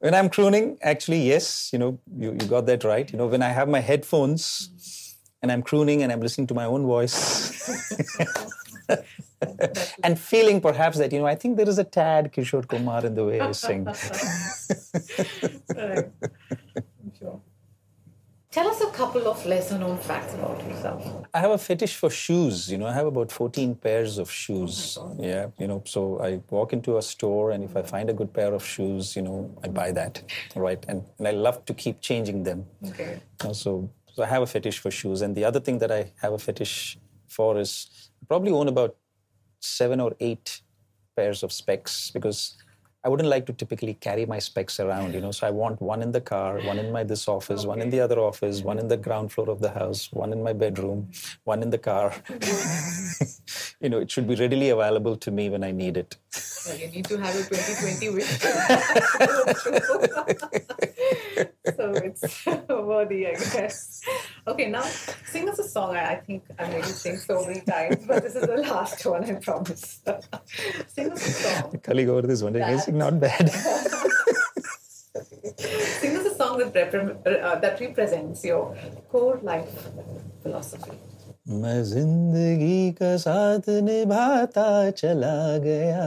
When 0.00 0.14
I'm 0.14 0.30
crooning, 0.30 0.78
actually, 0.80 1.28
yes, 1.28 1.68
you 1.74 1.78
know, 1.78 1.98
you, 2.16 2.30
you 2.30 2.46
got 2.48 2.64
that 2.66 2.84
right. 2.84 3.10
You 3.12 3.18
know, 3.18 3.26
when 3.26 3.42
I 3.42 3.50
have 3.50 3.68
my 3.68 3.80
headphones 3.80 5.14
and 5.42 5.52
I'm 5.52 5.62
crooning 5.62 6.02
and 6.02 6.10
I'm 6.10 6.22
listening 6.22 6.46
to 6.48 6.54
my 6.54 6.64
own 6.64 6.86
voice 6.86 7.68
and 10.02 10.18
feeling 10.18 10.62
perhaps 10.62 10.96
that, 10.96 11.12
you 11.12 11.18
know, 11.18 11.26
I 11.26 11.34
think 11.34 11.58
there 11.58 11.68
is 11.68 11.78
a 11.78 11.84
tad 11.84 12.32
Kishore 12.32 12.66
Kumar 12.66 13.04
in 13.04 13.14
the 13.14 13.26
way 13.26 13.40
I 13.40 13.52
sing. 13.52 13.86
Right. 18.56 18.66
I'm 18.66 18.72
sure. 18.72 18.80
Tell 18.80 18.86
us 18.86 18.94
a 18.94 18.96
couple 18.96 19.28
of 19.28 19.46
lesser 19.46 19.78
known 19.78 19.98
facts 19.98 20.34
about 20.34 20.62
yourself. 20.66 21.26
I 21.32 21.40
have 21.40 21.50
a 21.52 21.58
fetish 21.58 21.96
for 21.96 22.10
shoes. 22.10 22.70
You 22.70 22.78
know, 22.78 22.86
I 22.86 22.92
have 22.92 23.06
about 23.06 23.32
14 23.32 23.76
pairs 23.76 24.18
of 24.18 24.30
shoes. 24.30 24.98
Oh 25.00 25.16
yeah, 25.18 25.48
you 25.58 25.66
know, 25.66 25.82
so 25.86 26.20
I 26.20 26.40
walk 26.50 26.72
into 26.72 26.98
a 26.98 27.02
store 27.02 27.52
and 27.52 27.64
if 27.64 27.76
I 27.76 27.82
find 27.82 28.10
a 28.10 28.12
good 28.12 28.32
pair 28.32 28.54
of 28.54 28.64
shoes, 28.64 29.16
you 29.16 29.22
know, 29.22 29.56
I 29.64 29.68
buy 29.68 29.92
that, 29.92 30.22
right? 30.56 30.84
And, 30.88 31.04
and 31.18 31.28
I 31.28 31.32
love 31.32 31.64
to 31.66 31.74
keep 31.74 32.00
changing 32.00 32.44
them. 32.44 32.66
Okay. 32.88 33.20
You 33.42 33.48
know, 33.48 33.52
so, 33.52 33.90
so 34.14 34.22
I 34.22 34.26
have 34.26 34.42
a 34.42 34.46
fetish 34.46 34.78
for 34.80 34.90
shoes. 34.90 35.22
And 35.22 35.36
the 35.36 35.44
other 35.44 35.60
thing 35.60 35.78
that 35.78 35.90
I 35.92 36.12
have 36.22 36.32
a 36.32 36.38
fetish 36.38 36.98
for 37.28 37.58
is 37.58 38.10
I 38.22 38.26
probably 38.26 38.52
own 38.52 38.68
about 38.68 38.96
seven 39.60 40.00
or 40.00 40.14
eight 40.20 40.62
pairs 41.16 41.42
of 41.42 41.52
specs 41.52 42.10
because 42.10 42.56
I 43.02 43.08
wouldn't 43.08 43.30
like 43.30 43.46
to 43.46 43.54
typically 43.54 43.94
carry 43.94 44.26
my 44.26 44.38
specs 44.38 44.78
around, 44.78 45.14
you 45.14 45.22
know. 45.22 45.30
So 45.30 45.46
I 45.46 45.50
want 45.50 45.80
one 45.80 46.02
in 46.02 46.12
the 46.12 46.20
car, 46.20 46.60
one 46.60 46.78
in 46.78 46.92
my 46.92 47.02
this 47.02 47.28
office, 47.28 47.64
one 47.64 47.80
in 47.80 47.88
the 47.88 47.98
other 47.98 48.18
office, 48.18 48.60
one 48.60 48.78
in 48.78 48.88
the 48.88 48.98
ground 48.98 49.32
floor 49.32 49.48
of 49.48 49.60
the 49.60 49.70
house, 49.70 50.12
one 50.12 50.34
in 50.34 50.42
my 50.42 50.52
bedroom, 50.52 51.08
one 51.44 51.62
in 51.62 51.70
the 51.70 51.78
car. 51.78 52.10
Mm-hmm. 52.28 53.24
you 53.84 53.88
know, 53.88 53.98
it 54.00 54.10
should 54.10 54.28
be 54.28 54.34
readily 54.34 54.68
available 54.68 55.16
to 55.16 55.30
me 55.30 55.48
when 55.48 55.64
I 55.64 55.70
need 55.70 55.96
it. 55.96 56.16
Well, 56.66 56.76
you 56.76 56.88
need 56.88 57.06
to 57.06 57.16
have 57.16 57.34
a 57.34 57.42
2020 57.42 58.10
wish. 58.16 58.38
so 61.76 61.92
it's 61.92 62.46
worthy, 62.68 63.26
I 63.28 63.32
guess. 63.34 64.00
Okay, 64.46 64.68
now 64.70 64.82
sing 65.26 65.48
us 65.48 65.58
a 65.58 65.68
song. 65.68 65.96
I 65.96 66.16
think 66.16 66.42
I 66.58 66.68
made 66.68 66.84
you 66.86 66.92
sing 66.92 67.16
so 67.16 67.44
many 67.46 67.60
times, 67.60 68.04
but 68.06 68.22
this 68.22 68.34
is 68.34 68.42
the 68.46 68.56
last 68.56 69.04
one, 69.06 69.24
I 69.24 69.34
promise. 69.34 70.00
sing 70.88 71.10
us 71.12 71.26
a 71.26 71.30
song. 71.30 71.80
colleague 71.82 72.08
over 72.08 72.26
this 72.26 72.42
one, 72.42 72.52
That- 72.54 72.72
is 72.72 72.88
not 72.88 73.20
bad. 73.20 73.50
Sing 76.00 76.16
us 76.16 76.24
a 76.26 76.34
song 76.36 76.58
that, 76.58 76.72
repre- 76.72 77.42
uh, 77.42 77.56
that 77.56 77.80
represents 77.80 78.44
your 78.44 78.76
core 79.10 79.38
life 79.42 79.68
philosophy. 80.42 80.92
मैं 81.50 81.82
ज़िंदगी 81.84 82.90
का 82.92 83.16
साथ 83.16 83.68
निभाता 83.82 84.90
चला 84.90 85.56
गया 85.64 86.04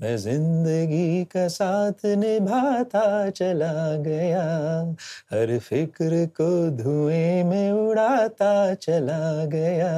मैं 0.00 0.16
ज़िंदगी 0.16 1.24
का 1.34 1.46
साथ 1.48 2.04
निभाता 2.18 3.04
चला 3.30 3.72
गया 4.06 4.44
हर 5.32 5.58
फ़िक्र 5.58 6.24
को 6.40 6.48
धुएँ 6.82 7.42
में 7.44 7.70
उड़ाता 7.72 8.74
चला 8.74 9.44
गया 9.54 9.92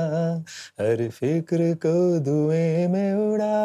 हर 0.81 1.09
फ़िक्र 1.21 1.75
को 1.87 1.99
धुएँ 2.21 2.87
में 2.89 3.13
उड़ा 3.15 3.59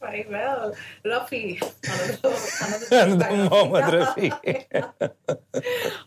Very 0.00 0.24
well. 0.30 0.74
Rafi. 1.04 1.60
Another, 1.84 2.36
And 2.92 3.22
another 3.22 3.48
Mohammed 3.50 3.84
Rafi. 3.94 4.30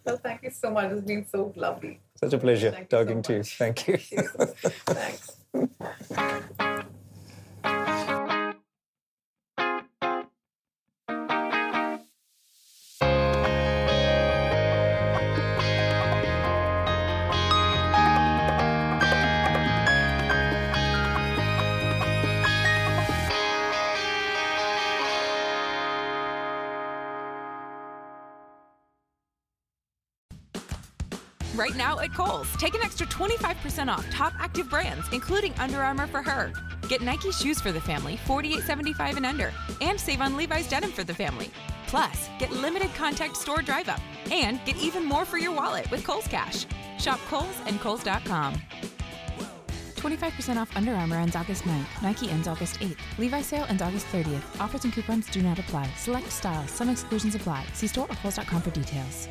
well, 0.06 0.18
thank 0.24 0.44
you 0.44 0.50
so 0.50 0.72
much. 0.72 0.92
It's 0.94 1.02
been 1.02 1.26
so 1.28 1.52
lovely. 1.58 2.00
Such 2.24 2.34
a 2.34 2.38
pleasure 2.38 2.72
Thank 2.72 2.91
you 2.91 2.97
so 2.99 3.03
talking 3.03 3.22
to 3.24 3.34
you. 3.34 3.39
much. 3.39 3.57
Thank 3.57 3.88
you. 3.88 3.97
Thanks. 4.88 5.38
Now 31.82 32.00
at 32.00 32.14
Kohl's, 32.14 32.52
take 32.58 32.76
an 32.76 32.82
extra 32.84 33.08
25% 33.08 33.88
off 33.88 34.08
top 34.12 34.34
active 34.38 34.70
brands, 34.70 35.06
including 35.12 35.52
Under 35.58 35.82
Armour 35.82 36.06
for 36.06 36.22
her. 36.22 36.54
Get 36.88 37.02
Nike 37.02 37.32
shoes 37.32 37.60
for 37.60 37.72
the 37.72 37.82
family, 37.82 38.20
$48.75 38.28 39.18
and 39.18 39.26
under, 39.26 39.52
and 39.82 40.00
save 40.00 40.22
on 40.22 40.38
Levi's 40.38 40.70
denim 40.70 40.92
for 40.92 41.04
the 41.04 41.14
family. 41.14 41.50
Plus, 41.88 42.30
get 42.38 42.52
limited 42.52 42.94
contact 42.94 43.36
store 43.36 43.64
drive 43.64 43.90
up 43.90 44.02
and 44.32 44.64
get 44.64 44.78
even 44.78 45.04
more 45.04 45.26
for 45.26 45.40
your 45.40 45.54
wallet 45.54 45.90
with 45.90 46.04
Kohl's 46.04 46.28
Cash. 46.28 46.68
Shop 47.00 47.20
Kohl's 47.30 47.58
and 47.66 47.80
Kohl's.com. 47.80 48.54
25% 49.96 50.58
off 50.58 50.76
Under 50.76 50.94
Armour 50.94 51.18
ends 51.18 51.36
August 51.36 51.64
9th. 51.64 52.04
Nike 52.04 52.30
ends 52.30 52.48
August 52.48 52.80
8th. 52.80 52.98
Levi 53.18 53.42
sale 53.42 53.66
ends 53.70 53.82
August 53.82 54.06
30th. 54.08 54.62
Offers 54.62 54.84
and 54.84 54.94
coupons 54.94 55.28
do 55.32 55.42
not 55.42 55.58
apply. 55.58 55.90
Select 55.98 56.32
styles. 56.32 56.70
Some 56.70 56.90
exclusions 56.90 57.34
apply. 57.34 57.66
See 57.74 57.88
store 57.88 58.08
or 58.10 58.16
Kohl's.com 58.18 58.62
for 58.62 58.72
details. 58.72 59.28